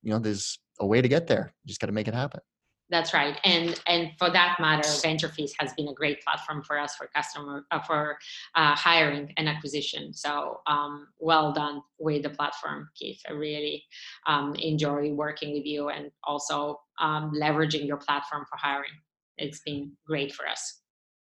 you 0.01 0.11
know, 0.11 0.19
there's 0.19 0.59
a 0.79 0.85
way 0.85 1.01
to 1.01 1.07
get 1.07 1.27
there. 1.27 1.53
You 1.63 1.69
just 1.69 1.79
got 1.79 1.87
to 1.87 1.93
make 1.93 2.07
it 2.07 2.13
happen. 2.13 2.41
That's 2.89 3.15
right, 3.15 3.39
and 3.43 3.81
and 3.87 4.11
for 4.19 4.29
that 4.29 4.57
matter, 4.59 4.87
VentureFizz 4.87 5.51
has 5.59 5.73
been 5.73 5.87
a 5.87 5.93
great 5.93 6.21
platform 6.21 6.61
for 6.61 6.77
us 6.77 6.95
for 6.95 7.07
customer 7.15 7.65
uh, 7.71 7.79
for 7.81 8.17
uh, 8.53 8.75
hiring 8.75 9.33
and 9.37 9.49
acquisition. 9.49 10.13
So 10.13 10.61
um, 10.67 11.07
well 11.17 11.51
done 11.51 11.81
with 11.97 12.21
the 12.23 12.29
platform, 12.29 12.89
Keith. 12.95 13.19
I 13.27 13.33
really 13.33 13.83
um, 14.27 14.53
enjoy 14.55 15.13
working 15.13 15.53
with 15.53 15.65
you 15.65 15.89
and 15.89 16.11
also 16.23 16.81
um, 16.99 17.31
leveraging 17.35 17.87
your 17.87 17.97
platform 17.97 18.45
for 18.47 18.57
hiring. 18.57 18.91
It's 19.39 19.61
been 19.61 19.93
great 20.05 20.31
for 20.31 20.47
us. 20.47 20.81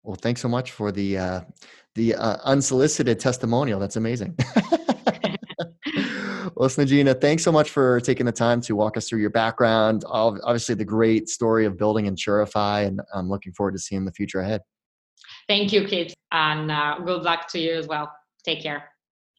Well, 0.03 0.15
thanks 0.15 0.41
so 0.41 0.49
much 0.49 0.71
for 0.71 0.91
the 0.91 1.17
uh, 1.17 1.41
the 1.95 2.15
uh, 2.15 2.37
unsolicited 2.43 3.19
testimonial. 3.19 3.79
That's 3.79 3.95
amazing. 3.95 4.37
well, 6.55 6.69
Snejina, 6.69 7.19
thanks 7.19 7.43
so 7.43 7.51
much 7.51 7.69
for 7.69 7.99
taking 7.99 8.25
the 8.25 8.31
time 8.31 8.61
to 8.61 8.75
walk 8.75 8.95
us 8.95 9.09
through 9.09 9.19
your 9.19 9.29
background. 9.29 10.03
Obviously, 10.07 10.75
the 10.75 10.85
great 10.85 11.27
story 11.27 11.65
of 11.65 11.77
building 11.77 12.05
Insurify, 12.05 12.87
and 12.87 13.01
I'm 13.13 13.29
looking 13.29 13.51
forward 13.53 13.73
to 13.73 13.79
seeing 13.79 14.05
the 14.05 14.13
future 14.13 14.39
ahead. 14.39 14.61
Thank 15.47 15.73
you, 15.73 15.85
Kate, 15.85 16.13
and 16.31 16.71
uh, 16.71 16.99
good 17.05 17.23
luck 17.23 17.47
to 17.49 17.59
you 17.59 17.73
as 17.73 17.87
well. 17.87 18.11
Take 18.45 18.63
care. 18.63 18.94